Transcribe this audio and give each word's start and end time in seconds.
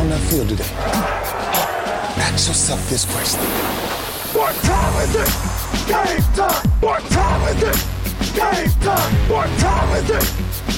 on 0.00 0.08
that 0.08 0.20
field 0.30 0.48
today? 0.48 0.64
Ask 2.24 2.48
yourself 2.48 2.80
this 2.88 3.04
question. 3.04 3.40
What 4.32 4.54
time 4.64 4.94
is 5.04 5.14
it? 5.14 5.30
Game 5.86 6.24
time! 6.32 6.68
What 6.80 7.02
time 7.10 7.42
is 7.52 7.62
it? 7.62 7.78
Game 8.34 8.72
time! 8.80 9.12
What 9.28 9.48
time 9.58 9.90
is 10.00 10.10
it? 10.10 10.26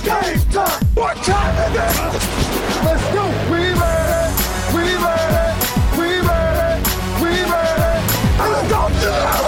Game 0.03 0.43
time! 0.51 0.85
What 0.95 1.17
time 1.19 1.55
is 1.67 1.75
it? 1.79 1.95
Let's 2.85 3.07
go! 3.15 3.25
We 3.53 3.63
ready! 3.79 4.27
We 4.75 4.85
ready! 5.07 5.47
We 5.99 6.09
ready! 6.27 6.73
We 7.23 7.31
ready! 7.53 7.95
And 8.43 8.49
let's 8.53 8.69
go 8.69 9.42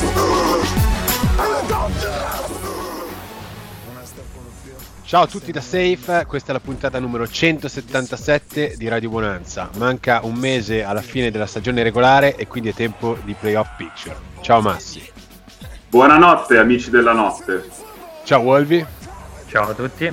Ciao 5.15 5.23
a 5.23 5.29
tutti 5.29 5.53
da 5.53 5.61
Safe, 5.61 6.27
questa 6.27 6.51
è 6.51 6.53
la 6.53 6.59
puntata 6.59 6.99
numero 6.99 7.25
177 7.25 8.75
di 8.77 8.89
Radio 8.89 9.11
Bonanza. 9.11 9.71
Manca 9.77 10.19
un 10.25 10.35
mese 10.35 10.83
alla 10.83 11.03
fine 11.03 11.31
della 11.31 11.47
stagione 11.47 11.85
regolare 11.85 12.35
e 12.35 12.49
quindi 12.49 12.71
è 12.71 12.75
tempo 12.75 13.17
di 13.23 13.33
playoff 13.39 13.77
picture. 13.77 14.17
Ciao 14.41 14.61
Massi. 14.61 15.09
Buonanotte 15.89 16.59
amici 16.59 16.91
della 16.91 17.13
notte. 17.13 17.65
Ciao 18.25 18.41
Wolvi 18.41 18.85
Ciao 19.47 19.69
a 19.69 19.75
tutti. 19.75 20.13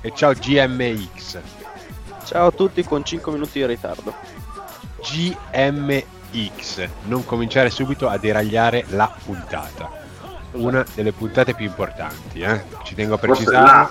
e 0.00 0.12
ciao 0.14 0.32
GMX. 0.32 1.38
Ciao 2.24 2.46
a 2.46 2.52
tutti 2.52 2.82
con 2.82 3.04
5 3.04 3.32
minuti 3.32 3.58
di 3.58 3.66
ritardo. 3.66 4.14
GMX. 5.02 6.88
Non 7.04 7.26
cominciare 7.26 7.68
subito 7.68 8.08
a 8.08 8.16
deragliare 8.16 8.82
la 8.88 9.14
puntata. 9.22 9.99
Una 10.52 10.84
delle 10.94 11.12
puntate 11.12 11.54
più 11.54 11.66
importanti, 11.66 12.40
eh? 12.40 12.62
Ci 12.84 12.94
tengo 12.94 13.14
a 13.14 13.18
precisare. 13.18 13.88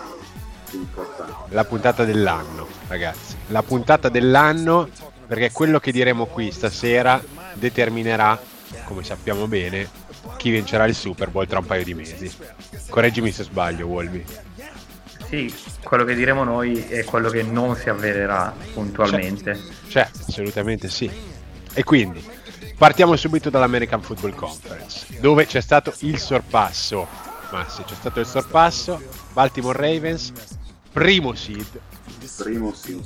la 1.49 1.63
puntata 1.63 2.04
dell'anno, 2.04 2.68
ragazzi. 2.88 3.35
La 3.48 3.63
puntata 3.63 4.10
dell'anno, 4.10 4.90
perché 5.26 5.51
quello 5.51 5.79
che 5.79 5.91
diremo 5.91 6.26
qui 6.26 6.51
stasera 6.51 7.21
determinerà, 7.54 8.40
come 8.84 9.04
sappiamo 9.04 9.48
bene, 9.48 9.90
chi 10.38 10.49
vincerà 10.51 10.85
il 10.85 10.96
Super 10.96 11.29
Bowl 11.29 11.48
tra 11.48 11.60
un 11.60 11.66
paio 11.66 11.84
di 11.84 11.93
mesi. 11.93 12.32
Correggimi 12.90 13.32
se 13.32 13.44
sbaglio, 13.44 13.88
Wolvi. 13.88 14.26
Sì, 15.27 15.54
quello 15.84 16.04
che 16.04 16.16
diremo 16.16 16.44
noi 16.44 16.85
è 16.88 17.04
quello 17.04 17.29
che 17.29 17.44
non 17.44 17.76
si 17.76 17.90
avvererà 17.90 18.54
puntualmente. 18.73 19.60
Cioè, 19.88 20.10
assolutamente 20.27 20.90
sì. 20.90 21.10
E 21.73 21.84
quindi, 21.84 22.23
partiamo 22.80 23.16
subito 23.18 23.49
dall'American 23.49 24.02
Football 24.02 24.34
Conference, 24.35 25.20
dove 25.20 25.46
c'è 25.46 25.60
stato 25.60 25.94
il 25.99 26.18
sorpasso. 26.18 27.08
Massi, 27.52 27.84
c'è 27.84 27.94
stato 27.94 28.20
il 28.22 28.26
sorpasso. 28.26 29.02
Baltimore 29.34 29.77
Ravens, 29.77 30.32
primo 30.94 31.34
seed, 31.35 31.68
Primo 32.38 32.74
sì. 32.74 33.00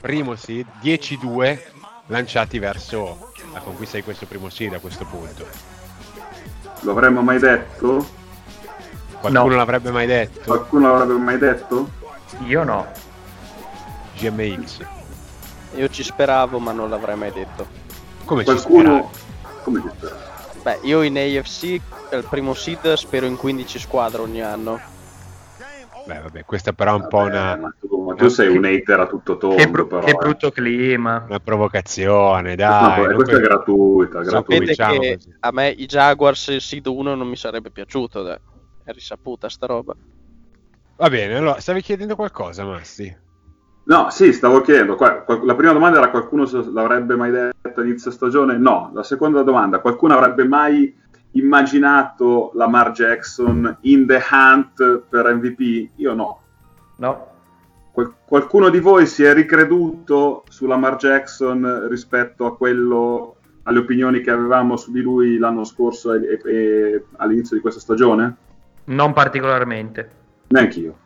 primo 0.00 0.34
seed 0.34 0.66
10-2 0.82 1.58
lanciati 2.06 2.58
verso 2.58 3.32
la 3.52 3.60
conquista 3.60 3.96
di 3.96 4.02
questo 4.02 4.26
primo 4.26 4.48
seed 4.48 4.74
a 4.74 4.80
questo 4.80 5.04
punto. 5.04 5.46
Lo 6.80 6.90
avremmo 6.90 7.22
mai 7.22 7.38
detto? 7.38 8.18
Qualcuno 9.20 9.46
No. 9.48 9.54
l'avrebbe 9.56 9.90
mai 9.92 10.06
detto? 10.06 10.40
Qualcuno 10.44 10.92
l'avrebbe 10.92 11.20
mai 11.20 11.38
detto? 11.38 11.90
Io 12.46 12.64
no. 12.64 12.86
GMX. 14.16 14.78
Io 15.76 15.88
ci 15.88 16.02
speravo, 16.02 16.58
ma 16.58 16.72
non 16.72 16.90
l'avrei 16.90 17.16
mai 17.16 17.30
detto. 17.32 17.66
Come 18.24 18.44
Qualcuno... 18.44 19.10
Come 19.62 19.80
ti 19.80 19.88
spera? 19.96 20.16
Beh, 20.62 20.80
io 20.82 21.02
in 21.02 21.16
AFC 21.16 21.80
al 22.10 22.24
primo 22.28 22.54
seed 22.54 22.92
spero 22.94 23.26
in 23.26 23.36
15 23.36 23.78
squadre 23.78 24.22
ogni 24.22 24.42
anno. 24.42 24.78
Beh, 26.06 26.18
vabbè, 26.20 26.44
questa 26.44 26.72
però 26.72 26.92
è 26.96 27.00
un 27.00 27.08
po' 27.08 27.18
una, 27.18 27.56
Ma 27.56 27.74
tu, 27.78 28.04
ma 28.04 28.14
tu 28.14 28.28
sei 28.28 28.48
un 28.56 28.64
hater 28.64 29.00
a 29.00 29.06
tutto 29.06 29.36
tondo, 29.36 29.56
Che, 29.56 29.68
bru- 29.68 29.86
però. 29.86 30.04
che 30.04 30.10
eh. 30.10 30.14
brutto 30.14 30.50
clima. 30.50 31.24
una 31.28 31.38
provocazione, 31.38 32.50
No, 32.50 32.56
dai. 32.56 33.04
non 33.04 33.14
questa 33.14 33.36
è 33.36 33.40
gratuita, 33.40 34.20
gratuita. 34.22 34.24
Sapete 34.24 34.58
cominciamo 34.60 34.98
che 35.00 35.14
così. 35.14 35.36
a 35.40 35.50
me 35.52 35.68
i 35.68 35.86
Jaguars 35.86 36.46
il 36.48 36.60
seed 36.60 36.86
1 36.86 37.14
non 37.14 37.28
mi 37.28 37.36
sarebbe 37.36 37.70
piaciuto. 37.70 38.22
dai. 38.22 38.38
È 38.82 38.90
risaputa 38.92 39.48
sta 39.48 39.66
roba. 39.66 39.94
Va 40.96 41.08
bene, 41.08 41.36
allora, 41.36 41.60
stavi 41.60 41.80
chiedendo 41.80 42.16
qualcosa, 42.16 42.64
Massi? 42.64 43.14
No, 43.90 44.08
sì, 44.10 44.32
stavo 44.32 44.60
chiedendo. 44.60 44.96
la 45.42 45.54
prima 45.56 45.72
domanda 45.72 45.98
era 45.98 46.10
qualcuno 46.10 46.46
l'avrebbe 46.72 47.16
mai 47.16 47.32
detto 47.32 47.80
a 47.80 47.82
inizio 47.82 48.12
stagione? 48.12 48.56
No. 48.56 48.92
La 48.94 49.02
seconda 49.02 49.42
domanda, 49.42 49.80
qualcuno 49.80 50.14
avrebbe 50.14 50.44
mai 50.44 50.96
immaginato 51.32 52.52
Lamar 52.54 52.92
Jackson 52.92 53.78
in 53.80 54.06
the 54.06 54.22
hunt 54.30 55.00
per 55.08 55.34
MVP? 55.34 55.90
Io 55.96 56.14
no. 56.14 56.40
No. 56.98 57.26
Qual- 57.90 58.14
qualcuno 58.24 58.68
di 58.68 58.78
voi 58.78 59.06
si 59.06 59.24
è 59.24 59.34
ricreduto 59.34 60.44
su 60.48 60.66
Lamar 60.66 60.94
Jackson 60.94 61.88
rispetto 61.88 62.46
a 62.46 62.56
quello, 62.56 63.38
alle 63.64 63.80
opinioni 63.80 64.20
che 64.20 64.30
avevamo 64.30 64.76
su 64.76 64.92
di 64.92 65.00
lui 65.00 65.36
l'anno 65.36 65.64
scorso 65.64 66.12
e, 66.12 66.38
e- 66.44 66.48
e 66.48 67.04
all'inizio 67.16 67.56
di 67.56 67.62
questa 67.62 67.80
stagione? 67.80 68.36
Non 68.84 69.12
particolarmente. 69.12 70.10
Neanch'io. 70.46 70.96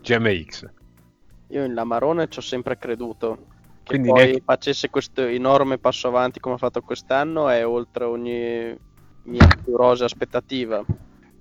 GMX. 0.00 0.78
Io 1.50 1.64
in 1.64 1.74
Lamarone 1.74 2.28
ci 2.28 2.38
ho 2.38 2.42
sempre 2.42 2.76
creduto. 2.78 3.46
Che 3.82 3.96
Quindi 3.96 4.08
poi 4.08 4.18
neanche- 4.18 4.42
facesse 4.44 4.90
questo 4.90 5.22
enorme 5.22 5.78
passo 5.78 6.08
avanti 6.08 6.38
come 6.40 6.54
ha 6.56 6.58
fatto 6.58 6.80
quest'anno 6.80 7.48
è 7.48 7.66
oltre 7.66 8.04
ogni 8.04 8.78
mia 9.24 9.46
più 9.62 9.76
rosa 9.76 10.04
aspettativa. 10.04 10.84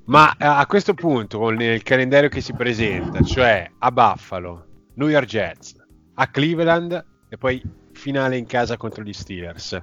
Ma 0.06 0.32
eh, 0.32 0.46
a 0.46 0.66
questo 0.66 0.94
punto, 0.96 1.38
con 1.38 1.62
il 1.62 1.84
calendario 1.84 2.30
che 2.30 2.42
si 2.42 2.54
presenta, 2.54 3.22
cioè 3.22 3.70
a 3.78 3.92
Buffalo, 3.92 4.66
New 4.96 5.08
York 5.08 5.28
Jets, 5.28 5.76
a 6.16 6.28
Cleveland 6.28 7.06
e 7.30 7.38
poi 7.38 7.62
finale 7.92 8.38
in 8.38 8.48
casa 8.48 8.78
contro 8.78 9.04
gli 9.04 9.14
Steelers. 9.14 9.80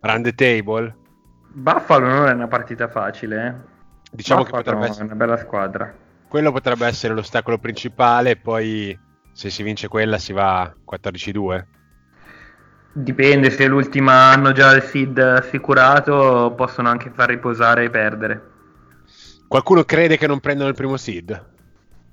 Run 0.00 0.22
the 0.22 0.32
table? 0.32 0.96
Buffalo 1.52 2.06
non 2.06 2.28
è 2.28 2.32
una 2.32 2.48
partita 2.48 2.88
facile, 2.88 3.46
eh. 3.46 3.72
Diciamo 4.10 4.44
che 4.44 4.52
Buffalo 4.52 4.62
potrebbe 4.62 4.86
è 4.86 4.88
essere, 4.88 5.04
una 5.04 5.14
bella 5.16 5.36
squadra. 5.36 5.94
quello 6.28 6.50
potrebbe 6.52 6.86
essere 6.86 7.12
l'ostacolo 7.14 7.58
principale, 7.58 8.36
poi 8.36 8.98
se 9.34 9.50
si 9.50 9.62
vince 9.62 9.88
quella 9.88 10.16
si 10.16 10.32
va 10.32 10.72
14-2. 10.90 11.64
Dipende, 12.92 13.50
se 13.50 13.66
l'ultima 13.66 14.30
hanno 14.30 14.52
già 14.52 14.72
il 14.72 14.82
seed 14.82 15.18
assicurato, 15.18 16.54
possono 16.56 16.88
anche 16.88 17.10
far 17.10 17.28
riposare 17.28 17.84
e 17.84 17.90
perdere. 17.90 18.52
Qualcuno 19.48 19.82
crede 19.84 20.16
che 20.16 20.28
non 20.28 20.38
prendano 20.38 20.68
il 20.68 20.76
primo 20.76 20.96
seed? 20.96 21.52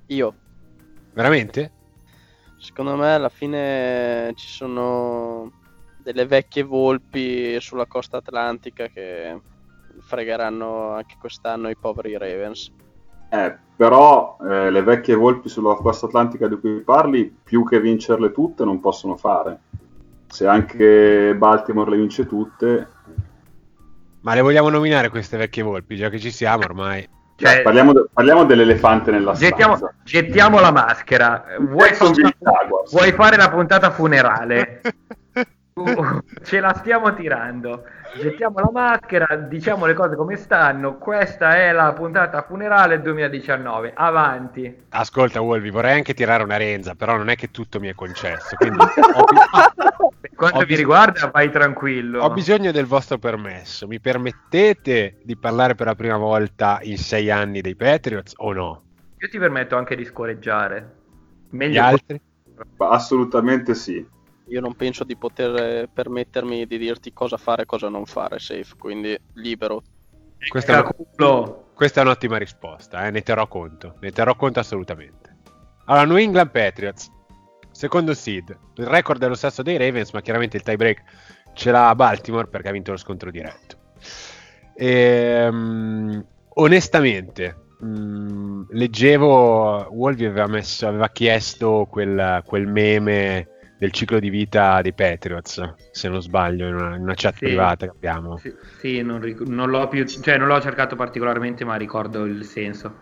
Io, 0.06 0.34
Veramente? 1.12 1.70
secondo 2.58 2.96
me, 2.96 3.14
alla 3.14 3.28
fine 3.28 4.32
ci 4.34 4.48
sono 4.48 5.52
delle 5.98 6.26
vecchie 6.26 6.62
volpi 6.62 7.60
sulla 7.60 7.86
costa 7.86 8.16
atlantica 8.18 8.88
che 8.88 9.40
fregheranno 10.00 10.90
anche 10.90 11.16
quest'anno 11.18 11.68
i 11.68 11.76
poveri 11.76 12.16
Ravens. 12.16 12.72
Eh, 13.32 13.56
però 13.74 14.36
eh, 14.46 14.70
le 14.70 14.82
vecchie 14.82 15.14
volpi 15.14 15.48
sulla 15.48 15.74
costa 15.74 16.04
atlantica 16.04 16.48
di 16.48 16.60
cui 16.60 16.80
parli, 16.80 17.34
più 17.42 17.64
che 17.66 17.80
vincerle 17.80 18.30
tutte, 18.30 18.62
non 18.64 18.78
possono 18.78 19.16
fare. 19.16 19.58
Se 20.26 20.46
anche 20.46 21.34
Baltimore 21.34 21.90
le 21.90 21.96
vince 21.96 22.26
tutte, 22.26 22.88
Ma 24.20 24.34
le 24.34 24.40
vogliamo 24.42 24.68
nominare 24.68 25.08
queste 25.08 25.36
vecchie 25.38 25.62
volpi, 25.62 25.96
già 25.96 26.10
che 26.10 26.18
ci 26.18 26.30
siamo 26.30 26.62
ormai? 26.64 27.08
Cioè, 27.36 27.62
parliamo, 27.62 27.92
de- 27.92 28.06
parliamo 28.12 28.44
dell'elefante 28.44 29.10
nella 29.10 29.32
gettiamo, 29.32 29.76
stanza. 29.76 29.96
gettiamo 30.04 30.60
la 30.60 30.70
maschera. 30.70 31.44
Vuoi, 31.58 31.90
Jaguars. 31.90 32.92
vuoi 32.92 33.12
fare 33.12 33.36
la 33.36 33.50
puntata 33.50 33.90
funerale? 33.90 34.80
Uh, 35.74 36.18
ce 36.42 36.60
la 36.60 36.74
stiamo 36.74 37.14
tirando. 37.14 37.84
Gettiamo 38.14 38.58
la 38.58 38.70
maschera, 38.70 39.36
diciamo 39.36 39.86
le 39.86 39.94
cose 39.94 40.16
come 40.16 40.36
stanno. 40.36 40.98
Questa 40.98 41.56
è 41.56 41.72
la 41.72 41.92
puntata 41.94 42.42
funerale 42.42 43.00
2019. 43.00 43.92
Avanti. 43.94 44.84
Ascolta, 44.90 45.40
Wolvi, 45.40 45.70
vorrei 45.70 45.94
anche 45.96 46.12
tirare 46.12 46.42
una 46.44 46.58
renza, 46.58 46.94
però 46.94 47.16
non 47.16 47.30
è 47.30 47.36
che 47.36 47.50
tutto 47.50 47.80
mi 47.80 47.88
è 47.88 47.94
concesso. 47.94 48.54
Quindi 48.56 48.76
ho, 48.84 49.24
bi- 49.24 50.16
Per 50.20 50.30
quanto 50.34 50.56
Ho 50.58 50.60
mi 50.60 50.66
bis- 50.66 50.76
riguarda, 50.78 51.30
vai 51.32 51.50
tranquillo. 51.50 52.22
ho 52.22 52.30
bisogno 52.30 52.70
del 52.70 52.84
vostro 52.86 53.18
permesso. 53.18 53.86
Mi 53.86 53.98
permettete 53.98 55.20
di 55.22 55.36
parlare 55.38 55.74
per 55.74 55.86
la 55.86 55.94
prima 55.94 56.18
volta 56.18 56.80
in 56.82 56.98
sei 56.98 57.30
anni 57.30 57.62
dei 57.62 57.76
Patriots 57.76 58.34
o 58.36 58.52
no? 58.52 58.82
Io 59.18 59.28
ti 59.28 59.38
permetto 59.38 59.76
anche 59.76 59.96
di 59.96 60.04
scoreggiare. 60.04 60.96
Gli 61.48 61.56
Meglio 61.56 61.82
altri? 61.82 62.20
Assolutamente 62.78 63.74
sì. 63.74 64.06
Io 64.52 64.60
non 64.60 64.74
penso 64.74 65.02
di 65.04 65.16
poter 65.16 65.54
eh, 65.56 65.88
permettermi 65.90 66.66
di 66.66 66.76
dirti 66.76 67.12
cosa 67.14 67.38
fare 67.38 67.62
e 67.62 67.66
cosa 67.66 67.88
non 67.88 68.04
fare, 68.04 68.38
safe, 68.38 68.74
quindi 68.78 69.18
libero. 69.34 69.82
Questa 70.46 70.72
è, 70.76 70.80
una- 70.80 71.54
questa 71.74 72.00
è 72.00 72.04
un'ottima 72.04 72.36
risposta, 72.36 73.06
eh, 73.06 73.10
ne 73.10 73.22
terrò 73.22 73.48
conto. 73.48 73.96
Ne 74.00 74.10
terrò 74.10 74.36
conto 74.36 74.60
assolutamente. 74.60 75.36
Allora, 75.86 76.04
New 76.04 76.16
England 76.16 76.50
Patriots, 76.50 77.10
secondo 77.70 78.12
seed. 78.12 78.54
Il 78.76 78.86
record 78.86 79.22
è 79.24 79.28
lo 79.28 79.34
stesso 79.34 79.62
dei 79.62 79.78
Ravens, 79.78 80.12
ma 80.12 80.20
chiaramente 80.20 80.58
il 80.58 80.62
tie 80.62 80.76
break 80.76 81.02
ce 81.54 81.70
l'ha 81.70 81.94
Baltimore 81.94 82.46
perché 82.48 82.68
ha 82.68 82.72
vinto 82.72 82.90
lo 82.90 82.98
scontro 82.98 83.30
diretto. 83.30 83.78
Ehm, 84.74 86.26
onestamente, 86.54 87.56
mh, 87.80 88.66
leggevo, 88.70 89.88
Wolvi 89.92 90.26
aveva, 90.26 90.46
messo, 90.46 90.86
aveva 90.86 91.08
chiesto 91.08 91.86
quel, 91.90 92.42
quel 92.44 92.66
meme 92.66 93.48
del 93.82 93.90
ciclo 93.90 94.20
di 94.20 94.30
vita 94.30 94.80
dei 94.80 94.92
Patriots, 94.92 95.74
se 95.90 96.08
non 96.08 96.22
sbaglio, 96.22 96.68
in 96.68 96.74
una, 96.76 96.94
in 96.94 97.02
una 97.02 97.14
chat 97.16 97.34
Sì. 97.34 97.46
privata 97.46 97.86
che 97.86 97.90
abbiamo. 97.90 98.36
Sì, 98.36 98.54
sì, 98.78 99.02
non, 99.02 99.20
ric- 99.20 99.40
non 99.40 99.70
l'ho 99.70 99.88
più, 99.88 100.06
cioè 100.06 100.38
non 100.38 100.46
l'ho 100.46 100.60
cercato 100.60 100.94
particolarmente, 100.94 101.64
ma 101.64 101.74
ricordo 101.74 102.24
il 102.24 102.44
senso. 102.44 102.92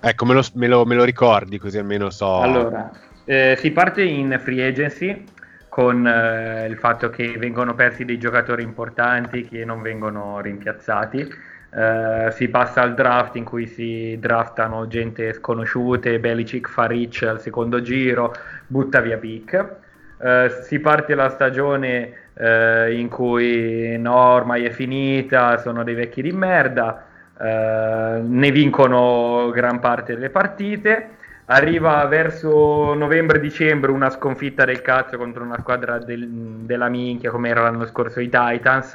Ecco, 0.00 0.24
me 0.26 0.34
lo, 0.34 0.42
me 0.54 0.68
lo- 0.68 0.84
me 0.84 0.94
lo 0.94 1.02
ricordi 1.02 1.58
così 1.58 1.78
almeno 1.78 2.10
so. 2.10 2.40
Allora, 2.42 2.90
eh, 3.24 3.56
si 3.58 3.72
parte 3.72 4.04
in 4.04 4.38
free 4.40 4.64
agency 4.68 5.24
con 5.68 6.06
eh, 6.06 6.66
il 6.68 6.76
fatto 6.76 7.10
che 7.10 7.36
vengono 7.36 7.74
persi 7.74 8.04
dei 8.04 8.18
giocatori 8.18 8.62
importanti 8.62 9.42
che 9.42 9.64
non 9.64 9.82
vengono 9.82 10.40
rimpiazzati. 10.40 11.28
Eh, 11.72 12.30
si 12.32 12.48
passa 12.48 12.82
al 12.82 12.94
draft 12.94 13.36
in 13.36 13.44
cui 13.44 13.66
si 13.66 14.16
draftano 14.18 14.86
gente 14.86 15.32
sconosciute, 15.32 16.18
Belicic 16.20 16.68
fa 16.68 16.86
Rich 16.86 17.22
al 17.22 17.40
secondo 17.40 17.80
giro, 17.82 18.32
butta 18.66 19.00
via 19.00 19.18
pick. 19.18 19.88
Eh, 20.22 20.50
si 20.62 20.80
parte 20.80 21.14
la 21.14 21.30
stagione 21.30 22.12
eh, 22.34 22.94
in 22.94 23.08
cui 23.08 23.96
no, 23.98 24.14
ormai 24.16 24.64
è 24.64 24.70
finita, 24.70 25.56
sono 25.58 25.82
dei 25.84 25.94
vecchi 25.94 26.22
di 26.22 26.32
merda, 26.32 27.04
eh, 27.38 28.20
ne 28.22 28.50
vincono 28.50 29.50
gran 29.50 29.80
parte 29.80 30.14
delle 30.14 30.30
partite. 30.30 31.16
Arriva 31.46 32.04
verso 32.06 32.94
novembre-dicembre 32.94 33.90
una 33.90 34.08
sconfitta 34.10 34.64
del 34.64 34.82
cazzo 34.82 35.16
contro 35.16 35.42
una 35.42 35.58
squadra 35.58 35.98
del- 35.98 36.28
della 36.28 36.88
minchia 36.88 37.30
come 37.32 37.48
era 37.48 37.62
l'anno 37.62 37.86
scorso 37.86 38.20
i 38.20 38.28
Titans. 38.28 38.94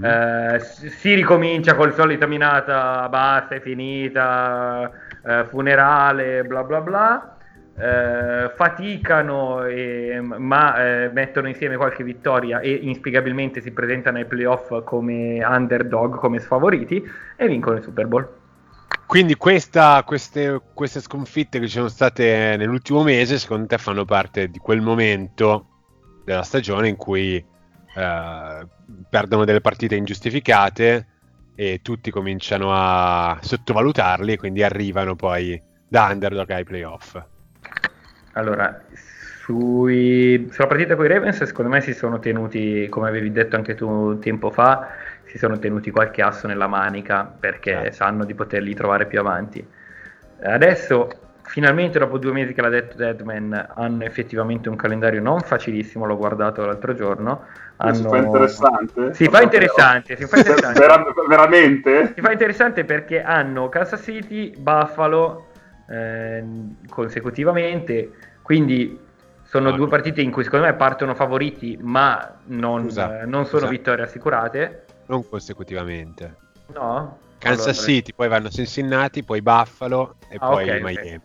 Eh, 0.00 0.58
si 0.60 1.14
ricomincia 1.14 1.74
col 1.74 1.94
solita 1.94 2.26
minata, 2.26 3.08
basta, 3.08 3.54
è 3.56 3.60
finita, 3.60 4.90
eh, 5.24 5.44
funerale, 5.44 6.44
bla 6.44 6.62
bla 6.64 6.80
bla. 6.80 7.37
Eh, 7.80 8.50
faticano, 8.56 9.64
e- 9.64 10.20
ma 10.20 10.82
eh, 11.04 11.10
mettono 11.12 11.46
insieme 11.46 11.76
qualche 11.76 12.02
vittoria 12.02 12.58
e 12.58 12.72
inspiegabilmente 12.72 13.60
si 13.60 13.70
presentano 13.70 14.18
ai 14.18 14.24
playoff 14.24 14.82
come 14.82 15.44
underdog, 15.44 16.16
come 16.16 16.40
sfavoriti 16.40 17.00
e 17.36 17.46
vincono 17.46 17.76
il 17.76 17.84
Super 17.84 18.06
Bowl. 18.08 18.28
Quindi 19.06 19.36
questa- 19.36 20.02
queste, 20.04 20.60
queste 20.74 21.00
sconfitte 21.00 21.60
che 21.60 21.66
ci 21.66 21.76
sono 21.76 21.88
state 21.88 22.56
nell'ultimo 22.58 23.04
mese, 23.04 23.38
secondo 23.38 23.66
te 23.66 23.78
fanno 23.78 24.04
parte 24.04 24.48
di 24.48 24.58
quel 24.58 24.80
momento 24.80 25.66
della 26.24 26.42
stagione 26.42 26.88
in 26.88 26.96
cui 26.96 27.36
eh, 27.36 28.66
perdono 29.08 29.44
delle 29.44 29.60
partite 29.60 29.94
ingiustificate 29.94 31.06
e 31.54 31.80
tutti 31.82 32.10
cominciano 32.10 32.70
a 32.72 33.38
sottovalutarli 33.40 34.32
e 34.32 34.36
quindi 34.36 34.62
arrivano 34.62 35.14
poi 35.14 35.60
da 35.88 36.08
underdog 36.10 36.50
ai 36.50 36.64
playoff. 36.64 37.18
Allora, 38.32 38.82
sui- 38.92 40.48
sulla 40.50 40.66
partita 40.66 40.94
con 40.94 41.04
i 41.04 41.08
Ravens, 41.08 41.42
secondo 41.42 41.70
me 41.70 41.80
si 41.80 41.94
sono 41.94 42.18
tenuti, 42.18 42.86
come 42.88 43.08
avevi 43.08 43.32
detto 43.32 43.56
anche 43.56 43.74
tu 43.74 44.18
tempo 44.18 44.50
fa, 44.50 44.88
si 45.24 45.38
sono 45.38 45.58
tenuti 45.58 45.90
qualche 45.90 46.22
asso 46.22 46.46
nella 46.46 46.66
manica 46.66 47.24
perché 47.24 47.86
Eh. 47.86 47.92
sanno 47.92 48.24
di 48.24 48.34
poterli 48.34 48.74
trovare 48.74 49.06
più 49.06 49.18
avanti. 49.18 49.66
Adesso, 50.40 51.08
finalmente, 51.42 51.98
dopo 51.98 52.18
due 52.18 52.32
mesi 52.32 52.54
che 52.54 52.60
l'ha 52.62 52.68
detto 52.68 52.96
Deadman, 52.96 53.72
hanno 53.74 54.04
effettivamente 54.04 54.68
un 54.68 54.76
calendario 54.76 55.20
non 55.20 55.40
facilissimo. 55.40 56.06
L'ho 56.06 56.16
guardato 56.16 56.64
l'altro 56.64 56.94
giorno. 56.94 57.44
Si 57.46 57.74
Hanno- 57.76 58.08
fa 58.08 58.16
interessante? 58.18 59.14
Si 59.14 59.24
fa 59.26 59.42
interessante, 59.42 60.16
si 60.16 60.24
fa 60.26 60.36
interessante. 60.38 60.80
Vera- 60.80 61.04
veramente? 61.28 62.12
Si 62.14 62.20
fa 62.20 62.32
interessante 62.32 62.84
perché 62.84 63.22
hanno 63.22 63.68
Kansas 63.68 64.02
City, 64.02 64.54
Buffalo 64.56 65.47
ehm, 65.88 66.76
consecutivamente, 66.88 68.10
quindi 68.42 68.98
sono 69.44 69.70
Ah. 69.70 69.72
due 69.76 69.88
partite 69.88 70.20
in 70.20 70.30
cui 70.30 70.44
secondo 70.44 70.66
me 70.66 70.74
partono 70.74 71.14
favoriti, 71.14 71.78
ma 71.80 72.36
non, 72.46 72.82
Scusa, 72.84 73.22
eh, 73.22 73.24
non 73.26 73.46
sono 73.46 73.60
scusa. 73.62 73.70
vittorie 73.70 74.04
assicurate. 74.04 74.84
Non 75.06 75.26
consecutivamente. 75.28 76.36
No? 76.74 77.18
Kansas 77.38 77.66
Allora, 77.78 77.82
City, 77.92 78.12
poi 78.14 78.28
vanno 78.28 78.50
Cincinnati, 78.50 79.22
poi 79.22 79.40
Buffalo 79.40 80.16
e 80.28 80.36
Ah, 80.38 80.48
poi 80.48 80.68
ok, 80.68 80.74
ok. 80.76 80.82
Miami. 80.82 81.20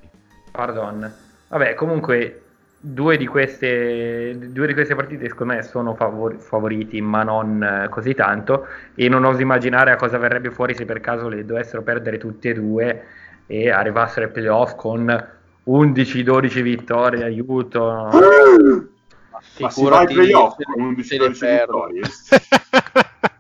Pardon. 0.52 1.14
Vabbè, 1.50 1.74
comunque 1.74 2.40
due 2.80 3.18
di 3.18 3.26
queste, 3.28 4.38
due 4.38 4.68
di 4.68 4.74
queste 4.74 4.94
partite 4.96 5.28
secondo 5.28 5.54
me 5.56 5.64
sono 5.64 5.96
favor- 5.96 6.38
favoriti, 6.38 7.02
ma 7.02 7.24
non 7.24 7.62
eh, 7.64 7.90
così 7.90 8.14
tanto. 8.14 8.68
E 8.96 9.10
non 9.10 9.26
oso 9.26 9.42
immaginare 9.42 9.92
a 9.92 9.96
cosa 9.96 10.18
verrebbe 10.18 10.52
fuori 10.52 10.76
se 10.76 10.86
per 10.86 11.00
caso 11.02 11.28
le 11.28 11.44
dovessero 11.46 11.82
perdere 11.82 12.18
tutte 12.18 12.50
e 12.50 12.54
due 12.54 13.04
e 13.48 13.70
arrivassero 13.70 14.26
ai 14.26 14.32
playoff 14.32 14.76
con 14.76 15.28
11-12 15.64 16.62
vittorie, 16.62 17.24
aiuto. 17.24 18.10
Ma 19.32 19.70
si 19.70 19.84
va 19.86 20.00
ai 20.00 20.08
playoff 20.08 20.56
con 20.56 21.04
se 21.04 21.18
le 21.18 21.28
11-12 21.30 21.40
perdo. 21.40 21.86
vittorie? 21.86 22.02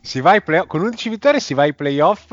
si 0.00 0.20
va 0.20 0.30
ai 0.32 0.42
play- 0.42 0.66
con 0.66 0.82
11 0.82 1.08
vittorie 1.08 1.40
si 1.40 1.54
va 1.54 1.62
ai 1.62 1.74
playoff, 1.74 2.32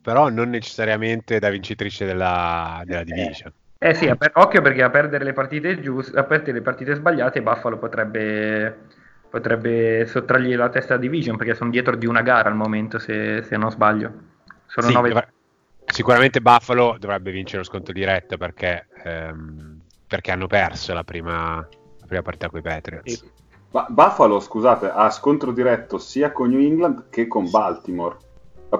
però 0.00 0.28
non 0.28 0.50
necessariamente 0.50 1.38
da 1.38 1.50
vincitrice 1.50 2.04
della, 2.04 2.82
della 2.84 3.04
division. 3.04 3.52
Eh 3.78 3.94
sì, 3.94 4.08
a 4.08 4.16
per- 4.16 4.32
occhio 4.34 4.62
perché 4.62 4.82
a 4.82 4.90
perdere 4.90 5.24
le 5.24 5.32
partite 5.32 5.80
giuste, 5.80 6.18
a 6.18 6.24
perdere 6.24 6.52
le 6.52 6.62
partite 6.62 6.94
sbagliate, 6.94 7.42
Buffalo 7.42 7.78
potrebbe, 7.78 8.76
potrebbe 9.28 10.06
sottrargli 10.06 10.54
la 10.56 10.70
testa 10.70 10.96
division 10.96 11.36
perché 11.36 11.54
sono 11.54 11.70
dietro 11.70 11.94
di 11.96 12.06
una 12.06 12.22
gara 12.22 12.48
al 12.48 12.56
momento, 12.56 12.98
se, 12.98 13.42
se 13.42 13.56
non 13.56 13.70
sbaglio. 13.70 14.12
Sono 14.66 14.86
Sì, 14.86 14.92
nove- 14.94 15.08
dovre- 15.10 15.32
Sicuramente 15.94 16.40
Buffalo 16.40 16.96
dovrebbe 16.98 17.30
vincere 17.30 17.58
lo 17.58 17.64
sconto 17.64 17.92
diretto 17.92 18.36
perché, 18.36 18.88
ehm, 19.04 19.78
perché 20.08 20.32
hanno 20.32 20.48
perso 20.48 20.92
la 20.92 21.04
prima, 21.04 21.56
la 22.00 22.06
prima 22.06 22.22
partita 22.22 22.48
con 22.50 22.58
i 22.58 22.62
Patriots. 22.62 23.12
Sì. 23.12 23.30
Ma 23.70 23.86
Buffalo, 23.88 24.40
scusate, 24.40 24.90
ha 24.90 25.08
scontro 25.10 25.52
diretto 25.52 25.98
sia 25.98 26.32
con 26.32 26.50
New 26.50 26.58
England 26.60 27.04
che 27.10 27.28
con 27.28 27.48
Baltimore. 27.48 28.16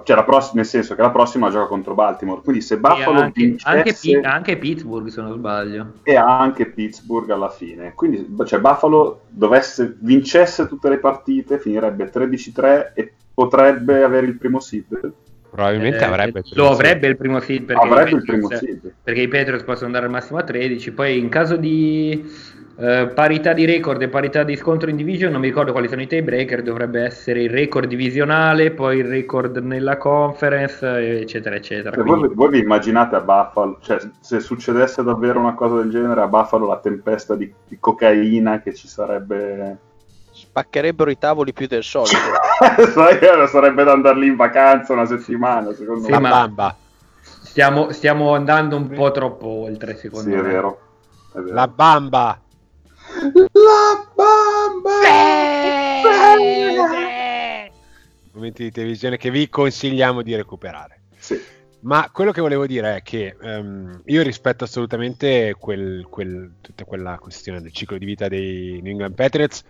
Cioè, 0.03 0.17
la 0.17 0.25
pross- 0.25 0.55
nel 0.55 0.67
senso 0.67 0.97
che 0.97 1.03
la 1.03 1.11
prossima 1.11 1.51
gioca 1.51 1.67
contro 1.67 1.95
Baltimore. 1.95 2.41
Quindi 2.43 2.61
se 2.63 2.79
Buffalo 2.79 3.21
E 3.21 3.23
anche, 3.23 3.41
vincesse 3.45 3.69
anche, 3.77 3.95
Pi- 4.01 4.15
anche 4.17 4.57
Pittsburgh, 4.57 5.07
se 5.07 5.21
non 5.21 5.35
sbaglio. 5.35 5.93
e 6.03 6.17
ha 6.17 6.41
anche 6.41 6.67
Pittsburgh 6.67 7.31
alla 7.31 7.49
fine. 7.49 7.93
Quindi 7.95 8.35
cioè, 8.45 8.59
Buffalo 8.59 9.21
dovesse 9.29 9.97
vincesse 10.01 10.67
tutte 10.67 10.89
le 10.89 10.99
partite, 10.99 11.61
finirebbe 11.61 12.11
13-3 12.11 12.93
e 12.95 13.15
potrebbe 13.33 14.03
avere 14.03 14.27
il 14.27 14.37
primo 14.37 14.59
seed. 14.59 15.13
Probabilmente 15.55 15.99
Eh, 15.99 16.05
avrebbe 16.05 16.39
il 16.41 16.45
lo 16.55 16.71
avrebbe 16.71 17.07
il 17.07 17.17
primo 17.17 17.39
seed 17.39 17.63
perché, 17.63 17.87
Avrebbe 17.87 18.11
i 18.11 18.15
il 18.15 18.23
primo 18.25 18.49
Patriots- 18.49 18.81
seed. 18.81 18.93
perché 19.05 19.21
i 19.21 19.29
Patriots 19.29 19.63
possono 19.63 19.87
andare 19.87 20.07
al 20.07 20.11
massimo 20.11 20.39
a 20.41 20.43
13. 20.43 20.91
Poi 20.91 21.17
in 21.17 21.29
caso 21.29 21.55
di 21.57 22.29
eh, 22.77 23.13
parità 23.15 23.53
di 23.53 23.65
record 23.65 24.03
e 24.03 24.09
parità 24.09 24.43
di 24.43 24.57
scontro 24.57 24.91
in 24.91 24.97
division, 24.97 25.31
non 25.31 25.41
mi 25.41 25.47
ricordo 25.47 25.71
quali 25.71 25.87
sono 25.87 26.03
i 26.03 26.09
tiebreaker, 26.09 26.63
dovrebbe 26.63 27.03
essere 27.03 27.43
il 27.45 27.51
record 27.51 27.87
divisionale, 27.87 28.73
poi 28.73 28.99
il 28.99 29.05
record 29.05 29.59
nella 29.59 29.97
conference, 29.97 30.85
eh, 30.85 31.21
eccetera, 31.21 31.55
eccetera. 31.55 31.95
Cioè, 31.95 32.03
Quindi- 32.05 32.27
voi, 32.27 32.35
voi 32.35 32.49
vi 32.51 32.59
immaginate 32.59 33.15
a 33.15 33.21
Buffalo, 33.21 33.79
cioè 33.81 33.99
se 34.19 34.41
succedesse 34.41 35.05
davvero 35.05 35.39
una 35.39 35.55
cosa 35.55 35.77
del 35.77 35.91
genere 35.91 36.21
a 36.23 36.27
Buffalo 36.27 36.67
la 36.67 36.79
tempesta 36.81 37.37
di, 37.37 37.49
di 37.69 37.77
cocaina 37.79 38.61
che 38.61 38.75
ci 38.75 38.89
sarebbe... 38.89 39.79
Spaccherebbero 40.59 41.11
i 41.11 41.19
tavoli 41.19 41.53
più 41.53 41.67
del 41.67 41.83
solito. 41.83 42.15
Sarebbe 43.49 43.83
da 43.83 43.91
andare 43.91 44.17
lì 44.21 44.29
in 44.29 44.37
vacanza 44.37 44.93
una 44.93 45.05
settimana, 45.05 45.75
secondo 45.75 46.05
Sì, 46.05 46.11
La 46.13 46.21
me. 46.21 46.29
ma- 46.29 46.35
bamba. 46.47 46.77
stiamo, 47.43 47.91
stiamo 47.91 48.35
andando 48.37 48.77
un 48.77 48.87
po' 48.89 49.11
troppo 49.11 49.49
oltre, 49.49 49.97
secondo 49.97 50.31
Sì, 50.31 50.35
me. 50.37 50.39
è 50.39 50.43
vero. 50.45 50.81
È 51.33 51.39
vero. 51.41 51.55
La 51.55 51.67
bamba. 51.67 52.41
La 53.51 54.07
bamba! 54.15 54.93
Momenti 58.33 58.63
di 58.63 58.71
televisione 58.71 59.17
che 59.17 59.31
vi 59.33 59.49
consigliamo 59.49 60.23
di 60.23 60.37
recuperare. 60.37 61.01
Sì. 61.19 61.37
Ma 61.81 62.09
quello 62.13 62.31
che 62.31 62.41
volevo 62.41 62.65
dire 62.67 62.97
è 62.99 63.03
che 63.03 63.37
ehm, 63.41 64.03
io 64.07 64.23
rispetto 64.23 64.63
assolutamente 64.63 65.57
quel- 65.59 66.07
quel- 66.09 66.53
tutta 66.61 66.85
quella 66.85 67.19
questione 67.19 67.61
del 67.61 67.73
ciclo 67.73 67.99
di 67.99 68.05
vita 68.05 68.29
dei 68.29 68.79
New 68.83 68.93
England 68.93 69.15
Patriots 69.15 69.65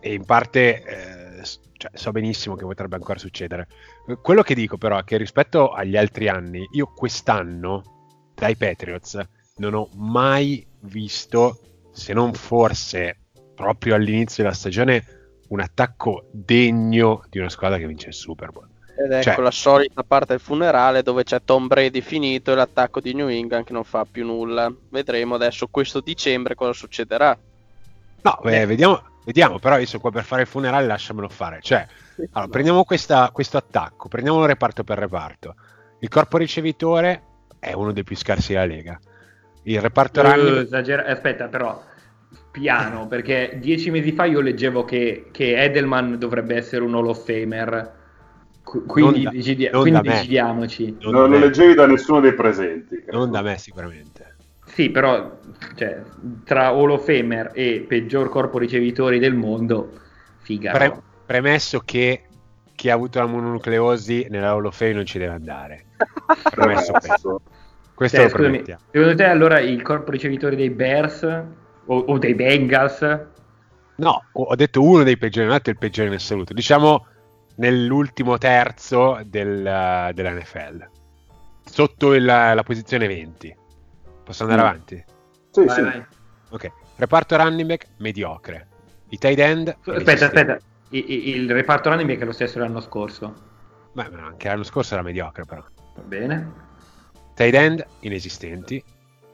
e 0.00 0.14
in 0.14 0.24
parte 0.24 0.82
eh, 0.82 1.44
cioè, 1.76 1.90
so 1.94 2.10
benissimo 2.12 2.54
che 2.56 2.64
potrebbe 2.64 2.96
ancora 2.96 3.18
succedere. 3.18 3.68
Eh, 4.08 4.18
Quello 4.20 4.42
che 4.42 4.54
dico 4.54 4.76
però 4.78 4.98
è 4.98 5.04
che 5.04 5.16
rispetto 5.16 5.70
agli 5.70 5.96
altri 5.96 6.28
anni, 6.28 6.66
io 6.72 6.86
quest'anno 6.86 8.30
dai 8.34 8.56
Patriots 8.56 9.18
non 9.56 9.74
ho 9.74 9.88
mai 9.94 10.66
visto, 10.80 11.60
se 11.92 12.12
non 12.12 12.32
forse 12.34 13.18
proprio 13.54 13.94
all'inizio 13.94 14.42
della 14.42 14.54
stagione, 14.54 15.04
un 15.48 15.60
attacco 15.60 16.28
degno 16.32 17.24
di 17.30 17.38
una 17.38 17.48
squadra 17.48 17.78
che 17.78 17.86
vince 17.86 18.08
il 18.08 18.14
Super 18.14 18.50
Bowl. 18.50 18.68
Ed 18.98 19.12
ecco 19.12 19.22
Cioè- 19.22 19.40
la 19.42 19.50
solita 19.50 20.02
parte 20.02 20.28
del 20.28 20.40
funerale 20.40 21.02
dove 21.02 21.22
c'è 21.22 21.42
Tom 21.44 21.66
Brady 21.66 22.00
finito 22.00 22.52
e 22.52 22.54
l'attacco 22.54 23.00
di 23.00 23.12
New 23.12 23.28
England 23.28 23.64
che 23.64 23.72
non 23.74 23.84
fa 23.84 24.06
più 24.10 24.24
nulla. 24.24 24.72
Vedremo 24.88 25.34
adesso 25.34 25.68
questo 25.68 26.00
dicembre 26.00 26.54
cosa 26.54 26.72
succederà. 26.72 27.36
No, 28.22 28.38
beh, 28.42 28.66
vediamo, 28.66 29.02
vediamo, 29.26 29.58
però 29.58 29.76
io 29.78 29.84
sono 29.86 30.00
qua 30.00 30.10
per 30.10 30.24
fare 30.24 30.42
il 30.42 30.48
funerale, 30.48 30.86
lasciamelo 30.86 31.28
fare. 31.28 31.58
Cioè, 31.60 31.86
allora, 32.32 32.50
prendiamo 32.50 32.84
questa- 32.84 33.28
questo 33.32 33.58
attacco, 33.58 34.08
prendiamo 34.08 34.46
reparto 34.46 34.84
per 34.84 34.96
reparto. 34.98 35.54
Il 35.98 36.08
corpo 36.08 36.38
ricevitore 36.38 37.22
è 37.58 37.72
uno 37.74 37.92
dei 37.92 38.04
più 38.04 38.16
scarsi 38.16 38.52
della 38.52 38.64
Lega. 38.64 38.98
Il 39.64 39.80
reparto 39.80 40.20
Eh, 40.20 40.22
running 40.22 40.56
esagera- 40.64 41.04
Aspetta, 41.06 41.48
però, 41.48 41.82
piano, 42.52 43.06
perché 43.08 43.58
dieci 43.60 43.90
mesi 43.90 44.12
fa 44.12 44.24
io 44.24 44.40
leggevo 44.40 44.84
che, 44.84 45.28
che 45.32 45.60
Edelman 45.62 46.18
dovrebbe 46.18 46.54
essere 46.56 46.84
un 46.84 46.94
Hall 46.94 47.08
of 47.08 47.24
Famer. 47.24 47.94
Qu- 48.62 48.84
Quindi, 48.86 49.22
da- 49.22 49.30
decidi- 49.30 49.68
quindi 49.70 50.00
decidiamoci. 50.00 50.96
Non, 51.00 51.12
Non 51.12 51.30
lo 51.30 51.38
leggevi 51.38 51.74
da 51.74 51.86
nessuno 51.86 52.20
dei 52.20 52.34
presenti. 52.34 52.96
credo. 52.96 53.16
non 53.18 53.30
da 53.30 53.42
me 53.42 53.58
sicuramente. 53.58 54.35
Sì, 54.76 54.90
però 54.90 55.38
cioè, 55.74 56.02
tra 56.44 56.66
Hall 56.66 56.90
of 56.90 57.06
Famer 57.06 57.52
e 57.54 57.86
peggior 57.88 58.28
corpo 58.28 58.58
ricevitori 58.58 59.18
del 59.18 59.32
mondo, 59.32 59.90
figa. 60.40 60.72
Pre- 60.72 60.88
no? 60.88 61.02
premesso 61.24 61.80
che 61.80 62.24
chi 62.74 62.90
ha 62.90 62.92
avuto 62.92 63.18
la 63.18 63.24
mononucleosi 63.24 64.26
nella 64.28 64.50
Hall 64.50 64.66
of 64.66 64.76
Fame 64.76 64.92
non 64.92 65.06
ci 65.06 65.16
deve 65.16 65.32
andare. 65.32 65.86
Premesso 66.54 66.92
questo. 66.92 67.40
Questo 67.94 68.16
Cioè, 68.18 68.24
lo 68.26 68.30
scusami, 68.36 68.64
secondo 68.92 69.14
te 69.14 69.24
allora 69.24 69.60
il 69.60 69.80
corpo 69.80 70.10
ricevitori 70.10 70.56
dei 70.56 70.68
Bears 70.68 71.22
o, 71.22 71.96
o 71.98 72.18
dei 72.18 72.34
Bengals 72.34 73.20
No, 73.94 74.24
ho 74.30 74.54
detto 74.56 74.82
uno 74.82 75.04
dei 75.04 75.16
peggiori, 75.16 75.46
non 75.46 75.54
ho 75.54 75.56
detto 75.56 75.70
il 75.70 75.78
peggiore 75.78 76.08
in 76.08 76.14
assoluto. 76.16 76.52
Diciamo 76.52 77.06
nell'ultimo 77.56 78.36
terzo 78.36 79.22
del, 79.24 80.10
dell'NFL. 80.12 80.86
Sotto 81.64 82.12
il- 82.12 82.26
la 82.26 82.62
posizione 82.62 83.06
20. 83.06 83.64
Posso 84.26 84.42
andare 84.42 84.60
Mm. 84.62 84.64
avanti? 84.64 85.04
Sì, 85.50 85.64
Vai, 85.64 85.74
sì. 85.76 85.80
vai. 85.82 86.04
Ok. 86.50 86.72
Reparto 86.96 87.36
running 87.36 87.68
back 87.68 87.86
mediocre. 87.98 88.66
I 89.10 89.18
tight 89.18 89.38
end 89.38 89.76
Aspetta, 89.84 90.24
aspetta. 90.26 90.58
I- 90.90 91.12
i- 91.12 91.28
il 91.36 91.52
reparto 91.52 91.90
running 91.90 92.08
back 92.08 92.22
è 92.22 92.24
lo 92.24 92.32
stesso 92.32 92.58
dell'anno 92.58 92.80
scorso. 92.80 93.32
Beh, 93.92 94.08
ma 94.10 94.26
anche 94.26 94.48
l'anno 94.48 94.64
scorso 94.64 94.94
era 94.94 95.02
mediocre 95.04 95.44
però. 95.44 95.62
Va 95.94 96.02
bene. 96.02 96.52
Tight 97.34 97.54
end 97.54 97.86
inesistenti. 98.00 98.82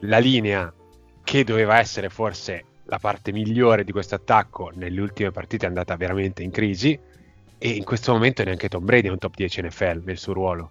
La 0.01 0.19
linea 0.19 0.71
che 1.23 1.43
doveva 1.43 1.79
essere 1.79 2.09
forse 2.09 2.65
la 2.85 2.99
parte 2.99 3.31
migliore 3.31 3.83
di 3.83 3.91
questo 3.91 4.13
attacco 4.13 4.69
nelle 4.75 5.01
ultime 5.01 5.31
partite 5.31 5.65
è 5.65 5.69
andata 5.69 5.95
veramente 5.95 6.43
in 6.43 6.51
crisi 6.51 6.99
e 7.57 7.69
in 7.69 7.83
questo 7.83 8.11
momento 8.11 8.43
neanche 8.43 8.67
Tom 8.69 8.85
Brady 8.85 9.07
è 9.07 9.11
un 9.11 9.17
top 9.17 9.33
10 9.35 9.61
NFL 9.63 10.01
nel 10.03 10.17
suo 10.19 10.33
ruolo. 10.33 10.69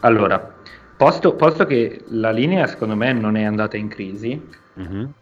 Allora, 0.00 0.54
posto, 0.96 1.34
posto 1.34 1.66
che 1.66 2.02
la 2.08 2.30
linea 2.30 2.66
secondo 2.66 2.96
me 2.96 3.12
non 3.12 3.36
è 3.36 3.44
andata 3.44 3.76
in 3.76 3.88
crisi, 3.88 4.40
Mhm. 4.74 5.12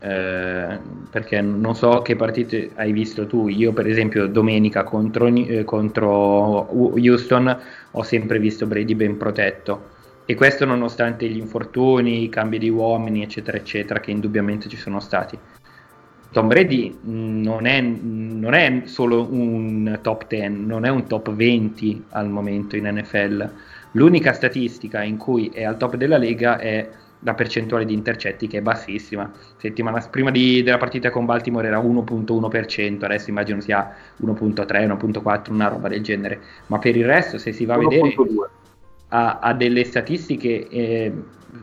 eh, 0.00 0.78
perché 1.10 1.40
non 1.40 1.74
so 1.74 2.02
che 2.02 2.16
partite 2.16 2.70
hai 2.74 2.92
visto 2.92 3.26
tu, 3.26 3.48
io 3.48 3.72
per 3.72 3.86
esempio 3.86 4.26
domenica 4.26 4.82
contro, 4.82 5.26
eh, 5.28 5.64
contro 5.64 6.68
Houston 6.98 7.56
ho 7.92 8.02
sempre 8.02 8.38
visto 8.38 8.66
Brady 8.66 8.94
ben 8.94 9.16
protetto 9.16 9.90
e 10.24 10.34
questo 10.34 10.64
nonostante 10.64 11.28
gli 11.28 11.36
infortuni, 11.36 12.24
i 12.24 12.28
cambi 12.28 12.58
di 12.58 12.68
uomini 12.68 13.22
eccetera 13.22 13.56
eccetera 13.56 14.00
che 14.00 14.10
indubbiamente 14.10 14.68
ci 14.68 14.76
sono 14.76 14.98
stati. 15.00 15.38
Tom 16.32 16.48
Brady 16.48 16.98
non 17.02 17.66
è, 17.66 17.80
non 17.82 18.54
è 18.54 18.82
solo 18.86 19.28
un 19.30 19.98
top 20.00 20.26
10, 20.26 20.64
non 20.64 20.86
è 20.86 20.88
un 20.88 21.06
top 21.06 21.30
20 21.32 22.04
al 22.10 22.30
momento 22.30 22.74
in 22.74 22.86
NFL. 22.86 23.50
L'unica 23.92 24.32
statistica 24.32 25.02
in 25.02 25.16
cui 25.16 25.48
è 25.48 25.64
al 25.64 25.76
top 25.76 25.96
della 25.96 26.16
lega 26.16 26.58
è 26.58 26.88
la 27.24 27.34
percentuale 27.34 27.84
di 27.84 27.94
intercetti 27.94 28.46
che 28.46 28.58
è 28.58 28.62
bassissima. 28.62 29.30
Settimana 29.56 30.00
prima 30.10 30.30
di- 30.30 30.62
della 30.62 30.78
partita 30.78 31.10
con 31.10 31.24
Baltimore 31.24 31.66
era 31.66 31.78
1.1%, 31.78 33.04
adesso 33.04 33.30
immagino 33.30 33.60
sia 33.60 33.94
1.3, 34.16 34.86
1.4, 34.86 35.52
una 35.52 35.68
roba 35.68 35.88
del 35.88 36.02
genere. 36.02 36.40
Ma 36.66 36.78
per 36.78 36.96
il 36.96 37.06
resto, 37.06 37.38
se 37.38 37.52
si 37.52 37.64
va 37.64 37.74
a 37.74 37.78
vedere, 37.78 38.14
1.2. 38.16 38.50
ha, 39.08 39.38
ha 39.40 39.54
delle 39.54 39.84
statistiche 39.84 40.68
eh, 40.68 41.12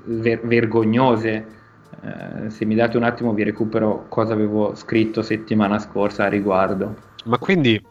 ver- 0.05 0.45
vergognose. 0.45 1.57
Eh, 2.01 2.49
se 2.49 2.63
mi 2.65 2.75
date 2.75 2.95
un 2.95 3.03
attimo 3.03 3.33
vi 3.33 3.43
recupero 3.43 4.05
cosa 4.07 4.33
avevo 4.33 4.75
scritto 4.75 5.21
settimana 5.21 5.79
scorsa 5.79 6.25
a 6.25 6.29
riguardo. 6.29 6.95
Ma 7.25 7.37
quindi, 7.37 7.83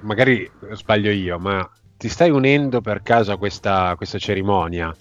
magari 0.00 0.50
sbaglio 0.70 1.10
io, 1.10 1.38
ma 1.38 1.68
ti 1.96 2.08
stai 2.08 2.30
unendo 2.30 2.80
per 2.80 3.02
caso 3.02 3.32
a 3.32 3.38
questa, 3.38 3.94
questa 3.96 4.18
cerimonia 4.18 4.94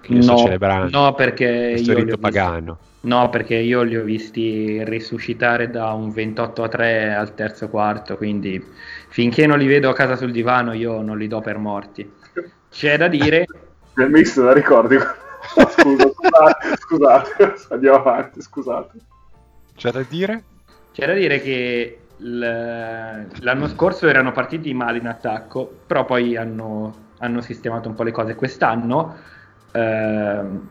che 0.00 0.12
io 0.12 0.22
sto 0.22 0.32
No, 0.32 0.36
celebrando? 0.36 0.98
no, 0.98 1.14
perché 1.14 1.68
questo 1.70 1.92
io 1.92 1.98
li 1.98 2.00
ho 2.00 2.04
rito 2.04 2.16
visti- 2.16 2.20
pagano. 2.20 2.78
No, 3.06 3.28
perché 3.30 3.54
io 3.54 3.82
li 3.82 3.96
ho 3.96 4.02
visti 4.02 4.82
risuscitare 4.84 5.70
da 5.70 5.92
un 5.92 6.10
28 6.10 6.64
a 6.64 6.68
3 6.68 7.14
al 7.14 7.34
terzo 7.34 7.68
quarto, 7.68 8.16
quindi 8.16 8.60
finché 9.08 9.46
non 9.46 9.58
li 9.58 9.66
vedo 9.66 9.88
a 9.90 9.92
casa 9.94 10.16
sul 10.16 10.32
divano 10.32 10.72
io 10.72 11.00
non 11.02 11.16
li 11.16 11.28
do 11.28 11.40
per 11.40 11.58
morti. 11.58 12.12
C'è 12.68 12.96
da 12.96 13.06
dire, 13.08 13.46
Nel 13.94 14.10
mix 14.10 14.34
te 14.34 14.40
la 14.40 14.52
ricordi? 14.52 14.96
Scusa, 15.46 16.10
scusate, 16.10 16.76
scusate, 16.76 17.54
andiamo 17.70 17.96
avanti, 17.98 18.42
scusate. 18.42 18.98
C'è 19.76 19.90
da 19.92 20.02
dire? 20.02 20.42
c'è 20.92 21.06
da 21.06 21.12
dire 21.12 21.40
che 21.40 21.98
l'anno 22.18 23.66
scorso 23.68 24.06
erano 24.08 24.32
partiti 24.32 24.72
male 24.74 24.98
in 24.98 25.06
attacco, 25.06 25.82
però 25.86 26.04
poi 26.04 26.36
hanno, 26.36 27.10
hanno 27.18 27.40
sistemato 27.40 27.88
un 27.88 27.94
po' 27.94 28.02
le 28.02 28.12
cose. 28.12 28.34
Quest'anno 28.34 29.14
ehm, 29.72 30.68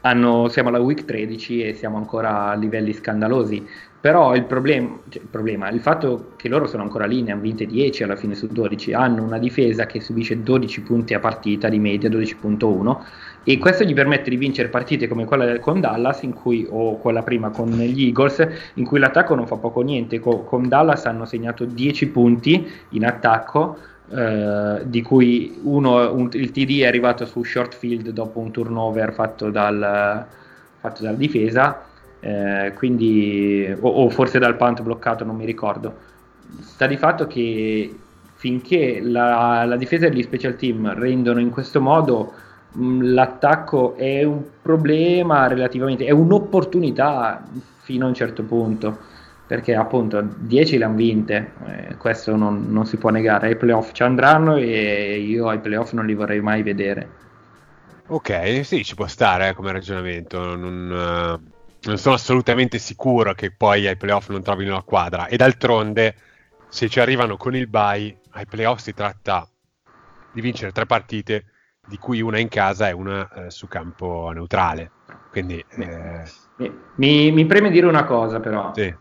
hanno- 0.00 0.48
siamo 0.48 0.68
alla 0.68 0.80
week 0.80 1.04
13 1.04 1.62
e 1.62 1.74
siamo 1.74 1.96
ancora 1.96 2.48
a 2.48 2.54
livelli 2.54 2.92
scandalosi. 2.92 3.66
Però 4.00 4.34
il, 4.34 4.44
problem- 4.46 5.02
cioè, 5.08 5.22
il 5.22 5.28
problema, 5.28 5.68
il 5.68 5.80
fatto 5.80 6.32
che 6.36 6.48
loro 6.48 6.66
sono 6.66 6.82
ancora 6.82 7.06
lì, 7.06 7.22
ne 7.22 7.30
hanno 7.32 7.40
vinte 7.42 7.66
10 7.66 8.02
alla 8.02 8.16
fine 8.16 8.34
su 8.34 8.48
12, 8.48 8.92
hanno 8.92 9.22
una 9.22 9.38
difesa 9.38 9.86
che 9.86 10.00
subisce 10.00 10.42
12 10.42 10.82
punti 10.82 11.14
a 11.14 11.20
partita 11.20 11.68
di 11.68 11.78
media, 11.78 12.08
12.1, 12.08 13.04
e 13.44 13.58
questo 13.58 13.84
gli 13.84 13.94
permette 13.94 14.30
di 14.30 14.36
vincere 14.36 14.68
partite 14.68 15.08
come 15.08 15.24
quella 15.24 15.58
con 15.58 15.80
Dallas, 15.80 16.26
cui, 16.34 16.66
o 16.68 16.96
quella 16.98 17.22
prima 17.22 17.50
con 17.50 17.70
gli 17.70 18.04
Eagles, 18.04 18.46
in 18.74 18.84
cui 18.84 18.98
l'attacco 18.98 19.34
non 19.34 19.46
fa 19.46 19.56
poco 19.56 19.80
niente. 19.82 20.20
Co- 20.20 20.42
con 20.44 20.68
Dallas 20.68 21.06
hanno 21.06 21.24
segnato 21.24 21.64
10 21.64 22.08
punti 22.08 22.70
in 22.90 23.04
attacco, 23.04 23.76
eh, 24.10 24.82
di 24.84 25.02
cui 25.02 25.58
uno, 25.62 26.12
un- 26.12 26.28
il 26.32 26.50
TD 26.52 26.80
è 26.82 26.86
arrivato 26.86 27.24
su 27.26 27.42
short 27.42 27.74
field 27.74 28.10
dopo 28.10 28.38
un 28.38 28.50
turnover 28.52 29.12
fatto, 29.12 29.50
dal, 29.50 30.26
fatto 30.78 31.02
dalla 31.02 31.16
difesa, 31.16 31.82
eh, 32.20 32.72
quindi, 32.76 33.74
o, 33.80 33.88
o 33.88 34.08
forse 34.10 34.38
dal 34.38 34.56
punt 34.56 34.82
bloccato, 34.82 35.24
non 35.24 35.36
mi 35.36 35.44
ricordo. 35.44 36.10
Sta 36.60 36.86
di 36.86 36.96
fatto 36.96 37.26
che 37.26 37.92
finché 38.34 39.00
la, 39.00 39.64
la 39.64 39.76
difesa 39.76 40.06
e 40.06 40.10
gli 40.12 40.22
special 40.22 40.56
team 40.56 40.92
rendono 40.94 41.40
in 41.40 41.50
questo 41.50 41.80
modo 41.80 42.32
l'attacco 42.74 43.94
è 43.96 44.22
un 44.22 44.42
problema 44.62 45.46
relativamente, 45.46 46.04
è 46.04 46.10
un'opportunità 46.10 47.42
fino 47.80 48.06
a 48.06 48.08
un 48.08 48.14
certo 48.14 48.42
punto, 48.44 48.98
perché 49.46 49.74
appunto 49.74 50.22
10 50.22 50.78
le 50.78 50.84
hanno 50.84 50.96
vinte, 50.96 51.52
eh, 51.66 51.96
questo 51.96 52.36
non, 52.36 52.66
non 52.68 52.86
si 52.86 52.96
può 52.96 53.10
negare, 53.10 53.48
ai 53.48 53.56
playoff 53.56 53.92
ci 53.92 54.02
andranno 54.02 54.56
e 54.56 55.18
io 55.18 55.48
ai 55.48 55.60
playoff 55.60 55.92
non 55.92 56.06
li 56.06 56.14
vorrei 56.14 56.40
mai 56.40 56.62
vedere. 56.62 57.20
Ok, 58.08 58.60
sì, 58.64 58.84
ci 58.84 58.94
può 58.94 59.06
stare 59.06 59.48
eh, 59.48 59.52
come 59.54 59.72
ragionamento. 59.72 60.54
Non, 60.56 60.90
eh, 60.92 61.52
non 61.84 61.98
sono 61.98 62.14
assolutamente 62.14 62.78
sicuro 62.78 63.32
che 63.32 63.50
poi 63.52 63.86
ai 63.86 63.96
playoff 63.96 64.28
non 64.28 64.42
trovino 64.42 64.74
la 64.74 64.82
quadra. 64.82 65.26
E 65.26 65.36
d'altronde, 65.36 66.14
se 66.68 66.88
ci 66.88 67.00
arrivano 67.00 67.36
con 67.36 67.54
il 67.54 67.68
bye, 67.68 68.14
ai 68.30 68.46
playoff 68.46 68.80
si 68.80 68.92
tratta 68.92 69.48
di 70.32 70.40
vincere 70.40 70.72
tre 70.72 70.86
partite, 70.86 71.44
di 71.86 71.98
cui 71.98 72.20
una 72.20 72.38
in 72.38 72.48
casa 72.48 72.88
e 72.88 72.92
una 72.92 73.28
eh, 73.46 73.50
su 73.50 73.66
campo 73.68 74.30
neutrale. 74.32 74.90
Quindi, 75.30 75.64
eh, 75.78 76.24
Mi, 76.96 77.30
mi- 77.32 77.46
preme 77.46 77.70
dire 77.70 77.86
una 77.86 78.04
cosa 78.04 78.40
però. 78.40 78.72
sì. 78.74 78.94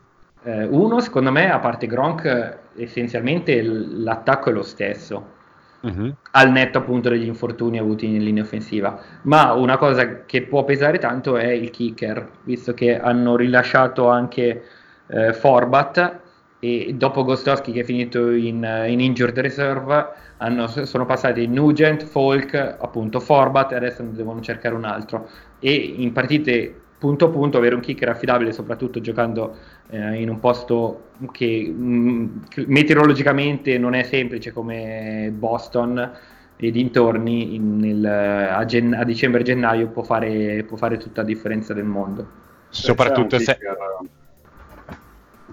Eh, 0.44 0.64
uno, 0.66 1.00
secondo 1.00 1.32
me, 1.32 1.52
a 1.52 1.60
parte 1.60 1.86
Gronk, 1.88 2.58
essenzialmente 2.76 3.62
l'attacco 3.62 4.50
è 4.50 4.54
lo 4.54 4.64
stesso. 4.64 5.40
Mhm. 5.84 6.16
al 6.34 6.52
netto 6.52 6.78
appunto 6.78 7.10
degli 7.10 7.26
infortuni 7.26 7.78
avuti 7.78 8.06
in 8.06 8.24
linea 8.24 8.44
offensiva. 8.44 9.00
Ma 9.24 9.54
una 9.54 9.78
cosa 9.78 10.26
che 10.26 10.44
può 10.44 10.64
pesare 10.64 10.98
tanto 11.00 11.38
è 11.38 11.48
il 11.48 11.70
kicker, 11.72 12.30
visto 12.44 12.74
che 12.74 13.00
hanno 13.00 13.36
rilasciato 13.36 14.08
anche 14.10 14.64
eh, 15.08 15.34
Forbat 15.34 16.21
e 16.64 16.94
dopo 16.96 17.24
Gostowski 17.24 17.72
che 17.72 17.80
è 17.82 17.84
finito 17.84 18.30
in, 18.32 18.64
in 18.88 19.00
injured 19.00 19.38
reserve 19.40 20.08
hanno- 20.38 20.68
sono 20.68 21.06
passati 21.06 21.48
Nugent, 21.48 22.04
Folk, 22.06 22.54
appunto 22.54 23.20
Forbat 23.20 23.72
e 23.72 23.76
adesso 23.76 24.04
ne 24.04 24.12
devono 24.14 24.42
cercare 24.42 24.76
un 24.76 24.86
altro. 24.86 25.28
E 25.60 25.74
in 25.74 26.12
partite 26.12 26.76
punto 27.00 27.26
a 27.26 27.30
punto 27.30 27.58
avere 27.58 27.74
un 27.74 27.82
kicker 27.82 28.10
affidabile, 28.10 28.54
soprattutto 28.54 29.02
giocando 29.02 29.56
eh, 29.90 30.22
in 30.22 30.30
un 30.30 30.40
posto 30.40 31.10
che 31.32 31.68
mh, 31.68 32.48
che 32.48 32.66
meteorologicamente 32.68 33.78
non 33.80 33.96
è 33.96 34.04
semplice 34.04 34.52
come 34.52 35.32
Boston 35.36 36.12
e 36.58 36.70
dintorni, 36.72 37.56
in- 37.56 37.78
nel- 37.78 38.06
a, 38.06 38.64
gen- 38.66 38.94
a 38.94 39.04
dicembre-gennaio 39.04 39.88
può 39.90 40.04
fare, 40.04 40.64
può 40.64 40.78
fare 40.78 40.98
tutta 40.98 41.22
la 41.22 41.28
differenza 41.28 41.74
del 41.74 41.86
mondo. 41.86 42.28
Soprattutto 42.70 43.40
se... 43.40 43.58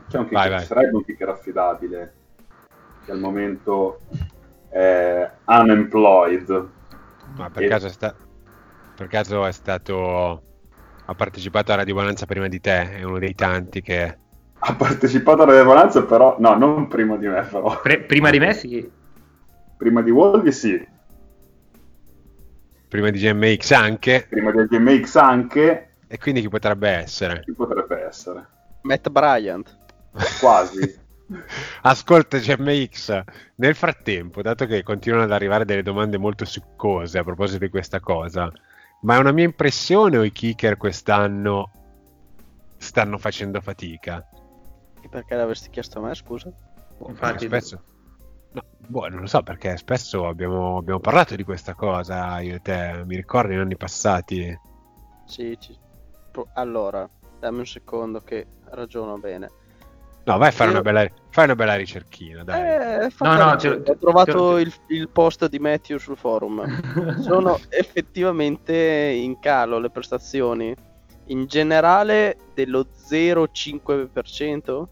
c'è 0.09 0.19
un 0.19 0.25
kicker, 0.29 0.41
Vai, 0.41 0.51
vai. 0.51 0.61
ci 0.61 0.67
sarebbe 0.67 0.97
un 0.97 1.05
kicker 1.05 1.29
affidabile 1.29 2.15
che 3.05 3.11
al 3.13 3.19
momento 3.21 4.01
è 4.69 5.31
unemployed. 5.47 6.71
Ma 7.37 7.51
per 7.51 7.63
E- 7.63 7.69
caso, 7.69 7.87
è 7.87 7.91
sta- 7.91 8.17
per 8.95 9.07
caso 9.07 9.45
è 9.47 9.53
stato 9.53 10.45
ha 11.05 11.15
partecipato 11.15 11.73
a 11.73 11.77
Radio 11.77 11.95
Bonanza 11.95 12.27
prima 12.27 12.49
di 12.49 12.61
te, 12.61 12.97
è 12.97 13.03
uno 13.03 13.19
dei 13.19 13.35
tanti 13.35 13.81
che... 13.83 14.21
Ha 14.61 14.75
partecipato 14.77 15.43
alla 15.43 15.65
Bonanza, 15.65 16.05
però... 16.05 16.37
No, 16.39 16.55
non 16.57 16.87
prima 16.89 17.17
di 17.17 17.27
me, 17.27 17.43
però. 17.43 17.81
Pre- 17.81 18.05
prima 18.05 18.31
di 18.31 18.39
me 18.39 18.55
sì. 18.55 18.93
Prima 19.77 20.03
di 20.03 20.11
Wolvi 20.11 20.53
sì, 20.53 20.87
Prima 22.89 23.11
di 23.11 23.19
GMX 23.21 23.71
anche, 23.71 24.29
prima 24.29 24.51
di 24.53 24.65
GMX 24.67 25.17
anche, 25.17 25.97
e 26.09 26.19
quindi 26.19 26.41
chi 26.41 26.49
potrebbe 26.49 26.89
essere? 26.91 27.45
chi 27.45 27.53
potrebbe 27.55 28.03
essere? 28.05 28.49
Matt 28.83 29.09
Bryant. 29.09 29.78
Quasi. 30.41 31.07
Ascolta 31.83 32.39
GMX, 32.39 33.23
nel 33.57 33.75
frattempo, 33.75 34.41
dato 34.41 34.67
che 34.67 34.83
continuano 34.83 35.25
ad 35.25 35.33
arrivare 35.33 35.65
delle 35.65 35.83
domande 35.83 36.17
molto 36.17 36.45
succose 36.45 37.19
a 37.19 37.25
proposito 37.25 37.65
di 37.65 37.71
questa 37.71 38.01
cosa, 38.01 38.51
ma 39.01 39.17
è 39.17 39.19
una 39.19 39.33
mia 39.33 39.45
impressione 39.45 40.17
o 40.17 40.25
i 40.25 40.33
kicker 40.33 40.77
quest'anno 40.77 41.71
stanno 42.79 43.19
facendo 43.19 43.61
fatica? 43.61 44.27
E 45.01 45.09
Perché 45.09 45.35
l'avresti 45.35 45.69
chiesto 45.71 45.99
a 45.99 46.03
me, 46.03 46.15
scusa? 46.15 46.51
Infatti, 47.07 47.47
spesso... 47.47 47.83
No, 48.51 48.63
boh, 48.79 49.09
non 49.09 49.21
lo 49.21 49.27
so 49.27 49.43
perché 49.43 49.77
spesso 49.77 50.27
abbiamo, 50.27 50.79
abbiamo 50.79 51.01
parlato 51.01 51.37
di 51.37 51.45
questa 51.45 51.75
cosa 51.75 52.41
io 52.41 52.57
e 52.57 52.61
te, 52.61 53.03
mi 53.05 53.17
ricordo 53.17 53.53
in 53.53 53.59
anni 53.59 53.77
passati. 53.77 54.59
Sì, 55.27 55.55
ci- 55.61 55.79
allora, 56.55 57.09
dammi 57.39 57.59
un 57.59 57.67
secondo 57.67 58.21
che 58.21 58.47
ragiono 58.71 59.19
bene. 59.19 59.51
No, 60.25 60.37
vai 60.39 60.49
a 60.49 60.51
fare 60.53 60.71
Io- 60.71 60.77
una 60.81 60.83
bella, 60.83 61.09
fai 61.31 61.45
una 61.45 61.55
bella 61.55 61.75
ricerchina, 61.75 62.45
dai. 62.45 62.61
Eh, 62.61 63.09
no, 63.21 63.35
lo- 63.37 63.83
ho 63.87 63.97
trovato 63.99 64.59
il, 64.59 64.71
il 64.89 65.09
post 65.09 65.49
di 65.49 65.59
Matthew 65.59 65.97
sul 65.99 66.17
forum. 66.17 66.63
Sono 67.23 67.59
effettivamente 67.71 68.75
in 68.75 69.39
calo 69.41 69.79
le 69.79 69.89
prestazioni. 69.91 70.75
In 71.31 71.47
generale 71.47 72.37
dello 72.55 72.87
0,5%? 73.11 74.83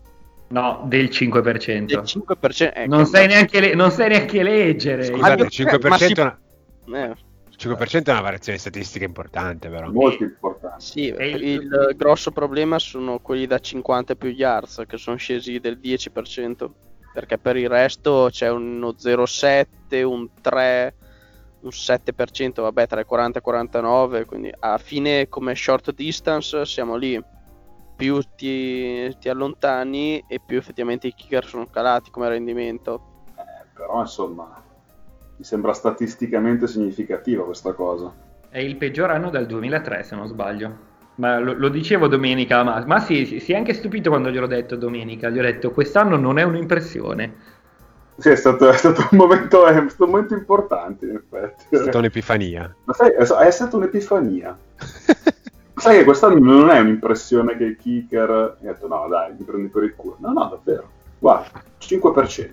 No, 0.49 0.85
del 0.87 1.07
5%. 1.07 1.85
Del 1.87 2.03
5%. 2.03 2.73
eh, 2.75 2.87
non, 2.87 3.05
sai 3.07 3.27
ma- 3.27 3.35
neanche 3.35 3.61
le- 3.61 3.75
non 3.75 3.91
sai 3.91 4.09
neanche 4.11 4.43
leggere. 4.43 5.05
Scusate, 5.05 5.43
il 5.43 5.47
eh, 5.47 5.79
5%, 5.79 5.89
ma 5.89 5.97
si- 5.99 6.13
è 6.13 6.21
una, 6.21 6.39
Eh, 7.11 7.15
5% 7.67 8.11
è 8.11 8.13
una 8.13 8.23
variazione 8.23 8.59
statistica 8.59 9.05
importante, 9.05 9.69
però. 9.69 9.91
Molto 9.91 10.23
importante. 10.23 10.85
sì, 10.85 11.09
E 11.09 11.29
il- 11.31 11.43
il, 11.43 11.95
grosso 11.97 12.31
problema 12.31 12.79
sono 12.79 13.19
quelli 13.19 13.47
da 13.47 13.59
50 13.59 14.15
più 14.15 14.31
yards 14.31 14.83
che 14.87 14.97
sono 14.97 15.17
scesi 15.17 15.59
del 15.59 15.79
10%. 15.79 16.75
Perché 17.13 17.39
per 17.39 17.57
il 17.57 17.69
resto 17.69 18.29
c'è 18.31 18.51
uno 18.51 18.95
0,7, 18.97 20.03
un 20.03 20.29
3, 20.41 20.95
un 21.61 21.71
7%, 21.73 22.63
vabbè, 22.63 22.87
tra 22.87 23.01
i 23.01 23.05
40 23.05 23.39
e 23.39 23.41
i 23.41 23.45
49. 23.45 24.25
Quindi 24.27 24.53
a 24.59 24.77
fine 24.77 25.27
come 25.29 25.55
short 25.55 25.93
distance 25.95 26.65
siamo 26.67 26.97
lì. 26.97 27.19
Più 27.97 28.21
ti, 28.37 29.17
ti 29.19 29.29
allontani 29.31 30.23
e 30.29 30.39
più 30.45 30.59
effettivamente 30.59 31.07
i 31.07 31.15
kicker 31.15 31.47
sono 31.47 31.65
calati 31.65 32.11
come 32.11 32.29
rendimento. 32.29 33.25
Eh, 33.39 33.65
però 33.73 34.01
insomma, 34.01 34.63
mi 35.37 35.45
sembra 35.45 35.73
statisticamente 35.73 36.67
significativa 36.67 37.45
questa 37.45 37.73
cosa. 37.73 38.13
È 38.49 38.59
il 38.59 38.77
peggior 38.77 39.11
anno 39.11 39.31
dal 39.31 39.47
2003, 39.47 40.03
se 40.03 40.15
non 40.15 40.27
sbaglio. 40.27 40.95
Ma 41.17 41.39
lo, 41.39 41.55
lo 41.55 41.69
dicevo 41.69 42.09
domenica, 42.09 42.63
ma, 42.63 42.83
ma 42.87 43.01
sì, 43.01 43.27
sì, 43.27 43.41
si 43.41 43.53
è 43.53 43.57
anche 43.57 43.75
stupito 43.75 44.11
quando 44.11 44.31
gliel'ho 44.31 44.47
detto 44.47 44.77
domenica. 44.77 45.29
Gli 45.29 45.39
ho 45.39 45.43
detto, 45.43 45.71
quest'anno 45.71 46.17
non 46.17 46.39
è 46.39 46.43
un'impressione. 46.43 47.55
Sì, 48.19 48.31
è 48.31 48.37
stato, 48.37 48.69
è 48.71 48.77
stato 48.77 49.09
un, 49.11 49.19
momento, 49.19 49.67
è 49.67 49.75
stato 49.89 50.05
un 50.05 50.11
momento 50.11 50.35
importante, 50.35 51.07
in 51.07 51.17
effetti. 51.17 51.65
È 51.69 51.77
stata 51.77 51.99
un'epifania. 51.99 52.75
Ma 52.85 52.93
sai, 52.95 53.11
è, 53.11 53.23
è 53.23 53.51
stata 53.51 53.77
un'epifania. 53.77 54.59
Sai 55.79 55.99
che 55.99 56.05
quest'anno 56.05 56.39
non 56.39 56.71
è 56.71 56.81
un'impressione 56.81 57.57
che 57.59 57.65
il 57.65 57.77
kicker... 57.77 58.31
Ha 58.31 58.57
detto, 58.59 58.89
no 58.89 59.07
dai, 59.09 59.35
mi 59.39 59.45
prendi 59.45 59.69
per 59.69 59.83
il 59.83 59.95
culo. 59.95 60.17
No, 60.21 60.33
no, 60.33 60.49
davvero. 60.49 60.89
Guarda, 61.19 61.63
5%. 61.79 62.51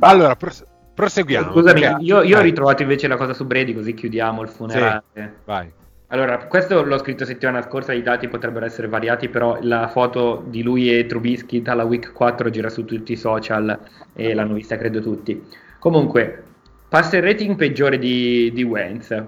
allora, 0.00 0.34
pros- 0.34 0.64
proseguiamo. 1.00 1.50
Scusami, 1.52 1.80
perché- 1.80 2.02
io, 2.04 2.22
io 2.22 2.38
ho 2.38 2.42
ritrovato 2.42 2.82
invece 2.82 3.08
la 3.08 3.16
cosa 3.16 3.32
su 3.32 3.46
Brady, 3.46 3.74
così 3.74 3.94
chiudiamo 3.94 4.42
il 4.42 4.48
funerale. 4.48 5.02
Vai. 5.44 5.72
Allora, 6.12 6.38
questo 6.38 6.82
l'ho 6.82 6.98
scritto 6.98 7.24
settimana 7.24 7.62
scorsa, 7.62 7.92
i 7.92 8.02
dati 8.02 8.26
potrebbero 8.26 8.66
essere 8.66 8.88
variati, 8.88 9.28
però 9.28 9.58
la 9.60 9.86
foto 9.88 10.42
di 10.46 10.62
lui 10.62 10.92
e 10.92 11.06
Trubisky 11.06 11.62
dalla 11.62 11.84
week 11.84 12.12
4 12.12 12.50
gira 12.50 12.68
su 12.68 12.84
tutti 12.84 13.12
i 13.12 13.16
social 13.16 13.78
e 14.14 14.34
l'hanno 14.34 14.54
vista 14.54 14.76
credo 14.76 15.00
tutti. 15.00 15.40
Comunque, 15.78 16.42
passer 16.88 17.22
rating 17.22 17.54
peggiore 17.54 17.96
di, 17.96 18.50
di 18.52 18.64
Wentz, 18.64 19.22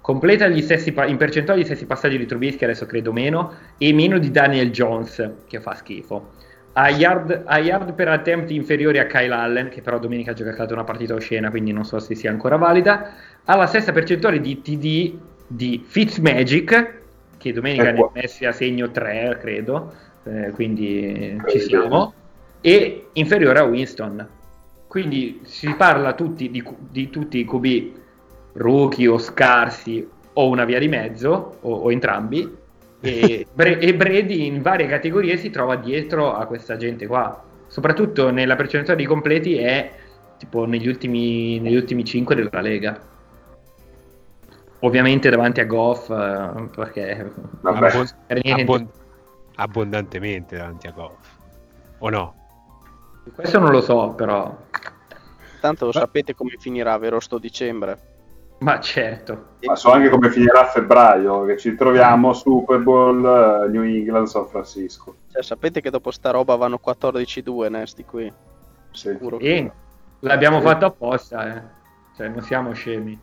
completa 0.00 0.48
gli 0.48 0.62
stessi 0.62 0.92
pa- 0.92 1.04
in 1.06 1.18
percentuale 1.18 1.60
gli 1.60 1.64
stessi 1.64 1.84
passaggi 1.84 2.16
di 2.16 2.24
Trubisky, 2.24 2.64
adesso 2.64 2.86
credo 2.86 3.12
meno, 3.12 3.52
e 3.76 3.92
meno 3.92 4.18
di 4.18 4.30
Daniel 4.30 4.70
Jones, 4.70 5.30
che 5.46 5.60
fa 5.60 5.74
schifo. 5.74 6.30
Ha 6.74 6.88
yard, 6.88 7.42
ha 7.44 7.58
yard 7.58 7.92
per 7.92 8.08
attempt 8.08 8.50
inferiori 8.50 8.98
a 8.98 9.06
Kyle 9.06 9.34
Allen, 9.34 9.68
che 9.68 9.82
però 9.82 9.98
domenica 9.98 10.30
ha 10.30 10.34
giocato 10.34 10.72
una 10.72 10.84
partita 10.84 11.14
oscena, 11.14 11.50
quindi 11.50 11.72
non 11.72 11.84
so 11.84 11.98
se 11.98 12.14
sia 12.14 12.30
ancora 12.30 12.56
valida. 12.56 13.14
Ha 13.44 13.56
la 13.56 13.66
stessa 13.66 13.92
percentuale 13.92 14.40
di 14.40 14.62
TD 14.62 15.18
di 15.46 15.84
Fitzmagic, 15.86 17.00
che 17.36 17.52
domenica 17.52 17.90
Ecco. 17.90 18.10
ne 18.14 18.20
ha 18.20 18.22
messi 18.22 18.44
a 18.46 18.52
segno 18.52 18.90
3, 18.90 19.38
credo, 19.40 19.92
eh, 20.24 20.50
quindi 20.54 21.38
ci 21.48 21.58
Vedi 21.58 21.68
siamo, 21.68 22.14
e 22.60 23.08
inferiore 23.12 23.58
a 23.58 23.64
Winston. 23.64 24.26
Quindi 24.86 25.40
si 25.44 25.74
parla 25.74 26.14
tutti 26.14 26.50
di, 26.50 26.62
di 26.90 27.10
tutti 27.10 27.38
i 27.38 27.44
QB 27.44 28.00
rookie 28.54 29.08
o 29.08 29.18
scarsi 29.18 30.06
o 30.34 30.48
una 30.48 30.64
via 30.64 30.78
di 30.78 30.88
mezzo, 30.88 31.58
o, 31.60 31.74
o 31.74 31.92
entrambi, 31.92 32.60
e, 33.02 33.46
Bre- 33.52 33.78
e 33.80 33.94
Brady 33.94 34.46
in 34.46 34.62
varie 34.62 34.86
categorie 34.86 35.36
si 35.36 35.50
trova 35.50 35.74
dietro 35.76 36.32
a 36.34 36.46
questa 36.46 36.76
gente 36.76 37.06
qua. 37.06 37.42
Soprattutto 37.66 38.30
nella 38.30 38.54
percentuale 38.56 39.00
di 39.00 39.06
completi 39.06 39.56
è 39.56 39.90
tipo 40.38 40.64
negli 40.66 40.86
ultimi, 40.88 41.58
negli 41.58 41.74
ultimi 41.76 42.04
5 42.04 42.34
della 42.34 42.60
Lega. 42.60 43.00
Ovviamente 44.80 45.30
davanti 45.30 45.60
a 45.60 45.64
Goff, 45.64 46.10
eh, 46.10 46.68
perché 46.74 47.32
Vabbè. 47.60 47.88
Abbon- 47.88 48.08
per 48.26 48.40
niente. 48.42 48.62
abbon- 48.62 48.88
abbondantemente 49.56 50.56
davanti 50.56 50.86
a 50.86 50.90
Goff. 50.92 51.28
O 51.98 52.08
no? 52.08 52.34
questo 53.34 53.58
non 53.60 53.70
lo 53.70 53.80
so, 53.80 54.10
però. 54.10 54.56
Tanto 55.60 55.84
lo 55.86 55.92
Beh. 55.92 55.98
sapete 55.98 56.34
come 56.34 56.56
finirà, 56.58 56.96
vero, 56.98 57.20
sto 57.20 57.38
dicembre. 57.38 57.98
Ma 58.62 58.78
certo. 58.80 59.46
Ma 59.62 59.74
so 59.76 59.90
anche 59.90 60.08
come 60.08 60.30
finirà 60.30 60.60
a 60.60 60.66
febbraio, 60.66 61.44
che 61.44 61.56
ci 61.56 61.74
troviamo 61.74 62.32
Super 62.32 62.78
Bowl 62.78 63.24
eh, 63.24 63.68
New 63.68 63.82
England 63.82 64.26
San 64.26 64.46
Francisco. 64.46 65.16
Cioè, 65.32 65.42
sapete 65.42 65.80
che 65.80 65.90
dopo 65.90 66.10
sta 66.10 66.30
roba 66.30 66.54
vanno 66.56 66.78
14-2 66.84 67.68
Nesti 67.70 68.04
qui. 68.04 68.32
Sì. 68.92 69.08
Sicuro 69.10 69.36
che- 69.38 69.46
E 69.54 69.72
l'abbiamo 70.20 70.58
Sì. 70.60 70.66
fatto 70.66 70.86
apposta, 70.86 71.56
eh. 71.56 71.62
Cioè, 72.16 72.28
non 72.28 72.42
siamo 72.42 72.72
scemi. 72.72 73.18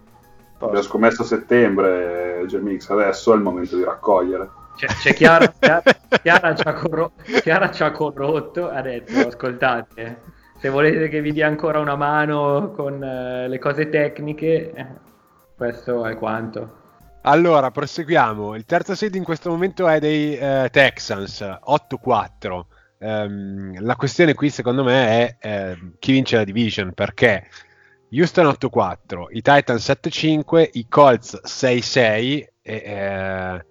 Abbiamo 0.62 0.82
scommesso 0.82 1.22
a 1.22 1.26
settembre, 1.26 2.44
GMX, 2.46 2.90
adesso 2.90 3.32
è 3.32 3.36
il 3.38 3.42
momento 3.42 3.78
di 3.78 3.84
raccogliere. 3.86 4.50
C'è, 4.76 4.88
c'è 4.88 5.14
Chiara, 5.14 5.48
Chiara, 5.58 5.82
Chiara 6.22 6.56
ci 6.56 6.68
ha 6.68 6.74
corro- 6.74 7.12
Chiara 7.42 7.72
ci 7.72 7.84
ha 7.84 7.92
corrotto, 7.92 8.70
ha 8.70 8.82
detto, 8.82 9.28
ascoltate, 9.28 10.20
se 10.58 10.68
volete 10.70 11.08
che 11.08 11.22
vi 11.22 11.32
dia 11.32 11.48
ancora 11.48 11.80
una 11.80 11.96
mano 11.96 12.74
con 12.76 13.02
eh, 13.02 13.48
le 13.48 13.60
cose 13.60 13.88
tecniche, 13.90 14.72
eh, 14.74 14.86
questo 15.60 16.06
è 16.06 16.16
quanto. 16.16 16.78
Allora, 17.24 17.70
proseguiamo. 17.70 18.56
Il 18.56 18.64
terzo 18.64 18.96
seed 18.96 19.14
in 19.16 19.26
questo 19.26 19.50
momento 19.50 19.90
è 19.90 20.00
dei 20.00 20.38
eh, 20.38 20.70
Texans, 20.72 21.42
8-4. 21.42 22.62
Ehm, 23.00 23.84
la 23.84 23.98
questione 23.98 24.36
qui, 24.36 24.50
secondo 24.50 24.86
me, 24.86 25.10
è 25.10 25.36
ehm, 25.42 25.96
chi 26.00 26.14
vince 26.14 26.38
la 26.38 26.46
division, 26.46 26.94
perché 26.94 27.46
Houston 28.10 28.46
8-4, 28.46 29.26
i 29.32 29.42
Titans 29.42 29.86
7-5, 29.86 30.70
i 30.72 30.88
Colts 30.88 31.42
6-6 31.44 32.00
e 32.00 32.48
eh, 32.64 33.66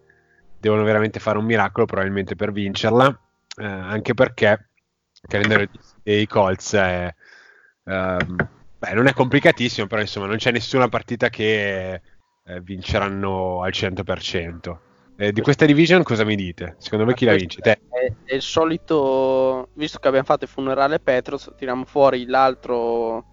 devono 0.60 0.82
veramente 0.82 1.18
fare 1.18 1.38
un 1.38 1.46
miracolo 1.46 1.86
probabilmente 1.86 2.36
per 2.36 2.52
vincerla, 2.52 3.18
eh, 3.56 3.64
anche 3.64 4.12
perché 4.12 4.68
il 5.22 5.28
calendario 5.28 5.70
dei 6.02 6.26
Colts 6.26 6.74
è, 6.74 7.14
ehm, 7.84 8.48
beh, 8.78 8.92
non 8.92 9.06
è 9.06 9.12
complicatissimo, 9.12 9.86
però 9.86 10.00
insomma 10.00 10.26
non 10.26 10.36
c'è 10.36 10.50
nessuna 10.50 10.88
partita 10.88 11.28
che 11.28 12.00
eh, 12.44 12.60
vinceranno 12.60 13.62
al 13.62 13.70
100%. 13.70 14.78
Eh, 15.20 15.32
di 15.32 15.40
questa 15.40 15.66
division 15.66 16.04
cosa 16.04 16.24
mi 16.24 16.36
dite? 16.36 16.76
Secondo 16.78 17.04
me 17.04 17.14
chi 17.14 17.24
la 17.24 17.34
vince? 17.34 17.60
Te? 17.60 17.80
È, 17.88 18.12
è 18.24 18.34
il 18.34 18.42
solito, 18.42 19.70
visto 19.74 19.98
che 19.98 20.06
abbiamo 20.06 20.26
fatto 20.26 20.44
il 20.44 20.50
funerale 20.50 21.00
Petros, 21.00 21.52
tiriamo 21.56 21.84
fuori 21.84 22.24
l'altro, 22.26 23.26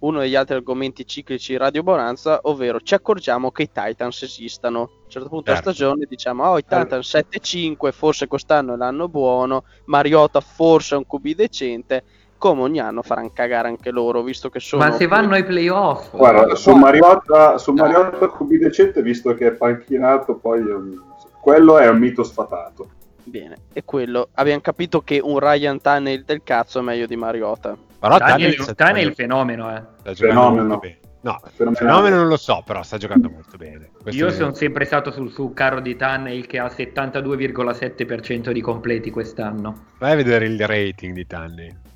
uno 0.00 0.20
degli 0.20 0.34
altri 0.34 0.56
argomenti 0.56 1.06
ciclici 1.06 1.52
di 1.52 1.58
Radio 1.58 1.82
Bonanza, 1.82 2.40
ovvero 2.42 2.80
ci 2.80 2.92
accorgiamo 2.94 3.50
che 3.50 3.62
i 3.62 3.70
Titans 3.72 4.22
esistano. 4.22 4.80
A 4.80 4.82
un 5.04 5.10
certo 5.10 5.28
punto 5.28 5.50
Certo. 5.50 5.62
della 5.62 5.74
stagione 5.74 6.06
diciamo, 6.06 6.44
oh 6.44 6.58
i 6.58 6.62
Titans 6.62 7.14
7-5, 7.14 7.90
forse 7.90 8.26
quest'anno 8.26 8.74
è 8.74 8.76
l'anno 8.76 9.08
buono, 9.08 9.64
Mariota 9.86 10.40
forse 10.40 10.94
è 10.94 10.98
un 10.98 11.06
QB 11.06 11.34
decente, 11.34 12.04
come 12.40 12.62
ogni 12.62 12.80
anno 12.80 13.02
faranno 13.02 13.30
cagare 13.34 13.68
anche 13.68 13.90
loro, 13.90 14.22
visto 14.22 14.48
che 14.48 14.60
sono... 14.60 14.82
Ma 14.82 14.92
se 14.92 15.06
vanno 15.06 15.34
ai 15.34 15.44
playoff, 15.44 16.16
Guarda, 16.16 16.54
su 16.54 16.70
Mariota, 16.72 17.58
su 17.58 17.72
Mariota 17.72 18.30
QB 18.30 18.54
decente, 18.54 19.02
visto 19.02 19.34
che 19.34 19.48
è 19.48 19.52
panchinato, 19.52 20.36
poi... 20.36 20.60
ehm, 20.60 21.04
quello 21.42 21.76
è 21.76 21.86
un 21.88 21.98
mito 21.98 22.22
sfatato. 22.22 22.88
Bene, 23.24 23.56
e 23.74 23.84
quello, 23.84 24.28
abbiamo 24.34 24.60
capito 24.60 25.02
che 25.02 25.20
un 25.22 25.38
Ryan 25.38 25.80
Tannehill 25.80 26.24
del 26.24 26.42
cazzo 26.42 26.78
è 26.78 26.82
meglio 26.82 27.06
di 27.06 27.16
Mariota. 27.16 27.76
Però 27.98 28.16
è 28.16 29.00
il 29.00 29.14
fenomeno, 29.14 29.76
eh. 29.76 30.14
Fenomeno. 30.14 30.80
No, 31.22 31.38
Fenomenale. 31.52 31.86
fenomeno 31.86 32.16
non 32.16 32.28
lo 32.28 32.38
so, 32.38 32.62
però 32.64 32.82
sta 32.82 32.96
giocando 32.96 33.28
molto 33.28 33.58
bene. 33.58 33.90
Questo 34.02 34.18
Io 34.18 34.28
è- 34.28 34.32
sono 34.32 34.54
sempre 34.54 34.86
stato 34.86 35.10
sul, 35.10 35.30
sul 35.30 35.52
carro 35.52 35.80
di 35.80 35.94
Tannehill 35.94 36.46
che 36.46 36.58
ha 36.58 36.66
72,7% 36.66 38.50
di 38.52 38.60
completi 38.62 39.10
quest'anno. 39.10 39.84
Vai 39.98 40.12
a 40.12 40.16
vedere 40.16 40.46
il 40.46 40.66
rating 40.66 41.12
di 41.12 41.26
Tanni. 41.26 41.88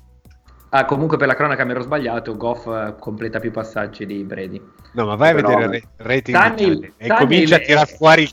Ah, 0.77 0.83
comunque 0.83 1.15
per 1.15 1.27
la 1.27 1.35
cronaca 1.35 1.63
mi 1.63 1.71
ero 1.71 1.79
sbagliato, 1.79 2.35
Goff 2.35 2.67
eh, 2.67 2.95
completa 2.99 3.39
più 3.39 3.49
passaggi 3.49 4.05
di 4.05 4.25
Brady. 4.25 4.61
No, 4.91 5.05
ma 5.05 5.15
vai 5.15 5.29
a 5.29 5.33
vedere 5.35 5.77
il 5.77 5.83
rating 5.95 6.37
Tannehill- 6.37 6.83
e 6.97 7.07
Tannehill 7.07 7.17
comincia 7.17 7.55
a 7.55 7.59
tirar 7.59 7.87
fuori 7.87 8.29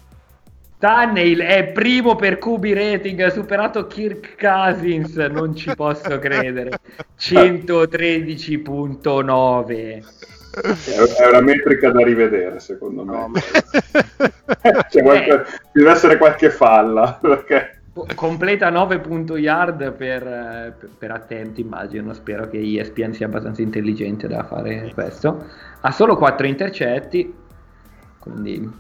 Tannehill 0.79 1.41
è 1.41 1.69
primo 1.69 2.17
per 2.17 2.39
QB 2.39 2.65
rating, 2.65 3.21
ha 3.21 3.31
superato 3.31 3.87
Kirk 3.87 4.35
Cousins, 4.37 5.15
non 5.15 5.55
ci 5.55 5.73
posso 5.77 6.19
credere. 6.19 6.71
113.9. 7.17 10.03
È, 10.53 11.27
una 11.29 11.41
metrica 11.43 11.93
da 11.93 12.03
rivedere, 12.03 12.59
secondo 12.59 13.05
me. 13.05 13.13
No, 13.17 13.29
ma- 13.29 13.39
C'è 14.91 15.01
qualche- 15.01 15.45
Ci 15.47 15.59
deve 15.75 15.91
essere 15.93 16.19
qualche 16.19 16.51
falla, 16.51 17.19
perché 17.23 17.82
Completa 18.15 18.71
9 18.71 19.01
punto 19.01 19.37
yard 19.37 19.93
per, 19.93 20.27
eh, 20.27 20.75
per- 20.79 20.91
per 20.97 21.11
attenti, 21.11 21.61
immagino. 21.61 22.15
Spero 22.15 22.49
che 22.49 22.59
ESPN 22.59 23.13
sia 23.13 23.27
abbastanza 23.27 23.61
intelligente 23.61 24.27
da 24.27 24.45
fare 24.45 24.91
questo. 24.95 25.45
Ha 25.81 25.91
solo 25.91 26.17
4 26.17 26.47
intercetti, 26.47 27.35
quindi 28.19 28.71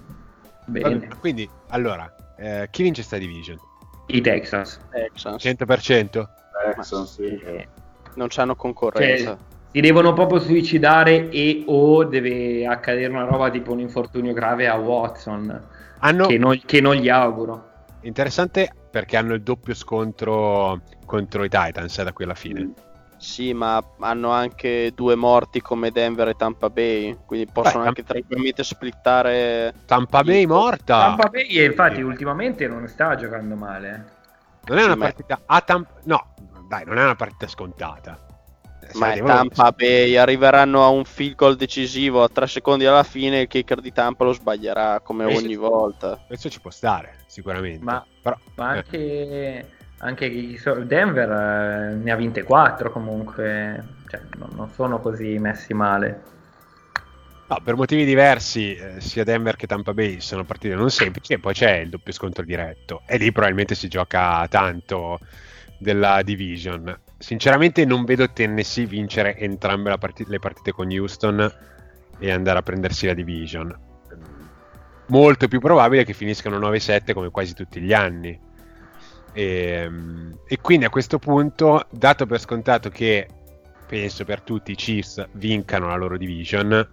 bene. 0.65 0.95
Vabbè, 0.95 1.09
Quindi, 1.21 1.49
allora, 1.69 2.11
eh, 2.39 2.69
chi 2.71 2.83
vince 2.83 3.03
sta 3.03 3.19
division? 3.19 3.59
I 4.07 4.21
Texans. 4.23 4.81
Texans 4.91 5.43
100%? 5.45 6.29
Texans, 6.75 7.13
sì. 7.15 7.25
Eh, 7.25 7.69
non 8.15 8.29
c'hanno 8.31 8.57
concorrenza. 8.57 9.25
Cioè, 9.25 9.37
si 9.73 9.81
devono 9.81 10.15
proprio 10.15 10.39
suicidare 10.39 11.29
e 11.31 11.65
o 11.67 12.05
deve 12.05 12.67
accadere 12.67 13.13
una 13.13 13.25
roba 13.25 13.51
tipo 13.51 13.73
un 13.73 13.81
infortunio 13.81 14.33
grave 14.33 14.69
a 14.69 14.77
Watson, 14.77 15.63
Hanno, 15.99 16.27
che, 16.27 16.39
non, 16.39 16.59
che 16.65 16.81
non 16.81 16.95
gli 16.95 17.09
auguro. 17.11 17.69
interessante 18.03 18.71
perché 18.93 19.17
hanno 19.17 19.35
il 19.35 19.43
doppio 19.43 19.75
scontro 19.75 20.81
contro 21.07 21.45
i 21.45 21.49
Titans 21.49 21.99
eh, 21.99 22.05
da 22.05 22.13
qui 22.13 22.25
alla 22.25 22.35
fine. 22.35 22.71
Sì, 23.17 23.53
ma 23.55 23.81
hanno 24.01 24.31
anche 24.31 24.93
due 24.95 25.15
morti 25.15 25.61
come 25.61 25.91
Denver 25.93 26.29
e 26.29 26.35
Tampa 26.35 26.69
Bay, 26.71 27.17
quindi 27.25 27.47
possono 27.51 27.85
Beh, 27.85 27.89
anche 27.89 28.03
tranquillamente 28.03 28.65
splittare. 28.65 29.73
Tampa 29.87 30.23
Bay 30.25 30.45
morta. 30.47 30.99
Tampa 30.99 31.29
Bay 31.29 31.65
infatti 31.65 32.03
ultimamente 32.03 32.67
non 32.67 32.87
sta 32.89 33.15
giocando 33.17 33.55
male. 33.55 34.21
Non 34.65 34.79
è 34.79 34.85
una 34.85 34.93
Sì, 34.93 34.99
ma- 34.99 35.07
partita 35.07 35.41
a 35.47 35.61
Tampa... 35.61 35.93
No, 36.05 36.35
dai, 36.69 36.85
non 36.85 36.99
è 36.99 37.03
una 37.05 37.15
partita 37.17 37.47
scontata. 37.47 38.19
Eh, 38.81 38.95
Ma 38.95 39.13
sai, 39.13 39.19
è 39.19 39.23
Tampa 39.25 39.71
Bay 39.73 40.17
arriveranno 40.17 40.85
a 40.85 40.89
un 40.89 41.05
field 41.05 41.37
goal 41.37 41.57
decisivo 41.57 42.23
a 42.25 42.29
tre 42.29 42.47
secondi 42.49 42.85
alla 42.87 43.05
fine. 43.05 43.41
Il 43.43 43.49
kicker 43.49 43.81
di 43.81 43.93
Tampa 43.93 44.25
lo 44.25 44.33
sbaglierà 44.33 45.01
come 45.01 45.25
Eh, 45.25 45.35
ogni 45.37 45.55
sì. 45.55 45.55
volta. 45.55 46.19
Questo 46.27 46.49
ci 46.49 46.61
può 46.61 46.71
stare, 46.71 47.22
sicuramente. 47.33 47.83
Ma- 47.83 48.05
Però, 48.21 48.37
Ma 48.57 48.75
eh, 48.75 48.77
anche, 48.77 49.69
anche 49.99 50.31
chi 50.31 50.59
so- 50.59 50.75
Denver 50.85 51.31
eh, 51.31 51.95
ne 51.95 52.11
ha 52.13 52.17
vinte 52.17 52.43
4 52.43 52.93
comunque, 52.93 53.83
cioè, 54.09 54.21
non, 54.37 54.69
sono 54.71 55.01
così 55.01 55.39
messi 55.39 55.73
male. 55.73 56.23
no, 57.49 57.59
per 57.65 57.75
motivi 57.75 58.05
diversi, 58.05 58.75
eh, 58.75 59.01
sia 59.01 59.25
Denver 59.25 59.57
che 59.57 59.67
Tampa 59.67 59.95
Bay 59.95 60.21
sono 60.21 60.45
partite 60.45 60.75
non 60.75 60.91
semplici 60.91 61.33
e 61.33 61.39
poi 61.39 61.55
c'è 61.55 61.77
il 61.79 61.89
doppio 61.89 62.13
scontro 62.13 62.45
diretto. 62.45 63.03
E 63.07 63.17
lì 63.17 63.33
probabilmente 63.33 63.75
si 63.75 63.89
gioca 63.89 64.47
tanto 64.49 65.19
della 65.79 66.21
division. 66.23 66.95
Sinceramente 67.19 67.85
non 67.87 68.05
vedo 68.05 68.31
Tennessee 68.31 68.85
vincere 68.85 69.37
entrambe 69.37 69.89
la 69.89 69.99
parti- 69.99 70.27
le 70.29 70.39
partite 70.39 70.73
con 70.73 70.89
Houston 70.91 71.51
e 72.19 72.31
andare 72.31 72.59
a 72.59 72.63
prendersi 72.63 73.07
la 73.07 73.15
division. 73.15 73.91
Molto 75.07 75.49
più 75.49 75.61
probabile 75.61 76.05
che 76.05 76.13
finiscano 76.13 76.59
9-7 76.59 77.13
come 77.13 77.31
quasi 77.31 77.55
tutti 77.55 77.81
gli 77.81 77.93
anni. 77.93 78.39
E, 79.33 79.91
e 80.47 80.61
quindi 80.61 80.85
a 80.85 80.91
questo 80.91 81.19
punto, 81.19 81.87
dato 81.91 82.27
per 82.27 82.39
scontato 82.41 82.89
che 82.91 83.27
penso 83.87 84.25
per 84.25 84.41
tutti 84.41 84.73
i 84.73 84.75
Chiefs 84.75 85.27
vincano 85.33 85.89
la 85.89 85.97
loro 85.97 86.17
division, 86.17 86.89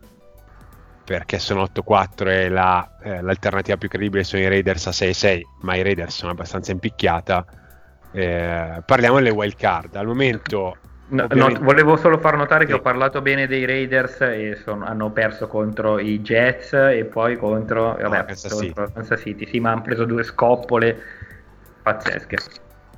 perché 1.05 1.39
sono 1.39 1.63
8-4 1.63 2.27
e 2.27 2.49
la, 2.49 2.97
eh, 3.01 3.21
l'alternativa 3.21 3.77
più 3.77 3.87
credibile 3.89 4.23
sono 4.23 4.41
i 4.41 4.47
Raiders 4.47 4.87
a 4.87 4.91
6-6, 4.91 5.41
ma 5.61 5.75
i 5.75 5.81
Raiders 5.81 6.15
sono 6.15 6.31
abbastanza 6.31 6.71
in 6.71 6.79
picchiata. 6.79 7.45
eh, 8.11 8.81
parliamo 8.85 9.15
delle 9.15 9.29
wild 9.29 9.55
card. 9.55 9.95
Al 9.95 10.07
momento, 10.07 10.77
No, 11.09 11.25
no, 11.31 11.49
volevo 11.61 11.95
solo 11.95 12.19
far 12.19 12.35
notare 12.37 12.65
che 12.65 12.71
Sì. 12.73 12.77
ho 12.77 12.81
parlato 12.81 13.21
bene 13.21 13.47
dei 13.47 13.65
Raiders 13.65 14.21
e 14.21 14.59
sono- 14.63 14.85
hanno 14.85 15.09
perso 15.11 15.47
contro 15.47 15.97
i 15.97 16.19
Jets 16.21 16.73
e 16.73 17.05
poi 17.05 17.35
contro, 17.35 17.95
vabbè, 17.99 18.17
Ah, 18.17 18.25
Kansas 18.25 18.53
contro 18.53 18.91
Kansas 18.93 19.19
City. 19.21 19.47
Sì, 19.47 19.59
ma 19.59 19.71
hanno 19.71 19.81
preso 19.81 20.05
due 20.05 20.23
scoppole 20.23 21.01
pazzesche. 21.81 22.37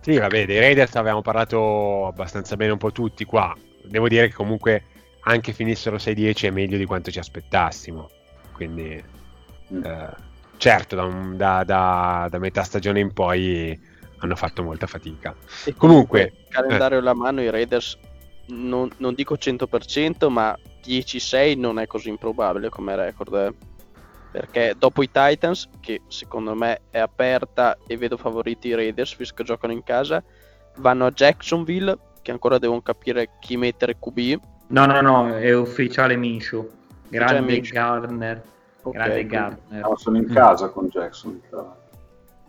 Sì, 0.02 0.17
vabbè, 0.17 0.45
dei 0.45 0.60
Raiders 0.60 0.95
avevamo 0.95 1.21
parlato 1.21 2.08
abbastanza 2.08 2.56
bene 2.58 2.71
un 2.74 2.78
po' 2.78 2.91
tutti 2.91 3.24
qua. 3.24 3.56
Devo 3.84 4.08
dire 4.10 4.28
che 4.28 4.34
comunque 4.34 4.84
anche 5.21 5.54
finissero 5.54 5.97
6-10 5.97 6.47
è 6.47 6.50
meglio 6.50 6.78
di 6.78 6.86
quanto 6.86 7.12
ci 7.12 7.19
aspettassimo. 7.19 8.10
Quindi, 8.52 9.02
Mm. 9.74 9.86
eh, 9.86 10.10
certo, 10.58 10.95
da, 10.97 11.08
da- 11.34 11.63
da- 11.63 12.28
da 12.30 12.39
metà 12.39 12.63
stagione 12.63 13.00
in 13.00 13.13
poi 13.13 13.80
hanno 14.26 14.36
fatto 14.36 14.64
molta 14.64 14.88
fatica. 14.88 15.36
E 15.66 15.74
Comunque, 15.76 16.46
calendario 16.50 17.00
alla 17.00 17.14
mano, 17.14 17.42
i 17.42 17.50
Raiders 17.50 17.98
non, 18.48 18.90
non 18.98 19.14
dico 19.14 19.36
100%, 19.36 20.30
ma 20.30 20.58
10-6 20.84 21.58
non 21.60 21.80
è 21.80 21.88
così 21.88 22.10
improbabile 22.10 22.70
come 22.70 22.96
record. 22.96 23.34
eh. 23.34 23.54
Perché 24.32 24.76
dopo 24.78 25.04
i 25.04 25.10
Titans, 25.12 25.68
che 25.82 26.02
secondo 26.08 26.56
me 26.56 26.82
è 26.90 27.00
aperta 27.00 27.78
e 27.86 27.98
vedo 27.98 28.16
favoriti 28.16 28.70
i 28.70 28.76
Raiders, 28.76 29.18
visto 29.18 29.36
che 29.36 29.44
giocano 29.44 29.74
in 29.74 29.84
casa, 29.84 30.24
vanno 30.78 31.06
a 31.06 31.12
Jacksonville, 31.12 31.98
che 32.22 32.32
ancora 32.32 32.58
devono 32.58 32.82
capire 32.82 33.32
chi 33.40 33.58
mettere 33.58 33.98
QB. 34.00 34.40
No, 34.68 34.86
no, 34.86 35.02
no, 35.02 35.36
è 35.36 35.54
ufficiale 35.54 36.16
Minshew. 36.16 36.70
Grande 37.10 37.42
Minshew. 37.42 37.74
Gardner. 37.74 38.42
Ok, 38.84 38.94
Grande 38.94 39.26
Gardner. 39.26 39.82
No, 39.82 39.98
sono 39.98 40.18
in 40.18 40.28
casa 40.28 40.70
con 40.70 40.88
Jackson. 40.88 41.42
tra 41.50 41.58
l'altro. 41.62 41.81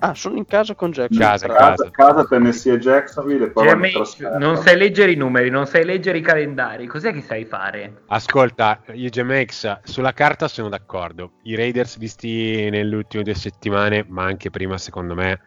Ah, 0.04 0.14
sono 0.14 0.36
in 0.36 0.46
casa 0.46 0.74
con 0.74 0.90
Jacksonville. 0.90 1.30
Casa, 1.30 1.46
tra 1.46 1.56
casa. 1.56 1.90
casa, 1.92 2.24
Tennessee 2.24 2.74
e 2.74 2.78
Jacksonville 2.78 3.44
e 3.46 3.50
poi 3.50 3.64
Cioè, 3.64 3.74
in 3.74 3.78
me- 3.80 3.90
trasferta. 3.92 4.38
non 4.38 4.56
sai 4.56 4.76
leggere 4.76 5.12
i 5.12 5.14
numeri, 5.14 5.48
non 5.48 5.66
sai 5.66 5.84
leggere 5.84 6.18
i 6.18 6.22
calendari. 6.22 6.86
Cos'è 6.88 7.12
che 7.12 7.20
sai 7.22 7.44
fare? 7.44 8.02
Ascolta, 8.08 8.82
io 8.94 9.06
e 9.06 9.10
GMX 9.10 9.82
sulla 9.84 10.12
carta 10.12 10.48
sono 10.48 10.68
d'accordo. 10.68 11.34
I 11.44 11.54
Raiders 11.54 11.98
visti 11.98 12.68
nelle 12.68 12.96
ultime 12.96 13.22
due 13.22 13.34
settimane, 13.34 14.04
ma 14.08 14.24
anche 14.24 14.50
prima 14.50 14.76
secondo 14.76 15.14
me, 15.14 15.40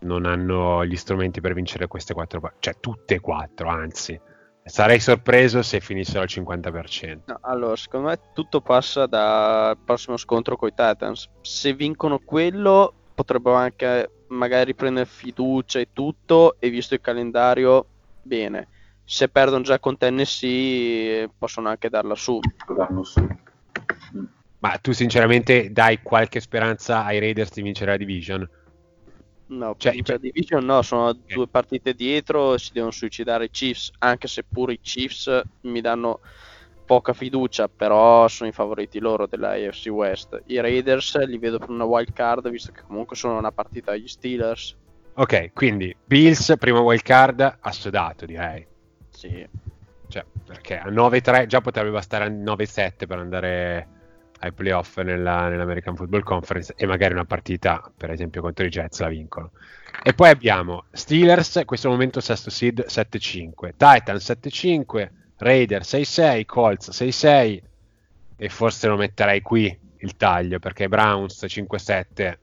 non 0.00 0.26
hanno 0.26 0.84
gli 0.84 0.96
strumenti 0.96 1.40
per 1.40 1.54
vincere 1.54 1.86
queste 1.86 2.12
quattro 2.12 2.40
partite. 2.40 2.70
Cioè 2.72 2.80
tutte 2.80 3.14
e 3.14 3.20
quattro, 3.20 3.68
anzi. 3.68 4.20
Sarei 4.64 4.98
sorpreso 4.98 5.62
se 5.62 5.78
finissero 5.80 6.20
al 6.22 6.28
50%. 6.28 7.18
No, 7.26 7.38
allora, 7.42 7.76
secondo 7.76 8.08
me 8.08 8.18
tutto 8.32 8.60
passa 8.60 9.06
dal 9.06 9.76
prossimo 9.84 10.16
scontro 10.16 10.56
con 10.56 10.68
i 10.68 10.72
Titans. 10.74 11.28
Se 11.40 11.72
vincono 11.72 12.18
quello, 12.24 12.94
potrebbero 13.14 13.56
anche 13.56 14.10
magari 14.28 14.74
prendere 14.74 15.06
fiducia 15.06 15.78
e 15.78 15.88
tutto. 15.92 16.56
E 16.58 16.70
visto 16.70 16.94
il 16.94 17.00
calendario, 17.00 17.86
bene. 18.22 18.68
Se 19.04 19.28
perdono 19.28 19.62
già 19.62 19.78
con 19.78 19.96
Tennessee, 19.98 21.28
possono 21.36 21.68
anche 21.68 21.88
darla 21.88 22.14
su. 22.14 22.40
Ma 24.58 24.78
tu 24.80 24.92
sinceramente 24.92 25.72
dai 25.72 26.00
qualche 26.02 26.40
speranza 26.40 27.04
ai 27.04 27.18
Raiders 27.18 27.52
di 27.52 27.62
vincere 27.62 27.90
la 27.90 27.96
division? 27.96 28.48
No, 29.46 29.74
Cioè, 29.76 30.00
cioè, 30.02 30.16
i- 30.16 30.20
Division 30.20 30.64
no, 30.64 30.82
sono 30.82 31.12
due 31.12 31.48
partite 31.48 31.94
dietro. 31.94 32.56
Si 32.56 32.72
devono 32.72 32.92
suicidare 32.92 33.46
i 33.46 33.50
Chiefs. 33.50 33.90
Anche 33.98 34.28
se 34.28 34.44
pure 34.44 34.74
i 34.74 34.80
Chiefs 34.80 35.42
mi 35.62 35.80
danno 35.80 36.20
poca 36.84 37.12
fiducia, 37.12 37.68
però 37.68 38.28
sono 38.28 38.50
i 38.50 38.52
favoriti 38.52 38.98
loro 38.98 39.26
della 39.26 39.50
AFC 39.50 39.88
West. 39.88 40.42
I 40.46 40.60
Raiders 40.60 41.24
li 41.26 41.38
vedo 41.38 41.58
per 41.58 41.70
una 41.70 41.84
wild 41.84 42.12
card, 42.12 42.48
visto 42.50 42.72
che 42.72 42.82
comunque 42.86 43.16
sono 43.16 43.38
una 43.38 43.52
partita 43.52 43.92
agli 43.92 44.08
Steelers. 44.08 44.76
Ok, 45.14 45.52
quindi 45.52 45.94
Bills, 46.04 46.54
prima 46.58 46.80
wild 46.80 47.02
card, 47.02 47.58
assodato 47.60 48.26
direi. 48.26 48.66
Sì. 49.10 49.46
Cioè, 50.08 50.24
perché 50.44 50.78
a 50.78 50.86
9-3 50.88 51.46
già 51.46 51.60
potrebbe 51.60 51.90
bastare 51.90 52.24
a 52.24 52.28
9-7 52.28 53.06
per 53.06 53.18
andare 53.18 53.88
ai 54.40 54.52
playoff 54.52 54.98
nella, 54.98 55.48
nell'American 55.48 55.94
Football 55.94 56.22
Conference 56.22 56.74
e 56.76 56.86
magari 56.86 57.14
una 57.14 57.24
partita, 57.24 57.90
per 57.96 58.10
esempio, 58.10 58.42
contro 58.42 58.64
i 58.66 58.68
Jets 58.68 59.00
la 59.00 59.08
vincono. 59.08 59.52
E 60.02 60.14
poi 60.14 60.30
abbiamo 60.30 60.84
Steelers, 60.90 61.56
in 61.56 61.64
questo 61.64 61.88
momento 61.88 62.20
sesto 62.20 62.50
seed 62.50 62.84
7-5, 62.88 63.70
Titans 63.76 64.30
7-5, 64.30 65.08
Raiders 65.42 65.92
6-6, 65.92 66.44
Colts 66.46 66.90
6-6 66.90 67.60
e 68.36 68.48
forse 68.48 68.86
lo 68.86 68.96
metterei 68.96 69.40
qui 69.42 69.76
il 69.98 70.16
taglio 70.16 70.58
perché 70.58 70.88
Browns 70.88 71.44
5-7 71.44 72.34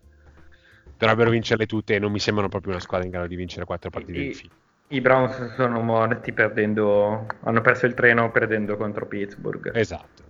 dovrebbero 0.97 1.29
vincerle 1.29 1.65
tutte 1.65 1.95
e 1.95 1.99
non 1.99 2.11
mi 2.11 2.19
sembrano 2.19 2.49
proprio 2.49 2.73
una 2.73 2.81
squadra 2.81 3.05
in 3.05 3.11
grado 3.11 3.27
di 3.27 3.35
vincere 3.37 3.63
quattro 3.63 3.89
partite 3.89 4.19
di 4.19 4.27
I, 4.27 4.33
fila. 4.33 4.53
i 4.89 5.01
Browns 5.01 5.55
sono 5.55 5.79
morti 5.81 6.33
perdendo, 6.33 7.25
hanno 7.43 7.61
perso 7.61 7.85
il 7.85 7.93
treno 7.93 8.31
perdendo 8.31 8.75
contro 8.75 9.05
Pittsburgh. 9.05 9.71
Esatto. 9.75 10.23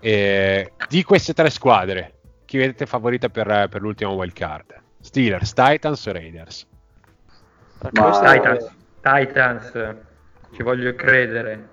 E 0.00 0.72
di 0.88 1.02
queste 1.02 1.34
tre 1.34 1.50
squadre, 1.50 2.14
chi 2.46 2.56
vedete 2.56 2.86
favorita 2.86 3.28
per, 3.28 3.68
per 3.68 3.80
l'ultimo 3.82 4.12
wild 4.12 4.32
card? 4.32 4.74
Steelers, 5.00 5.52
Titans 5.52 6.06
o 6.06 6.12
Raiders? 6.12 6.66
Ma- 7.92 8.32
Titans, 8.32 8.74
Titans, 9.02 9.96
ci 10.56 10.62
voglio 10.62 10.94
credere. 10.94 11.68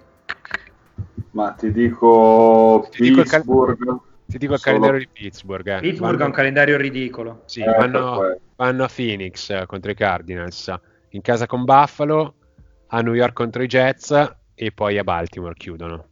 Ma 1.31 1.51
ti 1.53 1.71
dico 1.71 2.85
Ti 2.91 3.01
dico 3.01 3.21
il 3.21 3.29
cal- 3.29 3.39
Pittsburgh. 3.41 3.99
Ti 4.25 4.37
dico 4.37 4.53
il 4.53 4.59
Solo- 4.59 4.75
calendario 4.79 4.99
di 4.99 5.09
Pittsburgh. 5.11 5.67
eh. 5.67 5.79
Pittsburgh 5.79 6.09
ha 6.09 6.17
Vanno- 6.17 6.25
un 6.25 6.31
calendario 6.31 6.77
ridicolo. 6.77 7.43
Sì, 7.45 7.61
Eh, 7.61 7.65
vanno, 7.71 8.19
vanno 8.57 8.83
a 8.83 8.89
Phoenix 8.93 9.49
eh, 9.51 9.65
contro 9.65 9.89
i 9.91 9.95
Cardinals, 9.95 10.73
in 11.09 11.21
casa 11.21 11.45
con 11.45 11.63
Buffalo, 11.63 12.35
a 12.87 12.99
New 13.01 13.13
York 13.13 13.31
contro 13.33 13.63
i 13.63 13.67
Jets 13.67 14.35
e 14.53 14.71
poi 14.73 14.97
a 14.97 15.03
Baltimore 15.03 15.53
chiudono. 15.55 16.07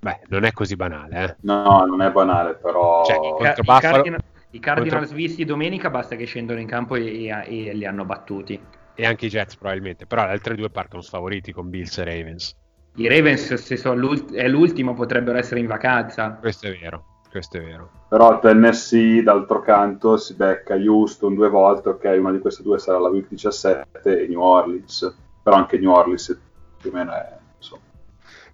Beh, 0.00 0.20
non 0.28 0.44
è 0.44 0.52
così 0.52 0.76
banale, 0.76 1.24
eh. 1.24 1.36
No, 1.40 1.84
non 1.86 2.02
è 2.02 2.10
banale, 2.10 2.54
però... 2.56 3.04
Cioè, 3.04 3.16
Contro 3.16 3.62
I, 3.62 3.64
Buffalo- 3.64 4.04
i 4.50 4.58
Cardinals 4.58 4.98
contro- 4.98 5.16
visti 5.16 5.44
domenica 5.46 5.88
basta 5.88 6.14
che 6.16 6.24
scendono 6.26 6.60
in 6.60 6.66
campo 6.66 6.94
e, 6.96 7.24
e- 7.26 7.66
e 7.68 7.72
li 7.74 7.86
hanno 7.86 8.04
battuti. 8.04 8.60
E 8.94 9.06
anche 9.06 9.26
i 9.26 9.28
Jets 9.28 9.56
probabilmente, 9.56 10.06
però 10.06 10.24
le 10.24 10.32
altre 10.32 10.54
due 10.54 10.68
partono 10.70 11.02
sfavoriti 11.02 11.52
con 11.52 11.70
Bills 11.70 11.96
e 11.98 12.04
Ravens. 12.04 12.56
I 12.96 13.08
Ravens, 13.08 13.54
se 13.54 13.76
sono 13.76 13.94
l'ult- 13.94 14.34
è 14.34 14.46
l'ultimo, 14.48 14.92
potrebbero 14.94 15.38
essere 15.38 15.60
in 15.60 15.66
vacanza. 15.66 16.36
Questo 16.38 16.66
è 16.66 16.76
vero, 16.78 17.04
questo 17.30 17.56
è 17.56 17.62
vero. 17.62 17.90
Però 18.10 18.38
Tennessee, 18.38 19.22
d'altro 19.22 19.60
canto, 19.62 20.18
si 20.18 20.34
becca 20.34 20.74
Houston 20.74 21.34
due 21.34 21.48
volte, 21.48 21.88
ok, 21.88 22.16
una 22.18 22.32
di 22.32 22.38
queste 22.38 22.62
due 22.62 22.78
sarà 22.78 22.98
la 22.98 23.08
Week 23.08 23.26
17 23.28 24.24
e 24.24 24.28
New 24.28 24.40
Orleans, 24.40 25.16
però 25.42 25.56
anche 25.56 25.78
New 25.78 25.90
Orleans 25.90 26.38
più 26.78 26.90
o 26.90 26.92
meno 26.92 27.12
è... 27.12 27.38
Insomma, 27.56 27.80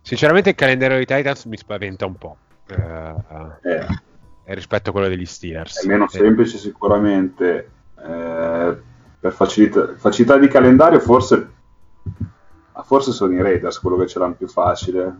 Sinceramente 0.02 0.50
il 0.50 0.54
calendario 0.54 0.96
dei 0.96 1.06
Titans 1.06 1.44
mi 1.46 1.56
spaventa 1.56 2.06
un 2.06 2.14
po'. 2.16 2.36
eh, 2.68 3.14
è, 3.62 3.86
eh, 4.44 4.54
rispetto 4.54 4.90
a 4.90 4.92
quello 4.92 5.08
degli 5.08 5.26
Steelers. 5.26 5.82
è 5.82 5.86
meno 5.88 6.04
Eh, 6.04 6.08
semplice 6.10 6.58
sicuramente, 6.58 7.70
eh, 8.06 8.76
per 9.20 9.32
facilità, 9.32 9.94
facilità 9.96 10.38
di 10.38 10.48
calendario 10.48 11.00
forse... 11.00 11.56
Forse 12.84 13.12
sono 13.12 13.34
i 13.34 13.42
Raiders 13.42 13.80
quello 13.80 13.96
che 13.96 14.06
ce 14.06 14.18
l'hanno 14.18 14.34
più 14.34 14.48
facile, 14.48 15.14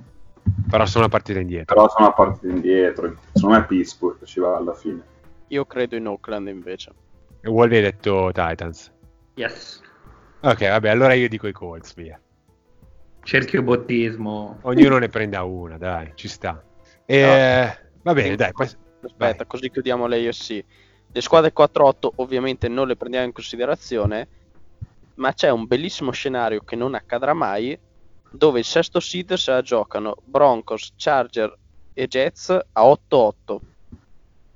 però 0.69 0.87
sono 0.87 1.05
una 1.05 1.13
partita 1.13 1.39
indietro. 1.41 1.75
però 1.75 1.89
sono 1.89 2.07
una 2.07 2.15
partita 2.15 2.53
indietro. 2.53 3.15
Secondo 3.33 3.57
me 3.59 3.65
Pittsburgh 3.65 4.25
ci 4.25 4.41
va 4.41 4.57
alla 4.57 4.75
fine. 4.75 5.03
Io 5.49 5.65
credo 5.67 5.97
in 5.97 6.07
Oakland 6.07 6.49
invece. 6.49 6.93
E 7.41 7.49
Wolvi 7.49 7.79
ha 7.79 7.81
detto 7.81 8.31
Titans. 8.33 8.93
Yes. 9.35 9.81
Ok, 10.41 10.69
vabbè, 10.69 10.89
allora 10.89 11.15
io 11.15 11.29
dico 11.29 11.47
i 11.47 11.53
Colts, 11.53 11.95
via. 11.95 12.21
Cerchio 13.23 13.63
bottismo. 13.63 14.59
Ognuno 14.63 14.99
ne 14.99 15.09
prenda 15.09 15.43
una, 15.43 15.77
dai, 15.77 16.13
ci 16.15 16.29
sta. 16.29 16.63
E... 17.05 17.79
Va 18.03 18.13
bene, 18.13 18.37
dai, 18.37 18.53
poi... 18.53 18.67
Aspetta, 18.67 19.37
Vai. 19.37 19.47
così 19.47 19.71
chiudiamo 19.71 20.07
le 20.07 20.29
AFC. 20.29 20.65
Le 21.11 21.21
squadre 21.21 21.53
4-8 21.57 22.09
ovviamente 22.17 22.69
non 22.69 22.87
le 22.87 22.97
prendiamo 22.97 23.27
in 23.27 23.33
considerazione, 23.33 24.29
ma 25.15 25.33
c'è 25.33 25.51
un 25.51 25.67
bellissimo 25.67 26.11
scenario 26.11 26.61
che 26.61 26.77
non 26.77 26.95
accadrà 26.95 27.33
mai, 27.35 27.79
dove 28.31 28.59
il 28.59 28.65
sesto 28.65 29.01
seed 29.01 29.35
se 29.35 29.51
la 29.51 29.63
giocano 29.63 30.17
Broncos, 30.25 30.93
Charger 30.97 31.57
e 31.93 32.07
Jets 32.07 32.51
a 32.51 32.83
8-8, 32.83 33.59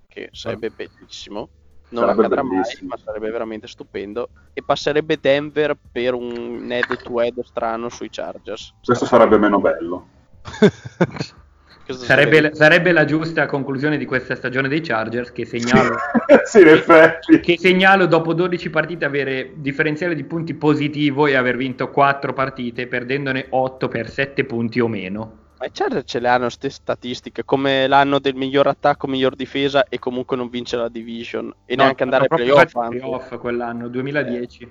che 0.08 0.28
sarebbe 0.32 0.70
bellissimo. 0.70 1.48
Non 1.88 2.04
Sarebbe 2.04 2.20
accadrà 2.22 2.42
bellissimo. 2.42 2.88
mai, 2.88 2.98
ma 2.98 3.04
sarebbe 3.04 3.30
veramente 3.30 3.66
stupendo. 3.66 4.28
E 4.54 4.62
passerebbe 4.62 5.18
Denver 5.20 5.76
per 5.90 6.14
un 6.14 6.66
head-to-head 6.70 7.42
strano 7.44 7.88
sui 7.90 8.08
Chargers. 8.10 8.72
Questo 8.82 9.04
sarebbe 9.04 9.36
meno 9.36 9.58
bello. 9.60 10.06
Questo 11.96 12.07
Sarebbe, 12.07 12.55
sarebbe 12.55 12.92
la 12.92 13.05
giusta 13.05 13.46
conclusione 13.46 13.96
di 13.98 14.05
questa 14.05 14.35
stagione 14.35 14.68
dei 14.68 14.81
Chargers 14.81 15.33
che 15.33 15.44
segnalo, 15.44 15.96
sì, 16.44 16.61
in 16.61 16.68
effetti. 16.68 17.40
che 17.40 17.59
segnalo 17.59 18.07
dopo 18.07 18.33
12 18.35 18.70
partite 18.70 19.05
avere 19.05 19.52
differenziale 19.57 20.14
di 20.14 20.24
punti 20.24 20.55
positivo 20.55 21.26
e 21.26 21.35
aver 21.35 21.57
vinto 21.57 21.90
4 21.90 22.33
partite 22.33 22.87
perdendone 22.87 23.46
8 23.48 23.88
per 23.88 24.09
7 24.11 24.44
punti 24.44 24.81
o 24.81 24.88
meno. 24.88 25.38
Ma 25.59 25.66
i 25.66 25.70
Chargers 25.72 26.05
ce 26.07 26.18
le 26.18 26.28
hanno 26.28 26.44
queste 26.44 26.70
statistiche, 26.70 27.44
come 27.44 27.87
l'anno 27.87 28.18
del 28.18 28.35
miglior 28.35 28.66
attacco, 28.66 29.07
miglior 29.07 29.37
difesa 29.37 29.85
e 29.88 29.98
comunque 29.98 30.37
non 30.37 30.48
vince 30.48 30.76
la 30.76 30.88
division 30.88 31.52
e 31.64 31.76
No, 31.76 31.85
neanche 31.85 32.02
andare 32.02 32.26
ai 32.28 32.28
playoff. 32.28 32.72
playoff 32.72 33.38
quell'anno, 33.38 33.88
2010. 33.88 34.68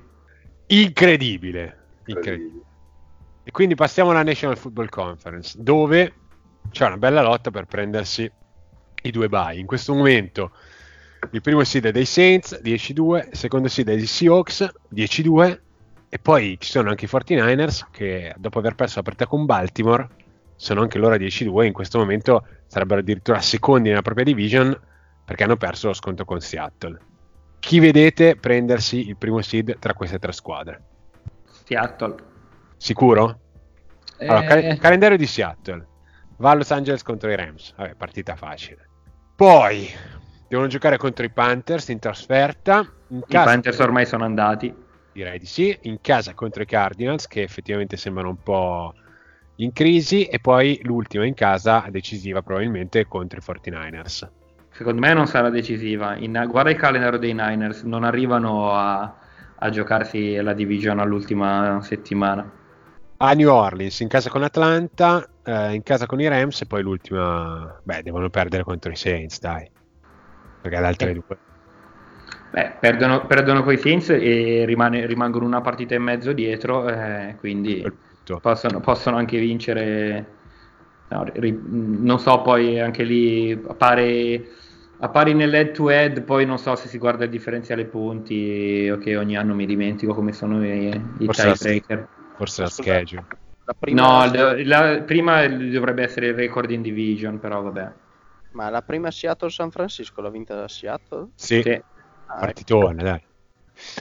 Incredibile. 0.67 1.77
Incredibile. 2.05 2.63
E 3.43 3.51
quindi 3.51 3.75
passiamo 3.75 4.11
alla 4.11 4.23
National 4.23 4.57
Football 4.57 4.89
Conference, 4.89 5.55
dove 5.59 6.13
c'è 6.69 6.85
una 6.85 6.97
bella 6.97 7.21
lotta 7.21 7.51
per 7.51 7.65
prendersi 7.65 8.29
i 9.03 9.11
due 9.11 9.29
bye. 9.29 9.57
In 9.57 9.65
questo 9.65 9.93
momento 9.93 10.51
il 11.31 11.41
primo 11.41 11.63
seed 11.63 11.85
è 11.85 11.91
dei 11.91 12.05
Saints, 12.05 12.59
10-2, 12.63 13.29
il 13.31 13.37
secondo 13.37 13.67
seed 13.67 13.89
è 13.89 13.95
dei 13.95 14.05
Seahawks, 14.05 14.71
10-2, 14.93 15.59
e 16.09 16.19
poi 16.19 16.57
ci 16.59 16.69
sono 16.69 16.89
anche 16.89 17.05
i 17.05 17.09
49ers 17.11 17.85
che 17.91 18.33
dopo 18.37 18.59
aver 18.59 18.75
perso 18.75 18.97
la 18.97 19.03
partita 19.03 19.27
con 19.27 19.45
Baltimore 19.45 20.07
sono 20.55 20.81
anche 20.81 20.97
loro 20.99 21.15
a 21.15 21.17
10-2, 21.17 21.65
in 21.65 21.73
questo 21.73 21.97
momento 21.97 22.45
sarebbero 22.67 22.99
addirittura 22.99 23.39
secondi 23.39 23.89
nella 23.89 24.01
propria 24.01 24.25
division 24.25 24.77
perché 25.25 25.43
hanno 25.43 25.57
perso 25.57 25.87
lo 25.87 25.93
sconto 25.93 26.25
con 26.25 26.39
Seattle. 26.39 26.99
Chi 27.59 27.79
vedete 27.79 28.35
prendersi 28.35 29.07
il 29.07 29.17
primo 29.17 29.41
seed 29.41 29.77
tra 29.79 29.93
queste 29.93 30.19
tre 30.19 30.31
squadre? 30.31 30.81
Seattle. 31.63 32.15
Sicuro? 32.77 33.39
Allora, 34.19 34.43
cal- 34.43 34.63
Eh, 34.63 34.77
calendario 34.77 35.17
di 35.17 35.25
Seattle. 35.25 35.87
Va 36.41 36.49
a 36.49 36.55
Los 36.55 36.71
Angeles 36.71 37.03
contro 37.03 37.29
i 37.31 37.35
Rams. 37.35 37.71
Vabbè, 37.77 37.93
partita 37.95 38.35
facile. 38.35 38.89
Poi 39.35 39.87
devono 40.47 40.67
giocare 40.67 40.97
contro 40.97 41.23
i 41.23 41.29
Panthers 41.29 41.89
in 41.89 41.99
trasferta. 41.99 42.83
In 43.09 43.19
I 43.19 43.31
Panthers 43.31 43.77
ormai 43.77 44.07
sono 44.07 44.23
andati. 44.23 44.73
direi 45.13 45.37
di 45.37 45.45
sì. 45.45 45.77
In 45.83 45.99
casa 46.01 46.33
contro 46.33 46.63
i 46.63 46.65
Cardinals, 46.65 47.27
che 47.27 47.43
effettivamente 47.43 47.95
sembrano 47.95 48.29
un 48.29 48.41
po' 48.41 48.91
in 49.57 49.71
crisi. 49.71 50.25
E 50.25 50.39
poi 50.39 50.79
l'ultima 50.81 51.27
in 51.27 51.35
casa, 51.35 51.85
decisiva 51.91 52.41
probabilmente, 52.41 53.05
contro 53.05 53.37
i 53.37 53.41
49ers. 53.43 54.27
Secondo 54.71 54.99
me 54.99 55.13
non 55.13 55.27
sarà 55.27 55.51
decisiva. 55.51 56.15
In- 56.15 56.47
guarda 56.49 56.71
il 56.71 56.77
calendario 56.77 57.19
dei 57.19 57.33
Niners, 57.33 57.83
non 57.83 58.03
arrivano 58.03 58.73
a, 58.73 59.13
a 59.59 59.69
giocarsi 59.69 60.35
la 60.37 60.53
division 60.53 60.97
all'ultima 60.97 61.79
settimana. 61.83 62.49
A 63.17 63.33
New 63.33 63.49
Orleans, 63.51 63.99
in 63.99 64.07
casa 64.07 64.29
con 64.29 64.41
Atlanta, 64.41 65.23
eh, 65.43 65.73
in 65.73 65.83
casa 65.83 66.05
con 66.05 66.19
i 66.19 66.27
Rams. 66.27 66.61
E 66.61 66.65
poi 66.65 66.81
l'ultima, 66.81 67.79
beh, 67.83 68.03
devono 68.03 68.29
perdere 68.29 68.63
contro 68.63 68.91
i 68.91 68.95
Saints, 68.95 69.39
dai. 69.39 69.69
Perché 70.61 70.79
le 70.79 70.85
altre 70.87 71.11
Eh. 71.11 71.13
due. 71.13 71.39
Beh, 72.51 72.77
perdono, 72.81 73.25
perdono 73.27 73.63
coi 73.63 73.77
Saints 73.77 74.09
e 74.09 74.65
rimane- 74.65 75.05
rimangono 75.05 75.45
una 75.45 75.61
partita 75.61 75.95
e 75.95 75.99
mezzo 75.99 76.33
dietro, 76.33 76.87
eh, 76.89 77.35
quindi 77.39 77.81
possono, 78.41 78.79
possono 78.81 79.17
anche 79.17 79.39
vincere. 79.39 80.39
no, 81.07 81.25
ri- 81.33 81.61
non 81.65 82.19
so, 82.19 82.41
poi 82.41 82.79
anche 82.79 83.03
lì 83.03 83.51
appare, 83.51 84.47
appare 84.99 85.33
nell'head 85.33 85.71
to 85.73 85.89
head, 85.89 86.23
poi 86.23 86.45
non 86.45 86.57
so 86.57 86.75
se 86.75 86.87
si 86.87 86.97
guarda 86.97 87.25
il 87.25 87.29
differenziale 87.29 87.85
punti, 87.85 88.89
ok, 88.89 89.15
ogni 89.17 89.35
anno 89.35 89.53
mi 89.53 89.65
dimentico 89.65 90.13
come 90.13 90.31
sono 90.31 90.65
i, 90.65 90.87
i 90.87 91.27
tiebreaker. 91.27 92.07
Forse 92.37 92.61
la 92.61 92.69
schedule. 92.69 93.25
La 93.71 93.73
prima, 93.79 94.01
No, 94.01 94.33
la- 94.33 94.63
la- 94.65 95.01
prima 95.03 95.47
dovrebbe 95.47 96.03
essere 96.03 96.27
il 96.27 96.33
record 96.33 96.69
in 96.71 96.81
division, 96.81 97.39
però 97.39 97.61
vabbè. 97.61 97.91
Ma 98.51 98.69
la 98.69 98.81
prima 98.81 99.09
Seattle-San 99.11 99.71
Francisco 99.71 100.21
l'ha 100.21 100.29
vinta 100.29 100.55
da 100.55 100.67
Seattle? 100.67 101.29
Sì, 101.35 101.61
Sì. 101.61 101.81
Ah, 102.25 102.39
partitone, 102.39 103.03
dai. 103.03 103.21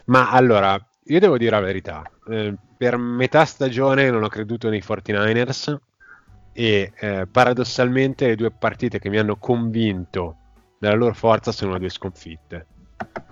Ma 0.07 0.31
allora, 0.31 0.77
io 1.05 1.21
devo 1.21 1.39
dire 1.39 1.51
la 1.53 1.61
verità. 1.61 2.03
eh, 2.29 2.55
per 2.77 2.97
metà 2.97 3.45
stagione 3.45 4.11
non 4.11 4.23
ho 4.23 4.29
creduto 4.29 4.69
nei 4.69 4.81
49ers 4.83 5.77
e 6.53 6.93
eh, 6.99 7.27
paradossalmente 7.31 8.27
le 8.29 8.37
due 8.37 8.51
partite 8.51 8.99
che 8.99 9.09
mi 9.09 9.19
hanno 9.19 9.37
convinto 9.37 10.37
della 10.79 10.95
loro 10.95 11.15
forza 11.15 11.53
sono 11.53 11.73
le 11.75 11.79
due 11.79 11.89
sconfitte. 11.91 12.67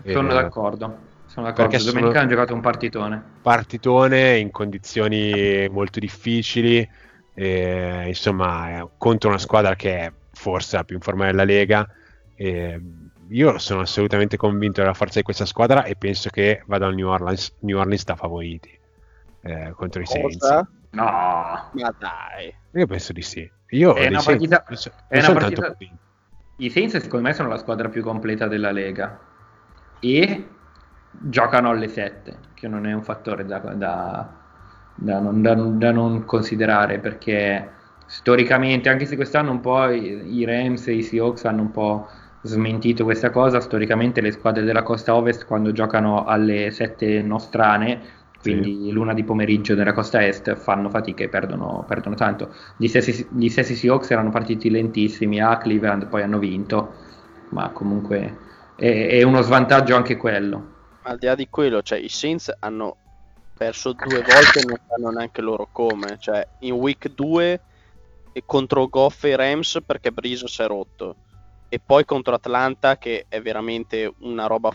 Sono 0.04 0.28
Eh, 0.28 0.32
d'accordo. 0.32 0.98
Sono 1.38 1.50
d'accordo. 1.50 1.70
perché 1.70 1.84
Domenica 1.84 2.06
sono- 2.08 2.18
hanno 2.20 2.28
giocato 2.30 2.54
un 2.54 2.60
partitone. 2.60 3.22
partitone 3.42 4.36
in 4.38 4.50
condizioni 4.50 5.68
molto 5.70 6.00
difficili, 6.00 6.88
eh, 7.34 8.04
insomma, 8.08 8.88
contro 8.98 9.28
una 9.28 9.38
squadra 9.38 9.76
che 9.76 9.98
è 9.98 10.12
forse 10.32 10.76
la 10.76 10.84
più 10.84 10.96
in 10.96 11.00
forma 11.02 11.26
della 11.26 11.44
Lega. 11.44 11.88
eh, 12.40 12.80
io 13.30 13.58
sono 13.58 13.80
assolutamente 13.80 14.36
convinto 14.36 14.80
della 14.80 14.94
forza 14.94 15.18
di 15.18 15.24
questa 15.24 15.44
squadra 15.44 15.82
e 15.82 15.96
penso 15.96 16.30
che 16.30 16.62
vada 16.66 16.86
al 16.86 16.94
New 16.94 17.08
Orleans, 17.08 17.52
New 17.62 17.76
Orleans 17.76 18.04
da 18.04 18.14
favoriti 18.14 18.70
eh, 19.42 19.72
contro 19.76 20.00
i 20.02 20.06
Saints. 20.06 20.36
Cosa? 20.38 20.68
No, 20.90 21.02
Ma 21.04 21.94
dai. 21.98 22.54
Io 22.74 22.86
penso 22.86 23.12
di 23.12 23.22
sì. 23.22 23.48
Io 23.70 23.92
È 23.94 24.06
una 24.06 24.20
Saints 24.20 24.46
partita- 24.48 24.76
so- 24.76 24.92
è 25.08 25.18
una 25.18 25.32
partita- 25.32 25.76
i 26.58 26.70
Saints 26.70 26.96
secondo 27.00 27.26
me 27.26 27.34
sono 27.34 27.48
la 27.48 27.58
squadra 27.58 27.88
più 27.88 28.02
completa 28.04 28.46
della 28.46 28.70
Lega. 28.70 29.18
E 29.98 30.48
giocano 31.18 31.70
alle 31.70 31.88
7, 31.88 32.36
che 32.54 32.68
non 32.68 32.86
è 32.86 32.92
un 32.92 33.02
fattore 33.02 33.44
da, 33.44 33.58
da, 33.58 34.28
da, 34.94 35.18
non, 35.18 35.78
da, 35.78 35.92
non, 35.92 36.24
considerare 36.24 36.98
perché 36.98 37.68
storicamente, 38.06 38.88
anche 38.88 39.06
se 39.06 39.16
quest'anno 39.16 39.50
un 39.50 39.60
po' 39.60 39.88
i, 39.88 40.38
i 40.38 40.44
Rams 40.44 40.86
e 40.88 40.94
i 40.94 41.02
Seahawks 41.02 41.44
hanno 41.44 41.62
un 41.62 41.70
po' 41.70 42.08
smentito 42.42 43.04
questa 43.04 43.30
cosa, 43.30 43.60
storicamente 43.60 44.20
le 44.20 44.30
squadre 44.30 44.62
della 44.62 44.82
costa 44.82 45.14
ovest 45.14 45.44
quando 45.46 45.72
giocano 45.72 46.24
alle 46.24 46.70
7 46.70 47.22
nostrane 47.22 48.16
quindi 48.40 48.84
sì. 48.84 48.92
l'una 48.92 49.14
di 49.14 49.24
pomeriggio 49.24 49.74
nella 49.74 49.92
costa 49.92 50.24
est 50.24 50.54
fanno 50.54 50.88
fatica 50.88 51.24
e 51.24 51.28
perdono, 51.28 51.84
perdono 51.86 52.14
tanto. 52.14 52.54
Gli 52.76 52.86
stessi, 52.86 53.26
gli 53.32 53.48
stessi 53.48 53.74
Seahawks 53.74 54.10
erano 54.10 54.30
partiti 54.30 54.70
lentissimi 54.70 55.40
a 55.40 55.56
Cleveland, 55.58 56.06
poi 56.06 56.22
hanno 56.22 56.38
vinto, 56.38 56.94
ma 57.50 57.70
comunque 57.70 58.36
è, 58.76 59.08
è 59.08 59.22
uno 59.22 59.42
svantaggio 59.42 59.96
anche 59.96 60.16
quello. 60.16 60.76
Al 61.08 61.16
di 61.16 61.24
là 61.24 61.34
di 61.34 61.48
quello, 61.48 61.80
cioè, 61.80 61.98
i 61.98 62.10
Saints 62.10 62.54
hanno 62.58 62.96
perso 63.56 63.92
due 63.92 64.22
volte 64.22 64.60
e 64.60 64.64
non 64.66 64.78
sanno 64.86 65.10
neanche 65.10 65.40
loro 65.40 65.68
come. 65.72 66.18
Cioè, 66.18 66.46
in 66.60 66.74
week 66.74 67.08
2 67.08 67.60
contro 68.44 68.86
Goff 68.88 69.24
e 69.24 69.34
Rams 69.34 69.78
perché 69.84 70.12
Breeze 70.12 70.46
si 70.46 70.62
è 70.62 70.66
rotto. 70.66 71.16
E 71.70 71.80
poi 71.80 72.04
contro 72.04 72.34
Atlanta 72.34 72.98
che 72.98 73.24
è 73.26 73.40
veramente 73.40 74.12
una 74.18 74.46
roba 74.46 74.70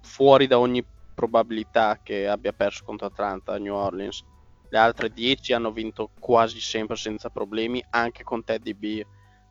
fuori 0.00 0.46
da 0.46 0.58
ogni 0.58 0.84
probabilità 1.14 2.00
che 2.02 2.26
abbia 2.26 2.52
perso 2.52 2.84
contro 2.84 3.06
Atlanta 3.06 3.58
New 3.58 3.74
Orleans. 3.74 4.24
Le 4.70 4.78
altre 4.78 5.10
10 5.10 5.52
hanno 5.52 5.70
vinto 5.70 6.10
quasi 6.18 6.60
sempre 6.60 6.96
senza 6.96 7.28
problemi, 7.28 7.84
anche 7.90 8.24
con 8.24 8.42
Teddy 8.42 8.72
B. 8.72 9.04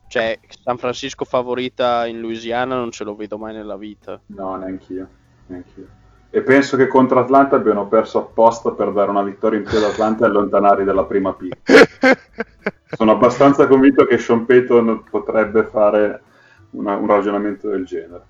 Cioè, 0.08 0.40
San 0.62 0.78
Francisco 0.78 1.24
favorita 1.24 2.06
in 2.06 2.20
Louisiana 2.20 2.74
non 2.74 2.90
ce 2.90 3.04
lo 3.04 3.14
vedo 3.14 3.38
mai 3.38 3.54
nella 3.54 3.76
vita. 3.76 4.20
No, 4.26 4.56
neanch'io. 4.56 5.20
Neanch'io. 5.46 5.86
E 6.34 6.40
penso 6.40 6.78
che 6.78 6.86
contro 6.86 7.20
Atlanta 7.20 7.56
abbiano 7.56 7.86
perso 7.88 8.18
apposta 8.18 8.70
per 8.70 8.90
dare 8.92 9.10
una 9.10 9.22
vittoria 9.22 9.58
in 9.58 9.66
più 9.66 9.76
ad 9.76 9.84
Atlanta 9.84 10.24
e 10.24 10.28
allontanarli 10.28 10.82
dalla 10.82 11.04
prima 11.04 11.34
P. 11.34 11.48
Sono 12.96 13.12
abbastanza 13.12 13.66
convinto 13.66 14.06
che 14.06 14.16
Sean 14.16 14.46
Payton 14.46 15.04
potrebbe 15.10 15.64
fare 15.64 16.22
una, 16.70 16.96
un 16.96 17.06
ragionamento 17.06 17.68
del 17.68 17.84
genere. 17.84 18.22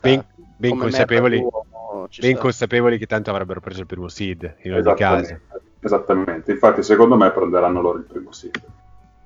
Ben, 0.00 0.24
ben 0.56 0.78
consapevoli, 0.78 1.44
ben 2.20 2.36
consapevoli 2.36 2.98
che 2.98 3.06
tanto 3.06 3.30
avrebbero 3.30 3.60
preso 3.60 3.80
il 3.80 3.86
primo 3.86 4.08
seed 4.08 4.56
in 4.62 4.74
ogni 4.74 4.94
caso. 4.94 5.38
Esattamente, 5.80 6.52
infatti 6.52 6.82
secondo 6.82 7.16
me 7.16 7.30
prenderanno 7.32 7.80
loro 7.80 7.98
il 7.98 8.04
primo 8.04 8.30
seed. 8.30 8.62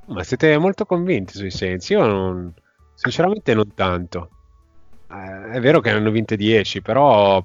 Ma 0.07 0.22
siete 0.22 0.57
molto 0.59 0.87
convinti 0.87 1.35
sui 1.35 1.50
Saints? 1.50 1.88
Io 1.90 2.07
non, 2.07 2.52
sinceramente 2.94 3.52
non 3.54 3.74
tanto. 3.74 4.28
Eh, 5.11 5.51
è 5.53 5.61
vero 5.61 5.81
che 5.81 5.90
ne 5.90 5.97
hanno 5.97 6.11
vinte 6.11 6.37
10, 6.37 6.83
però 6.83 7.45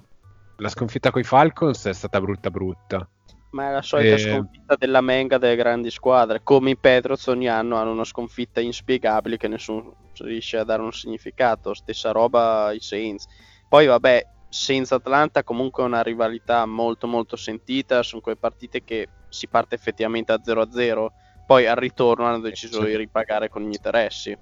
la 0.58 0.70
sconfitta 0.70 1.12
con 1.12 1.22
i 1.22 1.26
Falcons 1.26 1.86
è 1.86 1.94
stata 1.94 2.20
brutta 2.20 2.50
brutta. 2.50 3.08
Ma 3.52 3.70
è 3.70 3.72
la 3.72 3.82
solita 3.82 4.16
e... 4.16 4.20
sconfitta 4.20 4.76
della 4.76 5.02
menga 5.02 5.38
delle 5.38 5.56
grandi 5.56 5.90
squadre. 5.90 6.42
Come 6.44 6.72
i 6.72 6.78
Patriots 6.78 7.28
ogni 7.28 7.48
anno 7.48 7.78
hanno 7.78 7.92
una 7.92 8.04
sconfitta 8.04 8.60
inspiegabile 8.60 9.38
che 9.38 9.48
nessuno 9.48 9.96
riesce 10.20 10.58
a 10.58 10.64
dare 10.64 10.82
un 10.82 10.92
significato. 10.92 11.74
Stessa 11.74 12.12
roba 12.12 12.72
i 12.72 12.80
Saints. 12.80 13.26
Poi 13.68 13.88
vabbè, 13.88 14.26
senza 14.50 14.96
Atlanta 14.96 15.44
comunque 15.44 15.84
è 15.84 15.88
una 15.88 16.02
rivalità 16.02 16.66
molto 16.66 17.08
molto 17.08 17.36
sentita, 17.36 18.04
sono 18.04 18.22
quelle 18.22 18.38
partite 18.38 18.84
che 18.84 19.08
si 19.30 19.48
parte 19.48 19.76
effettivamente 19.76 20.32
a 20.32 20.42
0-0, 20.44 21.08
poi 21.46 21.68
al 21.68 21.76
ritorno 21.76 22.26
hanno 22.26 22.40
deciso 22.40 22.84
di 22.84 22.96
ripagare 22.96 23.50
con 23.50 23.62
gli 23.62 23.74
interessi. 23.74 24.36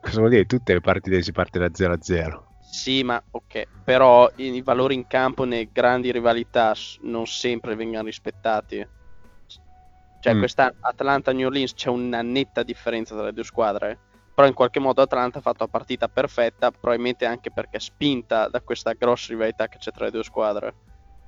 Cosa 0.00 0.18
vuol 0.18 0.30
dire? 0.30 0.46
Tutte 0.46 0.72
le 0.72 0.80
partite 0.80 1.22
si 1.22 1.32
parte 1.32 1.58
da 1.58 1.66
0-0. 1.66 2.50
Sì, 2.72 3.02
ma 3.02 3.22
ok, 3.30 3.66
però 3.84 4.30
i 4.36 4.62
valori 4.62 4.94
in 4.94 5.06
campo 5.06 5.44
nelle 5.44 5.68
grandi 5.70 6.10
rivalità 6.10 6.74
non 7.02 7.26
sempre 7.26 7.74
vengono 7.74 8.04
rispettati. 8.04 8.86
Cioè, 10.20 10.34
mm. 10.34 10.38
questa 10.38 10.72
Atlanta-New 10.80 11.48
Orleans 11.48 11.74
c'è 11.74 11.90
una 11.90 12.22
netta 12.22 12.62
differenza 12.62 13.14
tra 13.14 13.24
le 13.24 13.32
due 13.32 13.44
squadre 13.44 13.98
però 14.34 14.46
in 14.46 14.54
qualche 14.54 14.80
modo 14.80 15.02
Atlanta 15.02 15.38
ha 15.38 15.42
fatto 15.42 15.64
la 15.64 15.70
partita 15.70 16.08
perfetta, 16.08 16.70
probabilmente 16.70 17.26
anche 17.26 17.50
perché 17.50 17.76
è 17.76 17.80
spinta 17.80 18.48
da 18.48 18.62
questa 18.62 18.94
grossa 18.94 19.32
rivalità 19.32 19.68
che 19.68 19.78
c'è 19.78 19.90
tra 19.90 20.06
le 20.06 20.10
due 20.10 20.24
squadre. 20.24 20.74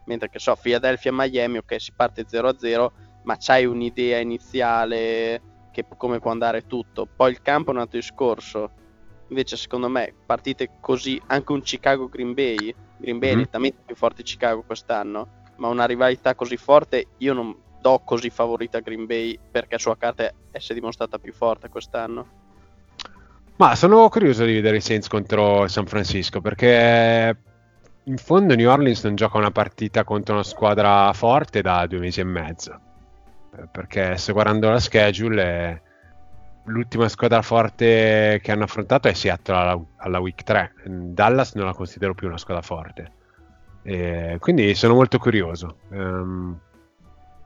Mentre 0.07 0.31
che 0.31 0.39
so, 0.39 0.57
Philadelphia 0.57 1.11
e 1.11 1.15
Miami, 1.15 1.59
ok, 1.59 1.81
si 1.81 1.93
parte 1.93 2.25
0-0, 2.25 2.91
ma 3.25 3.37
c'hai 3.39 3.67
un'idea 3.67 4.19
iniziale 4.19 5.69
che 5.71 5.85
come 5.97 6.19
può 6.19 6.31
andare 6.31 6.67
tutto. 6.67 7.07
Poi 7.07 7.31
il 7.31 7.43
campo 7.43 7.71
è 7.71 7.75
un 7.75 7.81
altro 7.81 7.99
discorso. 7.99 8.71
Invece, 9.29 9.57
secondo 9.57 9.89
me, 9.89 10.13
partite 10.27 10.71
così, 10.81 11.21
anche 11.27 11.53
un 11.53 11.63
Chicago-Green 11.63 12.35
Bay, 12.35 12.75
Green 12.97 13.19
Bay 13.19 13.31
mm-hmm. 13.31 13.39
è 13.39 13.41
nettamente 13.41 13.79
più 13.85 13.95
forte 13.95 14.23
di 14.23 14.29
Chicago 14.29 14.63
quest'anno, 14.63 15.43
ma 15.57 15.69
una 15.69 15.87
rivalità 15.87 16.35
così 16.35 16.57
forte 16.57 17.07
io 17.19 17.33
non 17.33 17.57
do 17.81 18.01
così 18.05 18.31
favorita 18.31 18.79
a 18.79 18.81
Green 18.81 19.07
Bay 19.07 19.39
perché 19.51 19.79
sua 19.79 19.97
carta 19.97 20.33
si 20.53 20.73
è 20.73 20.75
dimostrata 20.75 21.19
più 21.19 21.33
forte 21.33 21.69
quest'anno. 21.69 22.43
Ma 23.57 23.75
sono 23.77 24.09
curioso 24.09 24.45
di 24.45 24.55
vedere 24.55 24.79
i 24.79 24.81
Saints 24.81 25.07
contro 25.07 25.69
San 25.69 25.87
Francisco 25.87 26.41
perché 26.41 27.37
in 28.05 28.17
fondo 28.17 28.55
New 28.55 28.69
Orleans 28.69 29.05
non 29.05 29.15
gioca 29.15 29.39
una 29.39 29.51
partita 29.51 30.03
contro 30.03 30.35
una 30.35 30.43
squadra 30.43 31.13
forte 31.13 31.63
da 31.63 31.87
due 31.87 32.01
mesi 32.01 32.21
e 32.21 32.25
mezzo. 32.25 32.81
Perché 33.71 34.17
se 34.17 34.33
guardando 34.33 34.69
la 34.69 34.81
schedule, 34.81 35.43
è... 35.43 35.83
l'ultima 36.65 37.09
squadra 37.09 37.43
forte 37.43 38.41
che 38.43 38.53
hanno 38.53 38.65
affrontato 38.65 39.09
è 39.09 39.13
Seattle 39.13 39.57
alla, 39.57 39.81
alla 39.97 40.19
week 40.21 40.43
3. 40.43 40.75
Dallas 40.85 41.55
non 41.55 41.67
la 41.67 41.75
considero 41.75 42.15
più 42.15 42.29
una 42.29 42.39
squadra 42.39 42.63
forte. 42.63 43.13
E 43.83 44.37
quindi 44.41 44.75
sono 44.75 44.95
molto 44.95 45.19
curioso. 45.19 45.79
Um, 45.91 46.59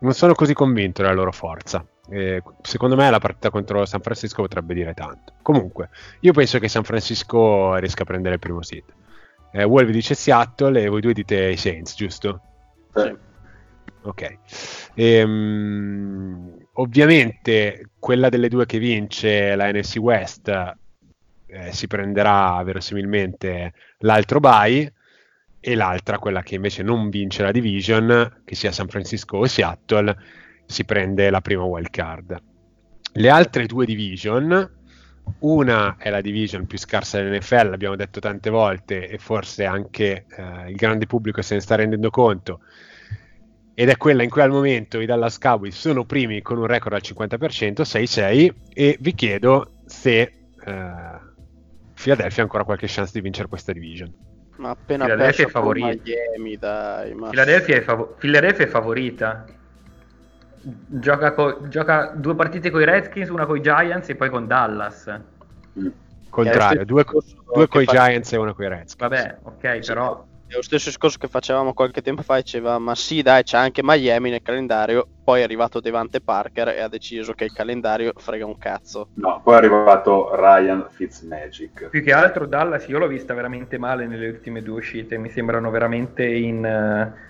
non 0.00 0.12
sono 0.12 0.34
così 0.34 0.54
convinto 0.54 1.02
della 1.02 1.14
loro 1.14 1.32
forza. 1.32 1.84
Eh, 2.10 2.42
secondo 2.62 2.96
me 2.96 3.10
la 3.10 3.18
partita 3.18 3.50
contro 3.50 3.84
San 3.84 4.00
Francisco 4.00 4.42
potrebbe 4.42 4.74
dire 4.74 4.94
tanto. 4.94 5.32
Comunque, 5.42 5.90
io 6.20 6.32
penso 6.32 6.58
che 6.58 6.68
San 6.68 6.84
Francisco 6.84 7.74
riesca 7.76 8.02
a 8.02 8.06
prendere 8.06 8.34
il 8.34 8.40
primo 8.40 8.62
seed. 8.62 8.84
Eh, 9.50 9.64
Wolf 9.64 9.90
dice 9.90 10.14
Seattle 10.14 10.82
e 10.82 10.88
voi 10.88 11.00
due 11.00 11.12
dite 11.12 11.48
i 11.48 11.56
Saints, 11.56 11.96
giusto? 11.96 12.40
Sì. 12.94 13.16
Ok. 14.02 14.38
Ehm, 14.94 16.56
ovviamente 16.80 17.90
quella 17.98 18.28
delle 18.28 18.48
due 18.48 18.66
che 18.66 18.78
vince 18.78 19.54
la 19.54 19.70
NFC 19.70 19.96
West 19.98 20.48
eh, 21.46 21.72
si 21.72 21.86
prenderà 21.86 22.62
verosimilmente 22.62 23.72
l'altro 23.98 24.40
bye 24.40 24.92
e 25.60 25.74
l'altra, 25.74 26.18
quella 26.18 26.42
che 26.42 26.54
invece 26.54 26.82
non 26.82 27.10
vince 27.10 27.42
la 27.42 27.50
division, 27.50 28.42
che 28.44 28.54
sia 28.54 28.70
San 28.70 28.88
Francisco 28.88 29.38
o 29.38 29.46
Seattle, 29.46 30.16
si 30.66 30.84
prende 30.84 31.30
la 31.30 31.40
prima 31.40 31.64
wild 31.64 31.90
card. 31.90 32.40
Le 33.12 33.28
altre 33.28 33.66
due 33.66 33.84
division, 33.84 34.76
una 35.40 35.96
è 35.98 36.10
la 36.10 36.20
division 36.20 36.66
più 36.66 36.78
scarsa 36.78 37.20
dell'NFL, 37.20 37.70
l'abbiamo 37.70 37.96
detto 37.96 38.20
tante 38.20 38.50
volte 38.50 39.08
e 39.08 39.18
forse 39.18 39.64
anche 39.64 40.26
eh, 40.28 40.70
il 40.70 40.76
grande 40.76 41.06
pubblico 41.06 41.42
se 41.42 41.54
ne 41.54 41.60
sta 41.60 41.74
rendendo 41.74 42.10
conto, 42.10 42.60
ed 43.80 43.88
è 43.90 43.96
quella 43.96 44.24
in 44.24 44.28
cui 44.28 44.42
al 44.42 44.50
momento 44.50 44.98
i 44.98 45.06
Dallas 45.06 45.38
Cowboys 45.38 45.78
sono 45.78 46.04
primi 46.04 46.42
con 46.42 46.58
un 46.58 46.66
record 46.66 46.94
al 46.94 47.00
50%, 47.00 47.82
6-6, 47.82 48.52
e 48.74 48.96
vi 48.98 49.14
chiedo 49.14 49.74
se 49.86 50.20
eh, 50.20 50.32
Philadelphia 51.94 52.42
ha 52.42 52.42
ancora 52.42 52.64
qualche 52.64 52.88
chance 52.88 53.12
di 53.12 53.20
vincere 53.20 53.46
questa 53.46 53.70
division. 53.72 54.12
Ma 54.56 54.70
appena 54.70 55.04
Philadelphia 55.04 55.44
è 55.44 55.48
favorita. 55.48 56.02
Miami, 56.02 56.56
dai, 56.56 57.14
ma... 57.14 57.28
Philadelphia, 57.28 57.76
è 57.76 57.82
fav- 57.82 58.18
Philadelphia 58.18 58.64
è 58.64 58.68
favorita. 58.68 59.44
Gioca, 60.60 61.32
co- 61.32 61.68
gioca 61.68 62.12
due 62.16 62.34
partite 62.34 62.70
con 62.70 62.80
i 62.80 62.84
Redskins, 62.84 63.28
una 63.28 63.46
con 63.46 63.58
i 63.58 63.60
Giants 63.60 64.08
e 64.08 64.16
poi 64.16 64.28
con 64.28 64.48
Dallas. 64.48 65.20
Contrario, 66.28 66.84
due, 66.84 67.04
due 67.54 67.68
con 67.68 67.82
i 67.82 67.84
Giants 67.84 68.32
e 68.32 68.38
una 68.38 68.54
con 68.54 68.64
i 68.64 68.68
Redskins. 68.70 68.96
Vabbè, 68.96 69.38
ok, 69.44 69.84
sì, 69.84 69.92
però... 69.92 70.26
È 70.48 70.54
lo 70.54 70.62
stesso 70.62 70.88
discorso 70.88 71.18
che 71.18 71.28
facevamo 71.28 71.74
qualche 71.74 72.00
tempo 72.00 72.22
fa, 72.22 72.36
diceva 72.36 72.78
ma 72.78 72.94
sì 72.94 73.20
dai 73.20 73.42
c'è 73.42 73.58
anche 73.58 73.82
Miami 73.84 74.30
nel 74.30 74.42
calendario, 74.42 75.06
poi 75.22 75.40
è 75.40 75.44
arrivato 75.44 75.78
Devante 75.80 76.20
Parker 76.20 76.68
e 76.68 76.80
ha 76.80 76.88
deciso 76.88 77.34
che 77.34 77.44
il 77.44 77.52
calendario 77.52 78.12
frega 78.16 78.46
un 78.46 78.56
cazzo. 78.56 79.08
No, 79.14 79.40
poi 79.44 79.54
è 79.54 79.56
arrivato 79.58 80.34
Ryan 80.34 80.86
Fitzmagic. 80.88 81.88
Più 81.90 82.02
che 82.02 82.12
altro 82.12 82.46
Dallas 82.46 82.88
io 82.88 82.98
l'ho 82.98 83.06
vista 83.06 83.34
veramente 83.34 83.76
male 83.76 84.06
nelle 84.06 84.28
ultime 84.28 84.62
due 84.62 84.78
uscite, 84.78 85.18
mi 85.18 85.28
sembrano 85.28 85.70
veramente 85.70 86.24
in... 86.26 87.12
Uh 87.14 87.26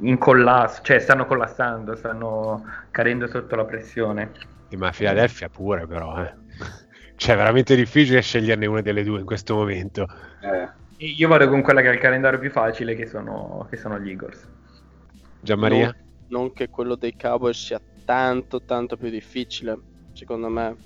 in 0.00 0.18
collasso, 0.18 0.82
cioè 0.82 0.98
stanno 0.98 1.26
collassando, 1.26 1.96
stanno 1.96 2.64
cadendo 2.90 3.26
sotto 3.26 3.56
la 3.56 3.64
pressione. 3.64 4.32
E 4.68 4.76
ma 4.76 4.90
Philadelphia 4.90 5.48
pure 5.48 5.86
però, 5.86 6.22
eh. 6.22 6.32
cioè 7.16 7.34
è 7.34 7.36
veramente 7.36 7.74
difficile 7.74 8.20
sceglierne 8.20 8.66
una 8.66 8.80
delle 8.80 9.02
due 9.02 9.20
in 9.20 9.26
questo 9.26 9.54
momento. 9.54 10.06
Eh. 10.40 10.68
Io 11.00 11.28
vado 11.28 11.48
con 11.48 11.62
quella 11.62 11.80
che 11.80 11.88
ha 11.88 11.92
il 11.92 11.98
calendario 11.98 12.38
più 12.38 12.50
facile, 12.50 12.94
che 12.94 13.06
sono, 13.06 13.66
che 13.70 13.76
sono 13.78 13.98
gli 13.98 14.10
Eagles. 14.10 14.46
Gianmaria? 15.40 15.84
Non, 16.26 16.42
non 16.44 16.52
che 16.52 16.68
quello 16.68 16.94
dei 16.94 17.16
Cowboys 17.16 17.58
sia 17.58 17.80
tanto 18.04 18.62
tanto 18.62 18.96
più 18.98 19.08
difficile, 19.08 19.80
secondo 20.12 20.48
me. 20.48 20.76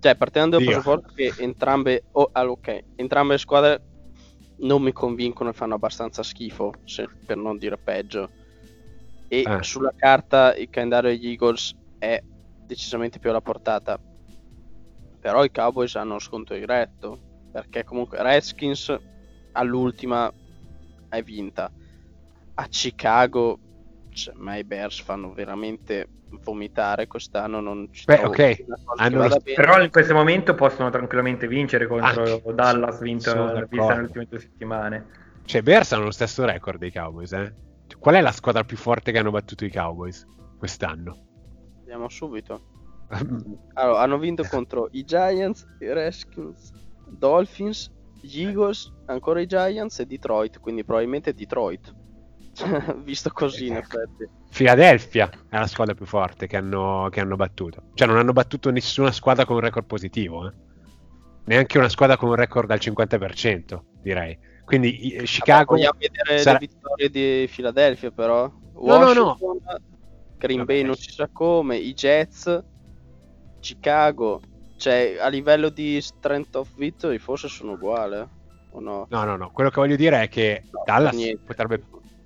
Cioè, 0.00 0.16
partendo 0.16 0.56
dal 0.56 0.64
presupposto 0.64 1.12
che 1.14 1.34
entrambe, 1.40 2.04
oh, 2.12 2.30
ah, 2.32 2.48
okay, 2.48 2.82
entrambe 2.94 3.32
le 3.34 3.38
squadre 3.38 3.82
non 4.60 4.80
mi 4.80 4.92
convincono 4.92 5.50
e 5.50 5.52
fanno 5.52 5.74
abbastanza 5.74 6.22
schifo, 6.22 6.72
se- 6.84 7.08
per 7.24 7.36
non 7.36 7.58
dire 7.58 7.76
peggio. 7.76 8.30
E 9.28 9.42
Eh. 9.46 9.62
sulla 9.62 9.92
carta 9.94 10.54
il 10.54 10.70
calendario 10.70 11.10
degli 11.10 11.28
Eagles 11.28 11.74
è 11.98 12.22
decisamente 12.64 13.18
più 13.18 13.28
alla 13.28 13.42
portata. 13.42 14.00
Però 15.20 15.44
i 15.44 15.50
Cowboys 15.50 15.96
hanno 15.96 16.10
uno 16.12 16.18
sconto 16.20 16.54
diretto, 16.54 17.25
perché 17.56 17.84
comunque 17.84 18.22
Redskins 18.22 18.94
all'ultima 19.52 20.30
è 21.08 21.22
vinta. 21.22 21.72
A 22.54 22.66
Chicago, 22.68 23.58
cioè, 24.10 24.34
ma 24.36 24.56
i 24.56 24.64
Bears 24.64 25.00
fanno 25.00 25.32
veramente 25.32 26.06
vomitare 26.42 27.06
quest'anno. 27.06 27.60
Non 27.60 27.88
ci 27.92 28.04
Beh, 28.04 28.16
trovo 28.16 28.28
ok, 28.28 28.64
lo-. 28.66 29.40
Però 29.54 29.82
in 29.82 29.90
questo 29.90 30.12
momento 30.12 30.54
possono 30.54 30.90
tranquillamente 30.90 31.48
vincere 31.48 31.86
contro 31.86 32.22
Anche. 32.24 32.52
Dallas, 32.52 33.00
vinto, 33.00 33.34
nelle 33.34 33.68
ultime 33.70 34.26
due 34.28 34.40
settimane. 34.40 35.06
Cioè, 35.46 35.60
i 35.62 35.64
Bears 35.64 35.92
hanno 35.92 36.04
lo 36.04 36.10
stesso 36.10 36.44
record 36.44 36.78
dei 36.78 36.92
Cowboys, 36.92 37.32
eh? 37.32 37.54
Qual 37.98 38.16
è 38.16 38.20
la 38.20 38.32
squadra 38.32 38.64
più 38.64 38.76
forte 38.76 39.12
che 39.12 39.18
hanno 39.18 39.30
battuto 39.30 39.64
i 39.64 39.70
Cowboys 39.70 40.26
quest'anno? 40.58 41.16
Vediamo 41.78 42.10
subito. 42.10 42.74
Allora, 43.74 44.00
hanno 44.00 44.18
vinto 44.18 44.42
contro 44.50 44.88
i 44.92 45.04
Giants, 45.04 45.64
i 45.78 45.92
Redskins, 45.92 46.72
Dolphins, 47.08 47.90
gli 48.20 48.42
Eagles, 48.42 48.92
ancora 49.06 49.40
i 49.40 49.46
Giants 49.46 50.00
e 50.00 50.06
Detroit, 50.06 50.60
quindi 50.60 50.84
probabilmente 50.84 51.32
Detroit. 51.32 51.94
Visto 53.04 53.30
così 53.30 53.66
in 53.66 53.76
effetti. 53.76 54.28
Philadelphia 54.50 55.30
è 55.48 55.58
la 55.58 55.66
squadra 55.66 55.94
più 55.94 56.06
forte 56.06 56.46
che 56.46 56.56
hanno, 56.56 57.08
che 57.10 57.20
hanno 57.20 57.36
battuto. 57.36 57.90
Cioè, 57.94 58.06
non 58.06 58.16
hanno 58.16 58.32
battuto 58.32 58.70
nessuna 58.70 59.12
squadra 59.12 59.44
con 59.44 59.56
un 59.56 59.62
record 59.62 59.86
positivo, 59.86 60.48
eh? 60.48 60.52
Neanche 61.44 61.78
una 61.78 61.88
squadra 61.88 62.16
con 62.16 62.30
un 62.30 62.34
record 62.34 62.70
al 62.70 62.78
50%, 62.78 63.80
direi. 64.02 64.36
Quindi 64.64 65.12
Vabbè, 65.14 65.24
Chicago... 65.24 65.74
vogliamo 65.74 65.98
vedere 65.98 66.38
sarà- 66.38 66.58
le 66.58 66.66
vittorie 66.66 67.10
di 67.10 67.48
Philadelphia 67.48 68.10
però. 68.10 68.52
No, 68.74 68.98
no, 68.98 69.12
no. 69.12 69.36
Green 70.38 70.58
Vabbè. 70.58 70.72
Bay 70.72 70.82
non 70.82 70.96
si 70.96 71.12
sa 71.12 71.28
come, 71.32 71.76
i 71.76 71.94
Jets, 71.94 72.64
Chicago, 73.60 74.40
cioè 74.76 75.16
a 75.20 75.28
livello 75.28 75.68
di 75.68 76.00
strength 76.00 76.54
of 76.56 76.68
victory 76.76 77.18
forse 77.18 77.48
sono 77.48 77.72
uguali, 77.72 78.16
eh? 78.16 78.28
o 78.70 78.80
no? 78.80 79.06
No, 79.10 79.24
no, 79.24 79.36
no. 79.36 79.50
Quello 79.50 79.70
che 79.70 79.80
voglio 79.80 79.96
dire 79.96 80.22
è 80.22 80.28
che 80.28 80.62
No, 80.70 80.82
Dallas 80.84 81.16
niente. 81.16 81.42
potrebbe 81.44 81.82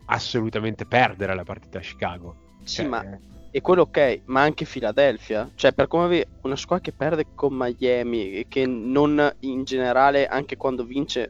assolutamente 0.06 0.84
perdere 0.86 1.34
la 1.34 1.44
partita 1.44 1.78
a 1.78 1.82
Chicago. 1.82 2.36
Sì, 2.64 2.76
Cioè, 2.76 2.86
ma 2.86 3.04
E 3.52 3.60
quello 3.60 3.82
ok, 3.82 4.22
ma 4.26 4.42
anche 4.42 4.64
Philadelphia. 4.64 5.50
Cioè, 5.56 5.72
per 5.72 5.88
come 5.88 6.06
vedi, 6.06 6.24
una 6.42 6.54
squadra 6.56 6.84
che 6.84 6.96
perde 6.96 7.26
con 7.34 7.52
Miami 7.52 8.32
e 8.34 8.46
che 8.48 8.64
non 8.64 9.28
in 9.40 9.64
generale, 9.64 10.26
anche 10.26 10.56
quando 10.56 10.84
vince, 10.84 11.28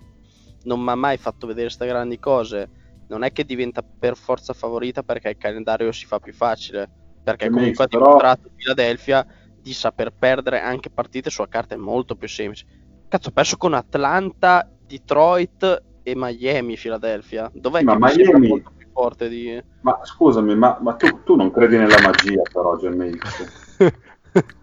non 0.64 0.80
mi 0.82 0.90
ha 0.90 0.94
mai 0.94 1.16
fatto 1.16 1.46
vedere 1.46 1.66
queste 1.66 1.86
grandi 1.86 2.18
cose. 2.18 2.68
Non 3.08 3.22
è 3.22 3.32
che 3.32 3.44
diventa 3.44 3.82
per 3.82 4.16
forza 4.16 4.52
favorita 4.52 5.02
perché 5.02 5.30
il 5.30 5.38
calendario 5.38 5.90
si 5.92 6.04
fa 6.04 6.18
più 6.18 6.32
facile. 6.34 6.88
Perché 7.22 7.48
comunque 7.48 7.84
ha 7.84 7.86
però- 7.88 8.04
dimostrato 8.04 8.50
Philadelphia 8.54 9.26
di 9.60 9.72
saper 9.72 10.12
perdere 10.16 10.60
anche 10.60 10.90
partite 10.90 11.30
sulla 11.30 11.48
carta 11.48 11.74
è 11.74 11.78
molto 11.78 12.16
più 12.16 12.28
semplice. 12.28 12.66
Cazzo, 13.08 13.28
ha 13.28 13.32
perso 13.32 13.56
con 13.56 13.74
Atlanta, 13.74 14.68
Detroit 14.86 15.82
e 16.02 16.12
Miami 16.16 16.76
Philadelphia. 16.76 17.50
Dov'è 17.52 17.82
Ma 17.82 17.94
che 18.08 18.22
Miami- 18.22 18.48
molto 18.48 18.72
più 18.76 18.88
forte 18.92 19.28
di... 19.28 19.62
Ma 19.82 20.00
scusami, 20.02 20.54
ma, 20.54 20.78
ma 20.80 20.94
tu, 20.94 21.22
tu 21.24 21.36
non 21.36 21.50
credi 21.50 21.76
nella 21.76 22.00
magia 22.00 22.42
però, 22.52 22.76
GMX? 22.76 23.92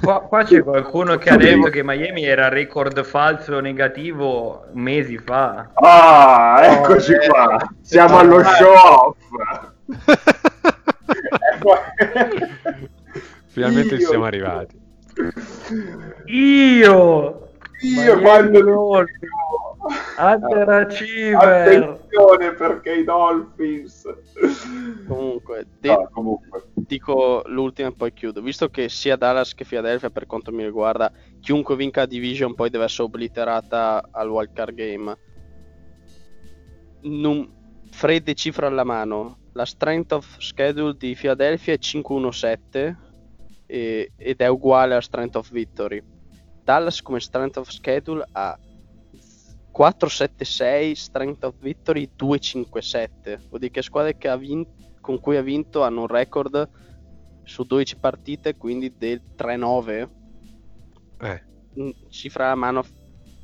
Qua, 0.00 0.22
qua 0.22 0.42
c'è 0.42 0.62
qualcuno 0.62 1.16
che 1.16 1.30
ha 1.30 1.36
detto 1.36 1.68
che 1.70 1.84
Miami 1.84 2.24
era 2.24 2.48
record 2.48 3.04
falso 3.04 3.60
negativo 3.60 4.66
mesi 4.72 5.18
fa. 5.18 5.70
Ah, 5.74 6.60
eccoci 6.62 7.12
eh, 7.12 7.28
qua. 7.28 7.56
Siamo 7.80 8.18
allo 8.18 8.40
eh. 8.40 8.44
show 8.44 8.74
off. 8.74 9.16
Finalmente 13.54 13.94
ci 13.98 14.02
Io- 14.02 14.08
siamo 14.08 14.24
arrivati. 14.24 14.76
Io! 16.26 17.50
Io 17.82 18.20
quando 18.20 18.60
Dolphins, 18.62 19.30
Underachiever! 20.18 21.82
Attenzione 21.84 22.52
perché 22.54 22.94
i 22.94 23.04
Dolphins. 23.04 24.02
Comunque, 25.06 25.66
de- 25.78 25.90
Ah, 25.92 26.08
comunque. 26.10 26.64
dico 26.74 27.42
l'ultima 27.46 27.90
e 27.90 27.94
poi 27.94 28.12
chiudo. 28.12 28.42
Visto 28.42 28.68
che 28.70 28.88
sia 28.88 29.14
Dallas 29.14 29.54
che 29.54 29.64
Philadelphia, 29.64 30.10
per 30.10 30.26
quanto 30.26 30.50
mi 30.50 30.64
riguarda, 30.64 31.12
chiunque 31.40 31.76
vinca 31.76 32.00
la 32.00 32.06
division 32.06 32.54
poi 32.56 32.70
deve 32.70 32.84
essere 32.84 33.04
obliterata 33.04 34.08
al 34.10 34.30
wild 34.30 34.52
card 34.52 34.74
game. 34.74 35.16
Num- 37.02 37.48
fredde 37.90 38.34
cifra 38.34 38.66
alla 38.66 38.82
mano. 38.84 39.38
La 39.52 39.64
strength 39.64 40.10
of 40.12 40.38
schedule 40.40 40.96
di 40.98 41.14
Philadelphia 41.14 41.74
è 41.74 41.78
5-1-7 41.78 42.96
e- 43.66 44.12
ed 44.16 44.40
è 44.40 44.46
uguale 44.48 44.92
alla 44.92 45.00
strength 45.00 45.36
of 45.36 45.50
victory. 45.50 46.02
Dallas 46.62 47.02
come 47.02 47.20
strength 47.20 47.58
of 47.58 47.68
schedule 47.68 48.26
ha 48.32 48.58
4-7-6, 49.70 50.92
strength 50.94 51.44
of 51.44 51.54
victory 51.58 52.10
2-5-7. 52.16 53.38
Vuol 53.48 53.60
dire 53.60 53.70
che 53.70 53.82
squadre 53.82 54.16
che 54.16 54.28
ha 54.28 54.36
vin- 54.36 54.66
con 55.00 55.18
cui 55.20 55.36
ha 55.36 55.42
vinto 55.42 55.82
hanno 55.82 56.02
un 56.02 56.06
record 56.06 56.68
su 57.42 57.64
12 57.64 57.96
partite, 57.98 58.56
quindi 58.56 58.94
del 58.96 59.20
3-9. 59.36 60.08
Eh, 61.20 61.42
Mm, 61.76 61.90
Cifra 62.08 62.52
a 62.52 62.54
mano, 62.54 62.84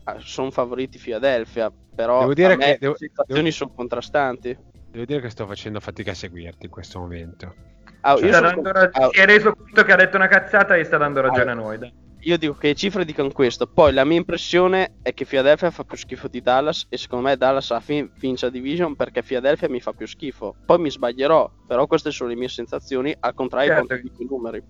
ah, 0.05 0.21
sono 0.21 0.53
favoriti 0.53 0.99
Philadelphia, 1.01 1.69
però 1.93 2.21
Devo 2.21 2.35
dire 2.35 2.53
a 2.53 2.57
che- 2.57 2.77
devo- 2.79 2.93
le 2.93 2.99
sensazioni 2.99 3.43
devo- 3.43 3.51
sono 3.57 3.73
contrastanti. 3.75 4.57
devo 4.89 5.05
dire 5.05 5.21
che 5.21 5.31
sto 5.31 5.47
facendo 5.47 5.81
fatica 5.81 6.13
a 6.13 6.15
seguirti 6.15 6.67
in 6.67 6.71
questo 6.71 7.01
momento. 7.01 7.55
Ah, 8.03 8.17
Cioè, 8.17 8.33
sono- 8.33 8.63
rag- 8.73 8.91
ah, 8.97 9.09
Si 9.13 9.21
è 9.21 9.27
reso 9.27 9.55
conto 9.55 9.83
che 9.83 9.93
ha 9.93 9.97
detto 9.97 10.17
una 10.17 10.29
cazzata 10.29 10.75
e 10.77 10.85
sta 10.85 10.97
dando 10.97 11.21
ragione 11.21 11.51
a 11.51 11.55
noi. 11.55 11.79
dai. 11.79 11.93
io 12.25 12.37
dico 12.37 12.53
che 12.53 12.69
le 12.69 12.75
cifre 12.75 13.05
dicono 13.07 13.31
questo. 13.31 13.67
Poi 13.67 13.93
la 13.95 14.05
mia 14.05 14.19
impressione 14.19 14.97
è 15.03 15.15
che 15.15 15.25
Philadelphia 15.25 15.71
fa 15.71 15.85
più 15.85 15.97
schifo 15.97 16.29
di 16.29 16.43
Dallas 16.43 16.85
e 16.91 16.99
secondo 16.99 17.27
me 17.29 17.37
Dallas 17.39 17.71
alla 17.71 17.81
fine 17.81 18.11
vince 18.19 18.45
la 18.47 18.53
division 18.53 18.95
perché 18.95 19.23
Philadelphia 19.23 19.71
mi 19.71 19.81
fa 19.81 19.93
più 19.93 20.07
schifo. 20.07 20.55
Poi 20.67 20.79
mi 20.79 20.91
sbaglierò, 20.91 21.51
però 21.67 21.87
queste 21.87 22.11
sono 22.11 22.29
le 22.29 22.37
mie 22.37 22.49
sensazioni, 22.49 23.15
al 23.21 23.33
contrario 23.35 23.71
Certo. 23.71 23.87
quando 23.87 24.03
dico 24.09 24.23
i 24.23 24.27
numeri. 24.29 24.63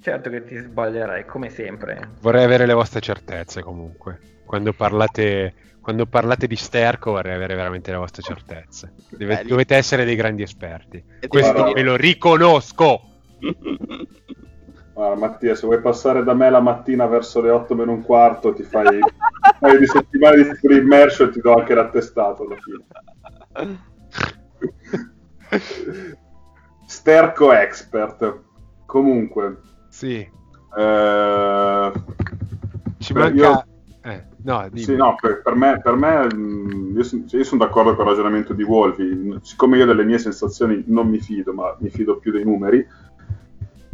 Certo 0.00 0.30
che 0.30 0.44
ti 0.44 0.56
sbaglierai, 0.56 1.24
come 1.26 1.50
sempre. 1.50 2.12
Vorrei 2.20 2.44
avere 2.44 2.64
le 2.66 2.72
vostre 2.74 3.00
certezze 3.00 3.62
comunque. 3.62 4.18
Quando 4.46 4.72
parlate, 4.72 5.54
quando 5.80 6.06
parlate 6.06 6.46
di 6.46 6.56
Sterco 6.56 7.10
vorrei 7.10 7.34
avere 7.34 7.54
veramente 7.54 7.90
le 7.90 7.96
vostre 7.98 8.22
certezze. 8.22 8.94
Deve- 9.10 9.44
dovete 9.44 9.74
essere 9.74 10.04
dei 10.04 10.14
grandi 10.16 10.42
esperti. 10.42 11.04
E 11.20 11.28
Questo 11.28 11.72
me 11.74 11.82
lo 11.82 11.96
riconosco. 11.96 13.00
Guarda, 14.94 15.16
Mattia, 15.16 15.54
se 15.54 15.66
vuoi 15.66 15.82
passare 15.82 16.24
da 16.24 16.32
me 16.32 16.48
la 16.48 16.60
mattina 16.60 17.04
verso 17.06 17.42
le 17.42 17.50
8 17.50 17.74
meno 17.74 17.92
un 17.92 18.02
quarto, 18.02 18.54
ti 18.54 18.62
fai 18.62 18.86
un 18.96 19.02
paio 19.58 19.78
di 19.78 19.86
settimane 19.86 20.58
di 20.58 20.76
immersion 20.76 21.28
e 21.28 21.32
ti 21.32 21.40
do 21.40 21.54
anche 21.54 21.74
l'attestato 21.74 22.44
alla 22.44 22.56
fine. 22.56 23.78
Sterco 26.86 27.52
expert. 27.52 28.40
Comunque, 28.86 29.60
Sì, 29.90 30.16
eh, 30.78 31.92
ci 32.98 33.12
manca... 33.12 33.34
io- 33.34 33.66
no. 34.46 34.68
Sì, 34.74 34.94
no, 34.94 35.16
per, 35.20 35.42
per 35.42 35.54
me, 35.54 35.80
per 35.80 35.94
me 35.96 36.32
mh, 36.32 36.92
io, 36.96 37.02
son- 37.02 37.26
io 37.28 37.44
sono 37.44 37.64
d'accordo 37.64 37.94
con 37.94 38.04
il 38.04 38.10
ragionamento 38.10 38.52
di 38.52 38.62
Wolfi. 38.62 39.38
Siccome 39.42 39.76
io 39.76 39.86
delle 39.86 40.04
mie 40.04 40.18
sensazioni 40.18 40.84
non 40.86 41.08
mi 41.08 41.18
fido, 41.18 41.52
ma 41.52 41.74
mi 41.80 41.90
fido 41.90 42.18
più 42.18 42.30
dei 42.30 42.44
numeri, 42.44 42.86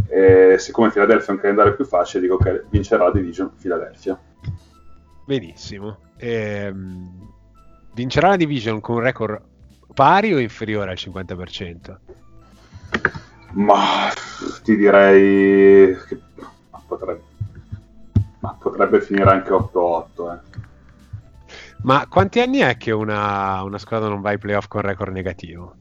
e 0.09 0.57
siccome 0.59 0.91
Philadelphia 0.91 1.29
è 1.29 1.31
un 1.31 1.41
calendario 1.41 1.75
più 1.75 1.87
facile, 1.87 2.23
dico 2.23 2.37
che 2.37 2.65
vincerà 2.69 3.05
la 3.05 3.13
division 3.13 3.51
Philadelphia. 3.59 4.21
Benissimo. 5.25 5.99
Ehm, 6.19 7.31
vincerà 7.95 8.29
la 8.29 8.37
division 8.37 8.81
con 8.81 8.97
un 8.97 9.03
record 9.03 9.41
pari 9.95 10.35
o 10.35 10.39
inferiore 10.39 10.91
al 10.91 10.99
50%? 10.99 11.97
Ma 13.53 14.13
ti 14.63 14.77
direi 14.77 15.97
che 16.07 16.21
potrebbe, 16.87 17.23
ma 18.43 18.57
potrebbe 18.59 19.01
finire 19.01 19.30
anche 19.30 19.51
8-8. 19.51 20.34
Eh. 20.34 20.38
Ma 21.82 22.07
quanti 22.09 22.40
anni 22.40 22.59
è 22.59 22.76
che 22.76 22.90
una, 22.90 23.62
una 23.62 23.78
squadra 23.78 24.09
non 24.09 24.20
va 24.20 24.30
ai 24.30 24.38
playoff 24.38 24.66
con 24.66 24.80
record 24.82 25.12
negativo? 25.12 25.76